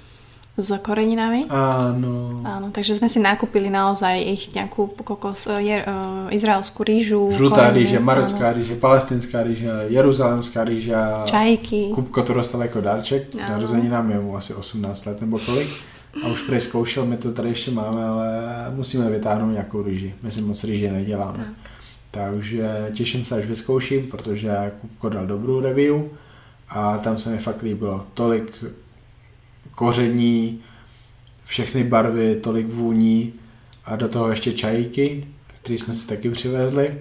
S 0.58 0.76
koreninami. 0.82 1.46
Ano. 1.48 2.42
Áno, 2.44 2.68
takže 2.74 2.98
sme 2.98 3.08
si 3.08 3.16
nakúpili 3.22 3.70
naozaj 3.72 4.18
ich 4.18 4.42
nejakú 4.52 4.92
kokos, 4.92 5.46
je, 5.46 5.78
uh, 5.78 6.26
izraelskú 6.34 6.84
rýžu. 6.84 7.32
Žlutá 7.32 7.70
koreniny, 7.70 7.78
rýže, 7.80 7.96
áno. 7.96 8.04
marocká 8.04 8.46
rýže, 8.52 8.74
palestinská 8.76 9.40
rýže, 9.46 9.70
jeruzalemská 9.88 10.60
rýža. 10.66 11.24
Čajky. 11.24 11.94
Kupko 11.94 12.22
to 12.22 12.34
dostal 12.34 12.60
jako 12.62 12.80
dárček, 12.80 13.32
Ano. 13.34 13.50
narozeninám 13.56 14.10
je 14.10 14.18
mu 14.20 14.36
asi 14.36 14.54
18 14.54 15.06
let 15.06 15.20
nebo 15.20 15.38
kolik. 15.38 15.70
A 16.24 16.28
už 16.28 16.42
prej 16.42 16.60
zkoušel, 16.60 17.06
my 17.06 17.16
to 17.16 17.32
tady 17.32 17.48
ještě 17.48 17.70
máme, 17.70 18.04
ale 18.04 18.28
musíme 18.74 19.10
vytáhnout 19.10 19.52
nějakou 19.52 19.82
rýži. 19.82 20.14
My 20.22 20.30
si 20.30 20.40
moc 20.42 20.64
rýže 20.64 20.92
neděláme. 20.92 21.54
Takže 22.10 22.90
těším 22.92 23.24
se, 23.24 23.34
až 23.34 23.46
vyzkouším, 23.46 24.10
protože 24.10 24.72
Kupko 24.80 25.08
dal 25.08 25.26
dobrou 25.26 25.60
review 25.60 26.02
a 26.70 26.98
tam 26.98 27.18
se 27.18 27.30
mi 27.30 27.38
fakt 27.38 27.62
líbilo. 27.62 28.06
Tolik 28.14 28.64
koření, 29.74 30.60
všechny 31.44 31.84
barvy, 31.84 32.36
tolik 32.36 32.66
vůní 32.66 33.32
a 33.84 33.96
do 33.96 34.08
toho 34.08 34.30
ještě 34.30 34.52
čajíky, 34.52 35.26
který 35.46 35.78
jsme 35.78 35.94
si 35.94 36.06
taky 36.06 36.30
přivezli. 36.30 36.98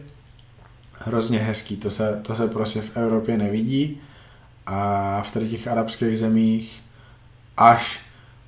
Hrozně 0.93 1.39
hezký, 1.39 1.77
to 1.77 1.91
se, 1.91 2.19
to 2.21 2.35
se 2.35 2.47
prostě 2.47 2.81
v 2.81 2.97
Evropě 2.97 3.37
nevidí 3.37 4.01
a 4.65 5.21
v 5.21 5.49
těch 5.49 5.67
arabských 5.67 6.19
zemích 6.19 6.81
až 7.57 7.99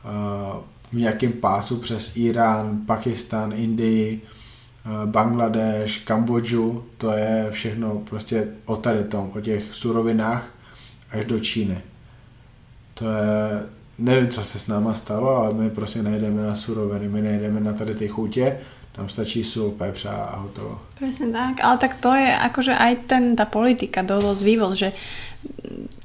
uh, 0.04 0.60
v 0.92 0.94
nějakém 0.94 1.32
pásu 1.32 1.78
přes 1.78 2.18
Irán, 2.18 2.82
Pakistan, 2.86 3.54
Indii, 3.56 4.22
uh, 4.86 5.10
Bangladeš, 5.10 5.98
Kambodžu, 5.98 6.86
to 6.98 7.12
je 7.12 7.48
všechno 7.52 7.96
prostě 8.10 8.48
o 8.66 8.76
tady 8.76 9.04
tom, 9.04 9.32
o 9.36 9.42
těch 9.42 9.74
surovinách 9.74 10.54
až 11.12 11.26
do 11.26 11.40
Číny. 11.40 11.78
To 12.94 13.06
je, 13.06 13.64
nevím, 13.98 14.30
co 14.30 14.44
se 14.44 14.60
s 14.60 14.68
náma 14.68 14.94
stalo, 14.94 15.36
ale 15.36 15.54
my 15.54 15.70
prostě 15.70 16.04
nejdeme 16.04 16.44
na 16.44 16.56
suroviny, 16.56 17.08
my 17.10 17.22
nejdeme 17.22 17.60
na 17.60 17.74
tady 17.74 17.96
ty 17.96 18.08
chutě, 18.08 18.58
tam 18.92 19.10
stačí 19.10 19.44
sůl, 19.44 19.72
pepř 19.72 20.06
a 20.06 20.36
hotovo. 20.36 20.82
Presne 21.00 21.32
tak, 21.32 21.64
ale 21.64 21.78
tak 21.78 21.96
to 22.04 22.12
je 22.14 22.38
akože 22.38 22.76
aj 22.76 23.08
ten, 23.08 23.36
tá 23.36 23.48
politika, 23.48 24.04
dovoz, 24.04 24.44
vývoz, 24.44 24.76
že 24.78 24.92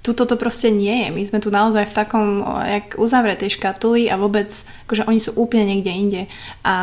tuto 0.01 0.25
to 0.25 0.37
proste 0.37 0.71
nie 0.71 1.05
je. 1.05 1.09
My 1.11 1.23
sme 1.23 1.39
tu 1.39 1.51
naozaj 1.51 1.91
v 1.91 1.95
takom, 1.95 2.27
jak 2.63 2.95
uzavretej 2.95 3.51
škatuli 3.51 4.07
a 4.07 4.15
vôbec, 4.15 4.49
akože 4.87 5.05
oni 5.05 5.19
sú 5.19 5.35
úplne 5.35 5.65
niekde 5.67 5.91
inde. 5.91 6.23
A 6.63 6.75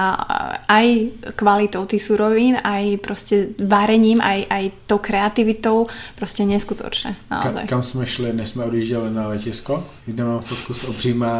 aj 0.67 0.87
kvalitou 1.33 1.85
tých 1.85 2.03
surovín, 2.03 2.59
aj 2.59 2.99
proste 2.99 3.51
varením, 3.57 4.19
aj, 4.19 4.39
aj 4.49 4.63
tou 4.85 4.97
kreativitou, 4.97 5.87
proste 6.15 6.43
neskutočné. 6.43 7.15
Ka- 7.27 7.49
Naozaj. 7.49 7.65
kam 7.67 7.83
jsme 7.83 8.05
šli, 8.05 8.33
než 8.33 8.49
jsme 8.49 8.63
odjížděli 8.63 9.11
na 9.11 9.27
letisko? 9.27 9.83
Kde 10.05 10.23
mám 10.23 10.39
fotku 10.41 10.73
s 10.73 10.83
obříma 10.83 11.31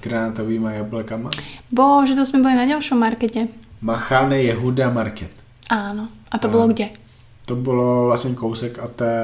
granátovými 0.00 0.68
jablkama. 0.76 1.30
Bože, 1.70 2.14
to 2.14 2.24
sme 2.24 2.42
boli 2.42 2.54
na 2.54 2.64
ďalšom 2.66 2.98
markete. 2.98 3.48
Machane 3.82 4.40
Jehuda 4.42 4.88
Market. 4.90 5.28
Áno. 5.68 6.08
A 6.32 6.38
to 6.40 6.48
bolo 6.48 6.68
kde? 6.72 6.88
To 7.44 7.56
bylo 7.56 8.04
vlastně 8.04 8.34
kousek 8.34 8.78
a 8.78 8.86
té 8.88 9.14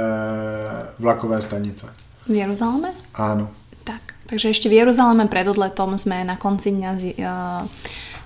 vlakové 0.99 1.43
stanice. 1.43 1.87
V 2.29 2.35
Jeruzaleme? 2.35 2.93
Áno. 3.15 3.49
Tak, 3.85 4.15
takže 4.29 4.53
ešte 4.53 4.69
v 4.69 4.85
Jeruzaleme 4.85 5.25
pred 5.25 5.49
odletom 5.49 5.97
sme 5.97 6.21
na 6.23 6.37
konci 6.37 6.71
dňa 6.71 6.91
uh, 6.95 7.65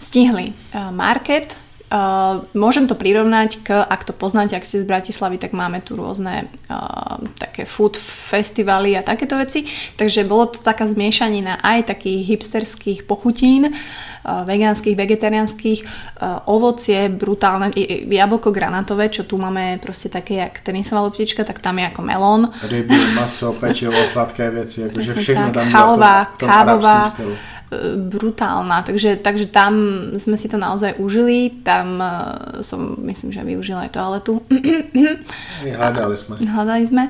stihli 0.03 0.51
uh, 0.51 0.90
market. 0.90 1.57
Uh, 1.93 2.43
môžem 2.57 2.89
to 2.89 2.97
prirovnať 2.97 3.61
k, 3.61 3.76
ak 3.76 4.09
to 4.09 4.16
poznáte, 4.16 4.57
ak 4.57 4.64
ste 4.64 4.82
z 4.82 4.89
Bratislavy, 4.89 5.37
tak 5.37 5.53
máme 5.53 5.85
tu 5.85 5.95
rôzne 5.95 6.49
uh, 6.66 7.20
také 7.39 7.68
food 7.68 8.01
festivaly 8.01 8.97
a 8.99 9.05
takéto 9.05 9.37
veci. 9.37 9.68
Takže 9.95 10.24
bolo 10.24 10.51
to 10.51 10.64
taká 10.64 10.89
zmiešanina 10.89 11.61
aj 11.61 11.95
takých 11.95 12.35
hipsterských 12.35 13.05
pochutín, 13.07 13.70
uh, 13.70 14.43
vegánskych, 14.49 14.97
vegetariánskych, 14.97 15.85
uh, 15.85 16.43
ovocie, 16.51 17.12
brutálne, 17.12 17.70
jablko 18.11 18.49
granátové, 18.51 19.12
čo 19.12 19.28
tu 19.28 19.37
máme 19.39 19.78
proste 19.78 20.09
také 20.09 20.41
jak 20.41 20.64
tenisová 20.64 21.05
loptička, 21.05 21.45
tak 21.45 21.61
tam 21.61 21.78
je 21.78 21.95
ako 21.95 22.01
melón. 22.01 22.43
Ryby, 22.64 23.14
maso, 23.14 23.53
pečivo, 23.53 23.95
sladké 24.09 24.51
věci, 24.51 24.80
jakože 24.89 25.14
všechno 25.14 25.53
tak, 25.53 25.55
tam 25.55 25.66
bylo 25.68 25.78
chalva, 25.78 26.14
v 26.24 26.26
tom, 26.26 26.35
v 26.35 26.39
tom 26.41 26.49
kávová, 26.49 26.99
brutálna. 27.97 28.83
Takže, 28.83 29.16
takže 29.16 29.47
tam 29.47 29.72
sme 30.18 30.37
si 30.37 30.49
to 30.49 30.59
naozaj 30.59 30.99
užili. 30.99 31.51
Tam 31.62 32.01
e, 32.01 32.11
som, 32.62 32.97
myslím, 33.05 33.33
že 33.33 33.45
využila 33.45 33.87
aj 33.87 33.91
toaletu. 33.95 34.43
Hledali 35.62 36.16
jsme. 36.16 36.37
Hľadali 36.43 36.85
sme. 36.87 37.05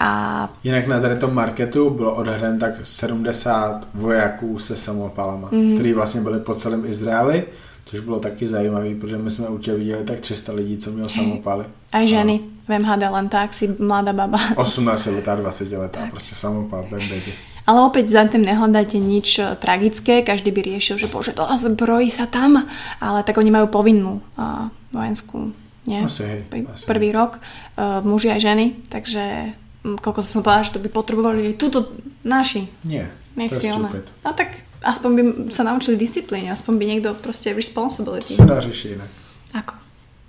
A 0.00 0.48
Jinak 0.64 0.86
na 0.86 1.00
tady 1.00 1.16
tom 1.16 1.34
marketu 1.34 1.90
bylo 1.90 2.14
odhraden 2.14 2.58
tak 2.58 2.74
70 2.82 3.88
vojáků 3.94 4.58
se 4.58 4.76
samopalama, 4.76 5.48
mm. 5.52 5.74
který 5.74 5.92
vlastně 5.92 6.20
byli 6.20 6.40
po 6.40 6.54
celém 6.54 6.86
Izraeli, 6.86 7.44
což 7.84 8.00
bylo 8.00 8.20
taky 8.20 8.48
zajímavé, 8.48 8.94
protože 8.94 9.18
my 9.18 9.30
jsme 9.30 9.48
určitě 9.48 9.76
viděli 9.76 10.04
tak 10.04 10.20
300 10.20 10.52
lidí, 10.52 10.76
co 10.76 10.90
mělo 10.90 11.08
samopaly. 11.08 11.64
Aj 11.92 12.06
ženy 12.06 12.40
v 12.68 12.78
MHD, 12.78 13.02
len 13.10 13.28
tak 13.28 13.54
si 13.54 13.76
mladá 13.78 14.12
baba. 14.12 14.38
18 14.56 15.06
letá, 15.06 15.34
20 15.34 15.72
letá, 15.72 16.06
prostě 16.10 16.34
samopal, 16.34 16.86
bam 16.90 17.00
baby. 17.00 17.34
Ale 17.66 17.78
opäť 17.84 18.12
za 18.12 18.24
tým 18.24 18.42
nehľadáte 18.42 18.96
nič 18.96 19.38
eh, 19.38 19.56
tragické, 19.56 20.22
každý 20.22 20.50
by 20.50 20.60
riešil, 20.64 20.96
že 20.96 21.10
bože, 21.10 21.36
to 21.36 21.44
zbrojí 21.44 22.08
sa 22.08 22.26
tam, 22.26 22.64
ale 23.00 23.20
tak 23.22 23.36
oni 23.36 23.50
majú 23.52 23.68
povinnú 23.68 24.20
uh, 24.36 24.72
vojenskú, 24.92 25.52
nie? 25.84 26.00
Asi, 26.04 26.24
hej, 26.24 26.40
asi. 26.48 26.84
Prvý 26.88 27.12
rok, 27.12 27.38
uh, 27.38 28.00
muži 28.00 28.32
aj 28.32 28.40
ženy, 28.40 28.66
takže 28.88 29.52
mm, 29.84 30.00
koľko 30.00 30.20
som 30.24 30.40
povedala, 30.40 30.66
že 30.66 30.74
to 30.76 30.82
by 30.82 30.88
potrebovali 30.88 31.54
túto 31.54 31.94
naši. 32.24 32.66
Nie, 32.84 33.12
Nech 33.36 33.52
to 33.52 33.60
je 33.60 33.72
stupid. 33.72 34.04
No 34.24 34.30
tak 34.32 34.64
aspoň 34.82 35.10
by 35.12 35.22
sa 35.52 35.62
naučili 35.62 35.96
disciplíne, 36.00 36.50
aspoň 36.50 36.74
by 36.80 36.84
niekto 36.86 37.08
proste 37.14 37.52
responsibility. 37.52 38.32
To 38.32 38.34
se 38.34 38.48
dá 38.48 38.60
řešit 38.60 38.88
jinak. 38.88 39.10
Ako? 39.54 39.74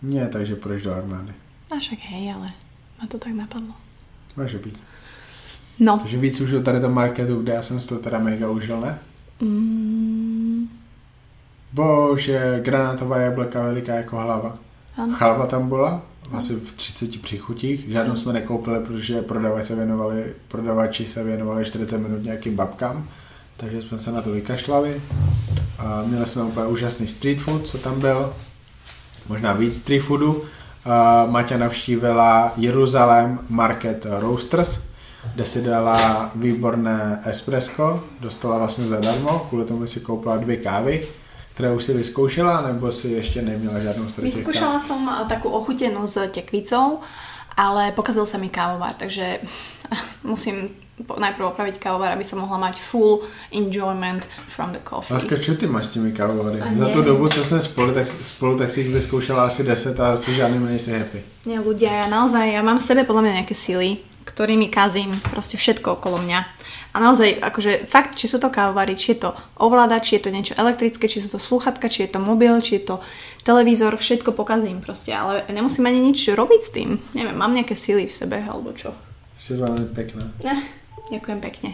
Nie, 0.02 0.28
takže 0.28 0.56
proč 0.56 0.82
do 0.82 0.94
armády? 0.94 1.34
A 1.72 1.80
však 1.80 2.00
hej, 2.00 2.34
ale 2.34 2.48
ma 3.02 3.08
to 3.08 3.18
tak 3.18 3.34
napadlo. 3.34 3.74
Může 4.38 4.58
být. 4.58 4.78
No, 5.82 5.98
Takže 5.98 6.18
víc 6.18 6.42
už 6.42 6.54
tady 6.64 6.80
tom 6.80 6.94
marketu, 6.94 7.42
kde 7.42 7.54
já 7.54 7.62
jsem 7.62 7.80
si 7.80 7.90
to 7.90 7.98
teda 8.00 8.20
mega 8.20 8.50
užil, 8.50 8.82
ne? 8.82 9.00
mm, 9.42 10.70
Bože, 11.74 12.62
granátová 12.64 13.18
jablka 13.18 13.62
veliká 13.62 13.94
jako 13.96 14.18
hlava. 14.18 14.58
áno. 14.98 15.14
Chalva 15.16 15.46
tam 15.48 15.70
byla, 15.70 16.02
asi 16.32 16.56
v 16.56 16.74
30 16.74 17.22
příchutích. 17.22 17.86
Žádnou 17.90 18.16
jsme 18.16 18.34
nekoupili, 18.34 18.80
protože 18.80 19.22
prodavači 19.22 19.68
se 19.68 19.76
věnovali, 19.76 20.26
prodavači 20.48 21.08
se 21.08 21.24
věnovali 21.24 21.66
40 21.66 21.98
minut 21.98 22.24
nějakým 22.24 22.56
babkám. 22.56 23.08
Takže 23.58 23.82
jsme 23.82 24.00
se 24.00 24.12
na 24.12 24.22
to 24.22 24.32
vykašlali. 24.32 25.02
A 25.80 26.04
měli 26.06 26.28
jsme 26.28 26.44
úplně 26.44 26.66
úžasný 26.68 27.08
street 27.08 27.42
food, 27.42 27.68
co 27.68 27.78
tam 27.78 28.00
byl. 28.00 28.34
Možná 29.30 29.54
víc 29.54 29.78
street 29.78 30.04
foodu. 30.04 30.44
A 30.86 31.26
Maťa 31.26 31.58
navštívila 31.58 32.54
Jeruzalém 32.58 33.40
Market 33.50 34.06
Roasters, 34.10 34.80
kde 35.34 35.46
si 35.46 35.62
dala 35.62 36.32
výborné 36.36 37.22
espresso, 37.26 38.04
dostala 38.20 38.58
vlastně 38.58 38.88
zadarmo, 38.88 39.46
kvůli 39.50 39.66
tomu 39.66 39.88
si 39.88 40.00
koupila 40.00 40.38
dvě 40.38 40.58
kávy, 40.58 41.02
které 41.54 41.74
už 41.74 41.84
si 41.84 41.94
vyzkoušela, 41.94 42.62
nebo 42.62 42.92
si 42.92 43.08
ještě 43.08 43.42
neměla 43.42 43.80
žádnou 43.80 44.06
káv? 44.06 44.18
Vyskúšala 44.18 44.80
som 44.80 45.04
eh, 45.06 45.26
takú 45.30 45.50
ochutenú 45.50 46.08
s 46.08 46.18
tekvicou, 46.32 47.06
ale 47.58 47.92
pokazil 47.92 48.26
sa 48.26 48.38
mi 48.42 48.50
kávovar, 48.50 48.96
takže 48.98 49.40
musím 50.24 50.70
najprv 51.02 51.54
opraviť 51.54 51.76
kávovar, 51.82 52.14
aby 52.14 52.26
som 52.26 52.42
mohla 52.42 52.58
mať 52.70 52.78
full 52.78 53.26
enjoyment 53.52 54.26
from 54.48 54.72
the 54.72 54.82
coffee. 54.82 55.14
Láska, 55.14 55.38
čo 55.38 55.58
ty 55.58 55.68
máš 55.68 55.86
s 55.86 55.92
těmi 55.92 56.12
kávovary? 56.12 56.62
Za 56.78 56.90
tu 56.90 57.02
dobu, 57.02 57.28
co 57.28 57.44
jsme 57.44 57.62
spolu, 57.62 57.94
tak, 57.94 58.08
spolu, 58.08 58.58
tak 58.58 58.72
si 58.72 58.82
jich 58.82 58.94
vyzkoušela 58.94 59.46
asi 59.46 59.64
10 59.64 60.00
a 60.00 60.14
asi 60.14 60.36
žádným 60.36 60.66
nejsi 60.66 60.92
happy. 60.94 61.22
Nie, 61.46 61.58
ľudia, 61.58 61.90
ja 61.90 62.08
naozaj, 62.08 62.54
ja 62.54 62.62
mám 62.62 62.78
v 62.78 62.86
sebe 62.86 63.02
podľa 63.02 63.22
mňa 63.22 63.34
nejaké 63.42 63.56
sily, 63.58 63.98
ktorými 64.26 64.68
kazím 64.72 65.20
proste 65.32 65.58
všetko 65.58 66.00
okolo 66.00 66.22
mňa. 66.22 66.40
A 66.92 67.00
naozaj, 67.00 67.40
akože 67.40 67.88
fakt, 67.88 68.20
či 68.20 68.28
sú 68.28 68.36
to 68.36 68.52
kávovary, 68.52 69.00
či 69.00 69.16
je 69.16 69.24
to 69.24 69.32
ovládač, 69.64 70.12
či 70.12 70.20
je 70.20 70.24
to 70.28 70.36
niečo 70.36 70.54
elektrické, 70.60 71.08
či 71.08 71.24
sú 71.24 71.32
to 71.32 71.40
sluchatka, 71.40 71.88
či 71.88 72.04
je 72.04 72.12
to 72.12 72.20
mobil, 72.20 72.60
či 72.60 72.84
je 72.84 72.92
to 72.92 72.96
televízor, 73.48 73.96
všetko 73.96 74.36
pokazím 74.36 74.84
proste, 74.84 75.16
ale 75.16 75.48
nemusím 75.48 75.88
ani 75.88 76.04
nič 76.04 76.28
robiť 76.36 76.62
s 76.62 76.74
tým. 76.76 77.00
Neviem, 77.16 77.38
mám 77.38 77.56
nejaké 77.56 77.80
sily 77.80 78.12
v 78.12 78.14
sebe, 78.14 78.44
alebo 78.44 78.76
čo. 78.76 78.92
Jsi 79.40 79.58
velmi 79.58 79.86
pěkná. 79.96 80.22
Ne, 80.44 80.56
ďakujem 81.12 81.40
pekne. 81.42 81.70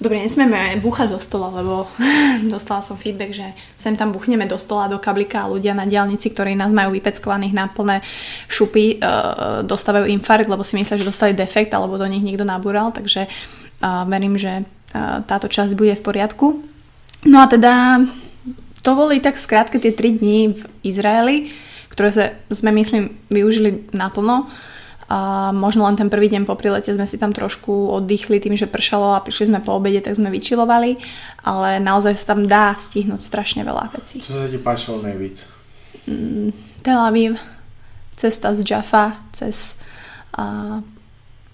Dobre, 0.00 0.16
nesmieme 0.16 0.80
búchať 0.80 1.12
do 1.12 1.20
stola, 1.20 1.52
lebo 1.60 1.84
dostala 2.52 2.80
som 2.80 2.96
feedback, 2.96 3.36
že 3.36 3.52
sem 3.76 3.92
tam 3.92 4.16
buchneme 4.16 4.48
do 4.48 4.56
stola, 4.56 4.88
do 4.88 4.96
kablika 4.96 5.44
a 5.44 5.52
ľudia 5.52 5.76
na 5.76 5.84
diálnici, 5.84 6.32
ktorí 6.32 6.56
nás 6.56 6.72
majú 6.72 6.96
vypeckovaných 6.96 7.52
na 7.52 7.68
plné 7.68 8.00
šupy, 8.48 8.96
uh, 8.96 9.60
dostávajú 9.60 10.08
infarkt, 10.08 10.48
lebo 10.48 10.64
si 10.64 10.80
myslia, 10.80 10.96
že 10.96 11.04
dostali 11.04 11.36
defekt 11.36 11.76
alebo 11.76 12.00
do 12.00 12.08
nich 12.08 12.24
niekto 12.24 12.48
nabúral, 12.48 12.96
takže 12.96 13.28
uh, 13.28 14.08
verím, 14.08 14.40
že 14.40 14.64
uh, 14.64 15.20
táto 15.28 15.52
časť 15.52 15.76
bude 15.76 15.92
v 15.92 16.02
poriadku. 16.02 16.46
No 17.28 17.44
a 17.44 17.46
teda 17.52 18.00
to 18.80 18.96
boli 18.96 19.20
tak 19.20 19.36
skrátke 19.36 19.76
tie 19.76 19.92
3 19.92 20.16
dní 20.16 20.56
v 20.56 20.60
Izraeli, 20.80 21.52
ktoré 21.92 22.32
sme 22.48 22.72
myslím 22.72 23.20
využili 23.28 23.92
naplno. 23.92 24.48
A 25.10 25.50
možno 25.50 25.90
len 25.90 25.98
ten 25.98 26.06
prvý 26.06 26.30
deň 26.30 26.46
po 26.46 26.54
prilete 26.54 26.94
sme 26.94 27.02
si 27.02 27.18
tam 27.18 27.34
trošku 27.34 27.90
oddychli 27.90 28.38
tým, 28.38 28.54
že 28.54 28.70
pršalo 28.70 29.18
a 29.18 29.24
prišli 29.26 29.50
sme 29.50 29.58
po 29.58 29.74
obede, 29.74 29.98
tak 29.98 30.14
sme 30.14 30.30
vyčilovali, 30.30 31.02
ale 31.42 31.82
naozaj 31.82 32.14
sa 32.14 32.38
tam 32.38 32.46
dá 32.46 32.78
stihnúť 32.78 33.18
strašne 33.18 33.66
veľa 33.66 33.90
vecí. 33.90 34.22
Co 34.22 34.32
se 34.32 34.46
ti 34.46 34.58
páčilo 34.62 35.02
nejvíc? 35.02 35.50
Tel 36.86 36.98
Aviv, 36.98 37.42
cesta 38.14 38.54
z 38.54 38.62
Jaffa 38.62 39.18
cez 39.34 39.82
a, 40.38 40.78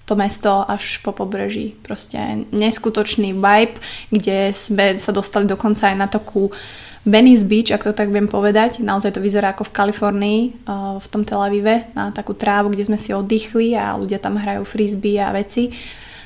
to 0.04 0.14
mesto 0.20 0.62
až 0.68 1.00
po 1.00 1.16
pobreží. 1.16 1.80
Proste 1.80 2.44
neskutočný 2.52 3.32
vibe, 3.32 3.80
kde 4.12 4.52
sme 4.52 5.00
sa 5.00 5.16
dostali 5.16 5.48
dokonca 5.48 5.88
aj 5.88 5.96
na 5.96 6.06
takú 6.06 6.52
Venice 7.06 7.46
Beach, 7.46 7.70
ak 7.70 7.86
to 7.86 7.94
tak 7.94 8.10
viem 8.10 8.26
povedať. 8.26 8.82
Naozaj 8.82 9.14
to 9.14 9.20
vyzerá 9.22 9.54
ako 9.54 9.70
v 9.70 9.74
Kalifornii, 9.78 10.40
a, 10.66 10.98
v 10.98 11.06
tom 11.06 11.22
Tel 11.22 11.38
Avive, 11.38 11.86
na 11.94 12.10
takú 12.10 12.34
trávu, 12.34 12.74
kde 12.74 12.84
sme 12.90 12.98
si 12.98 13.14
oddychli 13.14 13.78
a 13.78 13.94
ľudia 13.94 14.18
tam 14.18 14.34
hrajú 14.36 14.66
frisbee 14.66 15.22
a 15.22 15.30
veci. 15.30 15.70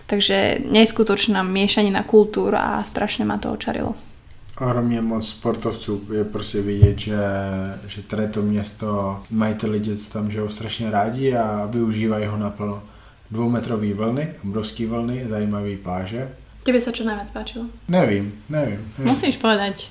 Takže 0.09 0.67
neskutočná 0.67 1.45
miešanina 1.47 2.03
kultúr 2.03 2.57
a 2.57 2.83
strašne 2.83 3.29
ma 3.29 3.39
to 3.39 3.53
očarilo. 3.53 3.95
Ohromně 4.61 5.01
moc 5.01 5.29
sportovců 5.29 6.03
je 6.13 6.25
prostě 6.25 6.61
vidět, 6.61 6.99
že, 6.99 7.19
že 7.87 8.03
tady 8.03 8.29
to 8.29 8.43
město 8.43 9.21
mají 9.31 9.55
ty 9.55 9.67
lidi, 9.67 9.97
co 9.97 10.11
tam 10.11 10.31
žijou 10.31 10.49
strašně 10.49 10.91
rádi 10.91 11.37
a 11.37 11.67
využívají 11.67 12.27
ho 12.27 12.37
naplno. 12.37 12.83
Dvoumetrové 13.31 13.95
vlny, 13.95 14.29
obrovské 14.45 14.87
vlny, 14.87 15.25
zajímavé 15.29 15.77
pláže. 15.77 16.29
Tebe 16.61 16.77
sa 16.77 16.93
čo 16.93 17.09
najviac 17.09 17.33
páčilo? 17.33 17.73
Nevím, 17.89 18.37
nevím. 18.53 18.85
nevím. 18.99 19.09
Musíš 19.09 19.41
povedať. 19.41 19.89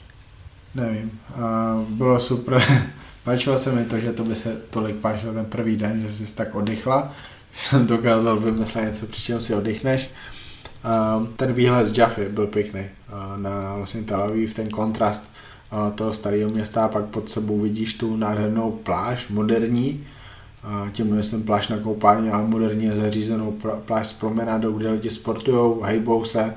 Nevím. 0.76 1.20
A 1.42 1.76
bylo 1.90 2.20
super. 2.20 2.64
Páčilo 3.24 3.58
se 3.58 3.72
mi 3.72 3.86
to, 3.86 4.00
že 4.00 4.14
to 4.14 4.24
by 4.24 4.36
se 4.36 4.62
tolik 4.70 4.96
páčilo 4.96 5.34
ten 5.34 5.46
první 5.46 5.76
den, 5.76 6.02
že 6.02 6.12
jsi 6.12 6.36
tak 6.36 6.56
oddychla, 6.56 7.14
že 7.54 7.60
jsem 7.60 7.88
dokázal 7.88 8.40
vymyslet 8.40 8.86
něco, 8.86 9.06
při 9.08 9.22
čem 9.22 9.42
si 9.42 9.56
oddychneš. 9.56 10.10
A 10.84 11.24
ten 11.36 11.54
výhled 11.54 11.86
z 11.86 11.98
Jaffy 11.98 12.30
byl 12.30 12.48
pěkný 12.48 12.82
na 13.36 13.76
vlastně 13.76 14.02
Tel 14.02 14.22
Aviv, 14.22 14.54
ten 14.54 14.70
kontrast 14.70 15.32
toho 15.96 16.14
starého 16.14 16.50
města 16.50 16.86
a 16.86 16.88
pak 16.88 17.06
pod 17.06 17.30
sebou 17.30 17.60
vidíš 17.60 17.94
tu 17.94 18.16
nádhernou 18.16 18.72
pláž, 18.72 19.28
moderní, 19.28 20.08
tím 20.92 21.10
nemyslím 21.10 21.44
pláž 21.44 21.68
na 21.68 21.78
koupání, 21.78 22.30
ale 22.30 22.44
moderně 22.44 22.96
zařízenou 22.96 23.58
pláž 23.86 24.08
s 24.08 24.14
promenádou, 24.14 24.72
kde 24.72 24.92
lidi 24.92 25.10
sportují, 25.10 25.76
hejbou 25.84 26.26
se, 26.26 26.56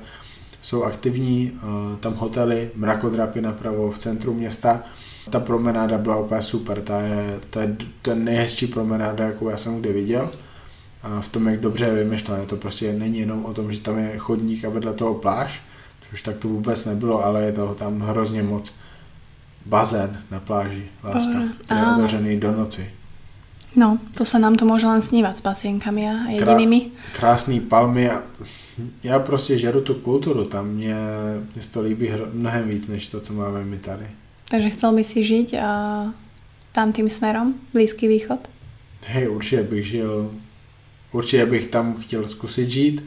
jsou 0.63 0.83
aktivní, 0.83 1.51
eh, 1.55 1.97
tam 1.99 2.13
hotely, 2.13 2.71
mrakodrapy 2.75 3.41
napravo 3.41 3.91
v 3.91 3.99
centru 3.99 4.33
města. 4.33 4.83
Ta 5.29 5.39
promenáda 5.39 5.97
byla 5.97 6.17
úplně 6.17 6.41
super, 6.41 6.81
ta 6.81 7.01
je, 7.01 7.39
to 7.49 7.59
je 7.59 7.75
ten 8.01 8.23
nejhezčí 8.23 8.67
promenáda, 8.67 9.25
jakou 9.25 9.49
já 9.49 9.57
jsem 9.57 9.79
kdy 9.79 9.93
viděl. 9.93 10.31
A 11.03 11.21
v 11.21 11.27
tom, 11.27 11.47
jak 11.47 11.59
dobře 11.59 11.85
je 11.85 11.93
vymyšlené, 11.93 12.45
to 12.45 12.55
prostě 12.55 12.93
není 12.93 13.19
jenom 13.19 13.45
o 13.45 13.53
tom, 13.53 13.71
že 13.71 13.79
tam 13.79 13.97
je 13.97 14.17
chodník 14.17 14.65
a 14.65 14.69
vedle 14.69 14.93
toho 14.93 15.13
pláž, 15.13 15.61
což 16.09 16.21
tak 16.21 16.37
to 16.37 16.47
vůbec 16.47 16.85
nebylo, 16.85 17.25
ale 17.25 17.43
je 17.43 17.51
toho 17.51 17.75
tam 17.75 17.99
hrozně 17.99 18.43
moc. 18.43 18.73
Bazén 19.65 20.21
na 20.31 20.39
pláži, 20.39 20.83
láska, 21.03 21.39
který 21.61 21.79
je 21.79 21.87
otevřený 21.87 22.39
do 22.39 22.51
noci. 22.51 22.89
No, 23.75 23.97
to 24.13 24.21
sa 24.21 24.37
nám 24.37 24.53
to 24.53 24.69
môže 24.69 24.85
len 24.85 25.01
snívať 25.01 25.41
s 25.41 25.41
pasienkami 25.41 26.01
a 26.05 26.15
jedinými. 26.29 26.93
krásný 27.17 27.57
palmy 27.57 28.05
a 28.05 28.21
já 29.03 29.19
prostě 29.19 29.57
žeru 29.57 29.81
tu 29.81 29.93
kulturu, 29.93 30.45
tam 30.45 30.67
mě, 30.69 30.95
mě 31.55 31.63
to 31.73 31.81
líbí 31.81 32.07
hro- 32.07 32.29
mnohem 32.33 32.69
víc, 32.69 32.87
než 32.87 33.07
to, 33.07 33.19
co 33.19 33.33
máme 33.33 33.63
my 33.63 33.77
tady. 33.77 34.05
Takže 34.49 34.69
chcel 34.69 34.95
by 34.95 35.03
si 35.03 35.23
žiť 35.23 35.53
a 35.53 36.13
tam 36.71 36.91
tým 36.91 37.09
smerom, 37.09 37.53
Blízky 37.73 38.07
východ? 38.07 38.39
Hej, 39.07 39.29
určitě 39.29 39.63
bych 39.63 39.87
žil, 39.87 40.31
určitě 41.11 41.45
bych 41.45 41.65
tam 41.65 41.95
chtěl 42.01 42.27
zkusit 42.27 42.69
žít, 42.69 43.03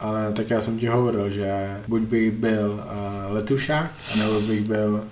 ale 0.00 0.32
tak 0.32 0.50
já 0.50 0.60
jsem 0.60 0.78
ti 0.78 0.86
hovoril, 0.86 1.30
že 1.30 1.76
buď 1.88 2.02
bych 2.02 2.30
byl 2.30 2.72
uh, 2.72 3.34
letušák, 3.34 3.92
anebo 4.12 4.40
bych 4.40 4.60
byl 4.60 5.04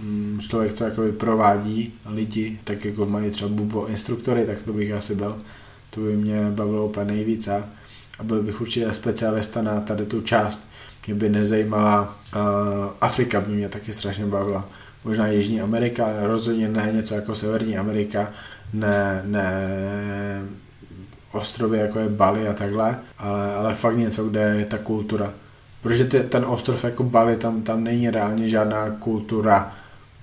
mm, 0.00 0.40
člověk, 0.48 0.72
co 0.72 0.84
jakoby 0.84 1.12
provádí 1.12 1.92
lidi, 2.06 2.58
tak 2.64 2.84
jako 2.84 3.06
mají 3.06 3.30
třeba 3.30 3.50
bubo 3.50 3.86
instruktory, 3.86 4.46
tak 4.46 4.62
to 4.62 4.72
bych 4.72 4.92
asi 4.92 5.14
byl. 5.14 5.38
To 5.90 6.00
by 6.00 6.16
mě 6.16 6.50
bavilo 6.50 6.86
úplně 6.86 7.06
nejvíc 7.12 7.48
a, 7.48 7.68
a 8.18 8.22
byl 8.22 8.42
bych 8.42 8.60
určitě 8.60 8.92
specialista 8.92 9.62
na 9.62 9.80
tady 9.80 10.06
tu 10.06 10.20
část. 10.20 10.68
Mě 11.06 11.14
by 11.14 11.28
nezajímala 11.28 12.02
uh, 12.02 12.40
Afrika, 13.00 13.40
by 13.40 13.52
mě 13.52 13.68
taky 13.68 13.92
strašně 13.92 14.26
bavila. 14.26 14.68
Možná 15.04 15.26
Jižní 15.26 15.60
Amerika, 15.60 16.04
ale 16.04 16.26
rozhodně 16.26 16.68
ne 16.68 16.90
něco 16.92 17.14
jako 17.14 17.34
Severní 17.34 17.78
Amerika, 17.78 18.32
ne, 18.72 19.22
ne 19.26 20.42
ostrovy 21.32 21.78
jako 21.78 21.98
je 21.98 22.08
Bali 22.08 22.48
a 22.48 22.52
takhle, 22.52 22.98
ale, 23.18 23.54
ale 23.54 23.74
fakt 23.74 23.96
něco, 23.96 24.24
kde 24.24 24.40
je 24.40 24.64
ta 24.64 24.78
kultura. 24.78 25.32
Protože 25.82 26.04
ty, 26.04 26.20
ten 26.20 26.44
ostrov 26.44 26.84
jako 26.84 27.02
Bali, 27.02 27.36
tam, 27.36 27.62
tam 27.62 27.84
není 27.84 28.10
reálně 28.10 28.48
žádná 28.48 28.90
kultura 28.90 29.72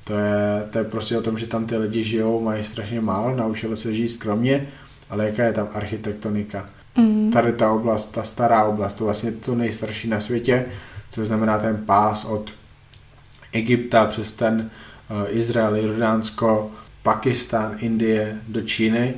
To 0.03 0.13
je, 0.13 0.63
to 0.69 0.77
je 0.77 0.83
prostě 0.83 1.17
o 1.17 1.21
tom, 1.21 1.37
že 1.37 1.47
tam 1.47 1.65
ty 1.65 1.77
lidi 1.77 2.03
žijou, 2.03 2.41
mají 2.41 2.63
strašně 2.63 3.01
málo, 3.01 3.35
naučili 3.35 3.77
se 3.77 3.93
žít 3.93 4.07
skromně, 4.07 4.67
ale 5.09 5.25
jaká 5.25 5.43
je 5.43 5.53
tam 5.53 5.67
architektonika. 5.73 6.69
Mm. 6.97 7.31
Tady 7.31 7.53
ta 7.53 7.71
oblast, 7.71 8.05
ta 8.05 8.23
stará 8.23 8.63
oblast, 8.63 8.93
to 8.93 9.03
vlastně 9.03 9.31
to 9.31 9.55
nejstarší 9.55 10.07
na 10.07 10.19
světě, 10.19 10.65
což 11.09 11.27
znamená 11.27 11.57
ten 11.57 11.77
pás 11.85 12.25
od 12.25 12.51
Egypta 13.51 14.05
přes 14.05 14.33
ten 14.33 14.69
uh, 15.09 15.37
Izrael, 15.37 15.75
Jordánsko, 15.75 16.71
Pakistán, 17.03 17.75
Indie 17.77 18.37
do 18.47 18.61
Číny, 18.61 19.13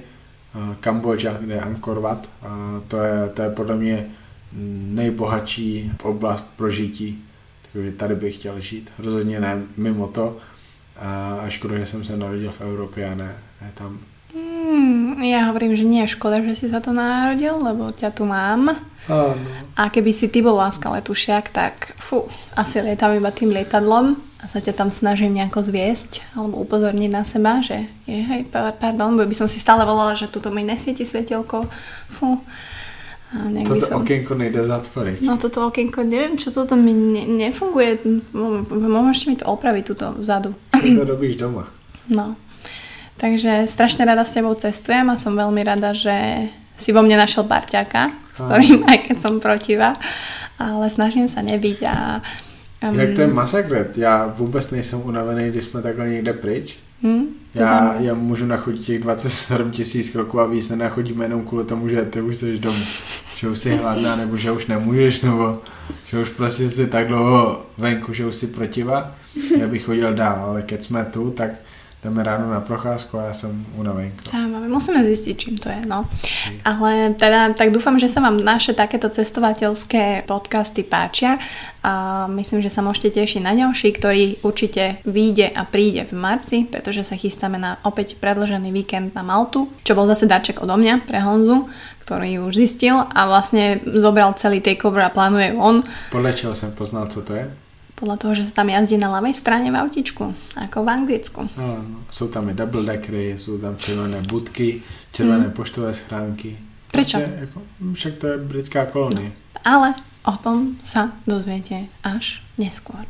uh, 0.56 0.76
Kambodža, 0.76 1.38
kde 1.40 1.54
je 1.54 1.62
Angkor 1.62 2.00
Wat. 2.00 2.30
Uh, 2.46 2.50
to, 2.88 2.98
je, 2.98 3.30
to 3.34 3.42
je 3.42 3.50
podle 3.50 3.76
mě 3.76 4.06
nejbohatší 4.94 5.92
oblast 6.04 6.50
pro 6.56 6.72
žití. 6.72 7.24
Takže 7.74 7.92
tady 7.92 8.16
bych 8.16 8.36
chtěl 8.36 8.60
žít. 8.60 8.92
Rozhodně 9.00 9.40
ne 9.40 9.62
mimo 9.78 10.08
to. 10.08 10.38
A 11.00 11.50
škoda, 11.50 11.78
že 11.78 11.86
jsem 11.86 12.04
se 12.04 12.18
narodil 12.18 12.52
v 12.52 12.62
Evropě 12.62 13.10
a 13.10 13.16
ne, 13.16 13.38
ne 13.62 13.72
tam. 13.74 14.00
Hmm, 14.66 15.22
ja 15.22 15.54
hovorím, 15.54 15.78
že 15.78 15.86
nie 15.86 16.02
je 16.02 16.18
škoda, 16.18 16.42
že 16.42 16.58
si 16.58 16.66
sa 16.66 16.82
to 16.82 16.90
narodil, 16.90 17.62
lebo 17.62 17.94
ťa 17.94 18.10
tu 18.18 18.26
mám. 18.26 18.74
Áno. 19.06 19.38
A 19.78 19.94
keby 19.94 20.10
si 20.10 20.26
ty 20.34 20.42
bol 20.42 20.58
láska 20.58 20.90
letušiak, 20.90 21.54
tak 21.54 21.94
fú, 22.02 22.26
asi 22.58 22.82
lietam 22.82 23.14
iba 23.14 23.30
tým 23.30 23.54
lietadlom 23.54 24.18
a 24.42 24.46
sa 24.50 24.58
ťa 24.58 24.74
tam 24.74 24.90
snažím 24.90 25.38
nejako 25.38 25.70
zviesť 25.70 26.26
alebo 26.34 26.66
upozorniť 26.66 27.12
na 27.14 27.22
seba, 27.22 27.62
že 27.62 27.86
je, 28.10 28.18
hej, 28.26 28.50
pardon, 28.50 29.14
bo 29.14 29.22
by 29.30 29.36
som 29.38 29.46
si 29.46 29.62
stále 29.62 29.86
volala, 29.86 30.18
že 30.18 30.34
tuto 30.34 30.50
mi 30.50 30.66
nesvieti 30.66 31.06
svetelko. 31.06 31.70
Fú, 32.10 32.42
a 33.36 33.52
toto 33.68 33.86
som... 33.86 34.02
okienko 34.02 34.34
nejde 34.34 34.64
zatvoriť. 34.64 35.20
No 35.28 35.36
toto 35.36 35.68
okienko, 35.68 36.08
neviem, 36.08 36.40
čo 36.40 36.56
toto 36.56 36.80
mi 36.80 36.96
ne, 36.96 37.28
nefunguje. 37.28 38.02
Môžete 38.72 39.28
mi 39.28 39.36
to 39.36 39.46
opraviť 39.46 39.84
tuto 39.84 40.08
vzadu. 40.16 40.56
Ty 40.72 40.88
to 40.88 41.04
robíš 41.04 41.36
doma. 41.36 41.68
No. 42.08 42.40
Takže 43.18 43.68
strašne 43.72 44.06
rada 44.06 44.28
s 44.28 44.36
tebou 44.36 44.54
cestujem 44.60 45.08
a 45.08 45.16
som 45.16 45.36
veľmi 45.36 45.64
rada, 45.64 45.96
že 45.96 46.50
si 46.76 46.92
vo 46.92 47.00
mne 47.00 47.16
našiel 47.16 47.48
parťáka, 47.48 48.12
s 48.36 48.40
ktorým 48.44 48.84
aj 48.92 48.98
keď 49.08 49.18
som 49.24 49.40
protiva, 49.40 49.96
ale 50.60 50.92
snažím 50.92 51.32
sa 51.32 51.40
nebyť 51.40 51.80
a 51.88 51.96
Um, 52.84 53.00
Jinak 53.00 53.16
to 53.16 53.22
je 53.22 53.28
masakr. 53.28 53.92
Já 53.96 54.28
vůbec 54.28 54.72
nejsem 54.72 55.02
unavený, 55.06 55.50
když 55.50 55.64
jsme 55.64 55.82
takhle 55.82 56.10
někde 56.10 56.34
pryč. 56.34 56.78
Hmm, 57.04 57.26
já, 57.54 57.96
já 58.00 58.14
můžu 58.14 58.46
nachodit 58.46 58.86
těch 58.86 59.00
27 59.00 59.72
tisíc 59.72 60.10
kroků 60.10 60.40
a 60.40 60.46
víc 60.48 60.70
nenachodíme 60.70 61.26
jenom 61.26 61.46
kvůli 61.46 61.66
tomu, 61.66 61.90
že 61.90 62.02
ty 62.02 62.22
už 62.22 62.38
jsi 62.38 62.58
doma. 62.58 62.80
Že 63.36 63.50
už 63.50 63.60
jsi 63.60 63.76
hladná, 63.76 64.16
nebo 64.16 64.38
že 64.38 64.52
už 64.52 64.66
nemůžeš, 64.66 65.22
nebo 65.22 65.62
že 66.08 66.20
už 66.20 66.30
prostě 66.30 66.70
jsi 66.70 66.88
tak 66.88 67.08
dlouho 67.08 67.66
venku, 67.78 68.14
že 68.14 68.26
už 68.26 68.36
si 68.36 68.48
protiva. 68.48 69.16
Já 69.60 69.68
bych 69.68 69.86
chodil 69.86 70.14
dál, 70.14 70.46
ale 70.50 70.62
keď 70.62 70.84
jsme 70.84 71.06
tu, 71.06 71.32
tak 71.32 71.52
jdeme 72.06 72.24
ráno 72.24 72.50
na 72.54 72.62
procházku 72.62 73.18
a 73.18 73.24
já 73.24 73.34
jsem 73.34 73.66
unavenko. 73.76 74.18
Zaujímavé, 74.32 74.68
musíme 74.68 75.04
zistiť, 75.04 75.38
čím 75.38 75.58
to 75.58 75.70
je, 75.70 75.82
no. 75.88 76.06
Ale 76.66 77.18
teda, 77.18 77.54
tak 77.58 77.74
dúfam, 77.74 77.98
že 77.98 78.06
sa 78.06 78.22
vám 78.22 78.38
naše 78.46 78.78
takéto 78.78 79.10
cestovateľské 79.10 80.30
podcasty 80.30 80.86
páčia 80.86 81.42
a 81.82 82.26
myslím, 82.30 82.62
že 82.62 82.70
sa 82.70 82.86
môžete 82.86 83.18
tešiť 83.18 83.42
na 83.42 83.58
ďalší, 83.58 83.90
ktorý 83.98 84.46
určite 84.46 85.02
vyjde 85.02 85.50
a 85.50 85.66
príde 85.66 86.06
v 86.06 86.14
marci, 86.14 86.70
pretože 86.70 87.10
sa 87.10 87.18
chystáme 87.18 87.58
na 87.58 87.82
opäť 87.82 88.22
predlžený 88.22 88.70
víkend 88.70 89.18
na 89.18 89.26
Maltu, 89.26 89.74
čo 89.82 89.98
bol 89.98 90.06
zase 90.06 90.30
darček 90.30 90.62
odo 90.62 90.78
mňa 90.78 91.10
pre 91.10 91.18
Honzu, 91.26 91.66
ktorý 92.06 92.46
už 92.46 92.54
zistil 92.54 93.02
a 93.02 93.26
vlastne 93.26 93.82
zobral 93.98 94.38
celý 94.38 94.62
takeover 94.62 95.02
a 95.02 95.10
plánuje 95.10 95.58
on. 95.58 95.82
Podľa 96.14 96.38
čoho 96.38 96.54
som 96.54 96.70
poznal, 96.70 97.10
co 97.10 97.26
to 97.26 97.34
je? 97.34 97.65
Podľa 97.96 98.16
toho, 98.20 98.32
že 98.36 98.44
sa 98.52 98.64
tam 98.64 98.68
jazdí 98.68 99.00
na 99.00 99.08
ľavej 99.08 99.32
strane 99.32 99.72
v 99.72 99.80
autičku, 99.80 100.36
ako 100.60 100.78
v 100.84 100.90
Anglicku. 100.92 101.42
No, 101.56 101.68
no. 101.80 101.98
Sú 102.12 102.28
tam 102.28 102.52
i 102.52 102.54
double 102.54 102.84
deckery, 102.84 103.40
sú 103.40 103.56
tam 103.56 103.80
červené 103.80 104.20
budky, 104.28 104.84
červené 105.16 105.48
mm. 105.48 105.56
poštové 105.56 105.96
schránky. 105.96 106.60
Prečo? 106.92 107.24
Je, 107.24 107.48
ako, 107.48 107.58
však 107.96 108.14
to 108.20 108.26
je 108.28 108.36
britská 108.40 108.92
kolónia. 108.92 109.32
No, 109.32 109.60
ale 109.64 109.88
o 110.28 110.36
tom 110.36 110.76
sa 110.84 111.16
dozviete 111.24 111.88
až 112.04 112.44
neskôr. 112.60 113.08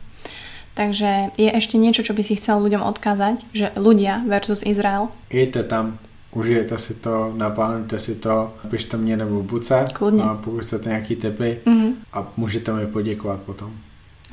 Takže 0.75 1.31
je 1.39 1.49
ešte 1.49 1.79
niečo, 1.79 2.03
čo 2.03 2.11
by 2.11 2.21
si 2.21 2.35
chcel 2.35 2.59
ľuďom 2.59 2.83
odkázať, 2.83 3.47
že 3.55 3.71
ľudia 3.79 4.27
versus 4.27 4.59
Izrael? 4.59 5.07
Jejte 5.31 5.63
tam, 5.63 5.97
užijete 6.35 6.75
si 6.77 6.99
to, 6.99 7.31
naplánujte 7.31 7.95
si 7.99 8.15
to, 8.19 8.53
pište 8.67 8.97
mě 8.97 9.17
nebo 9.17 9.43
buce, 9.43 9.85
Kľudne. 9.93 10.23
a 10.23 10.35
pokud 10.35 10.59
chcete 10.59 10.89
nějaký 10.89 11.15
tipy 11.15 11.59
mm-hmm. 11.65 11.93
a 12.13 12.27
můžete 12.37 12.73
mi 12.73 12.87
poděkovat 12.87 13.39
potom. 13.41 13.71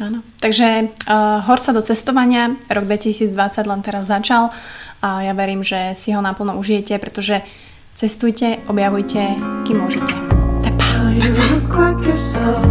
Áno. 0.01 0.25
Takže 0.41 0.89
uh, 1.05 1.45
hor 1.45 1.59
sa 1.61 1.77
do 1.77 1.85
cestovania, 1.85 2.57
rok 2.73 2.89
2020 2.89 3.37
len 3.69 3.81
teraz 3.85 4.09
začal 4.09 4.49
a 5.05 5.21
ja 5.21 5.35
verím, 5.37 5.61
že 5.61 5.93
si 5.99 6.17
ho 6.17 6.23
naplno 6.25 6.57
užijete, 6.57 6.97
pretože 6.97 7.45
cestujte, 7.93 8.65
objavujte, 8.71 9.37
kým 9.69 9.77
môžete. 9.85 10.15
Tak 10.65 10.75
pa, 10.81 11.13
You 11.13 11.29
look 11.37 11.69
like 11.77 12.01
yourself, 12.09 12.65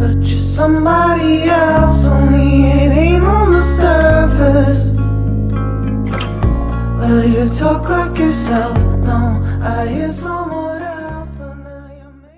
but 0.00 0.16
you're 0.24 0.40
somebody 0.40 1.44
else, 1.50 2.08
only 2.08 2.72
it 2.72 2.92
ain't 2.96 3.24
on 3.26 3.52
the 3.52 3.60
surface. 3.60 4.96
Well, 6.96 7.26
you 7.26 7.50
talk 7.52 7.84
like 7.90 8.16
yourself, 8.16 8.78
no, 9.04 9.44
I 9.60 9.90
hear 9.92 10.12
so 10.12 10.41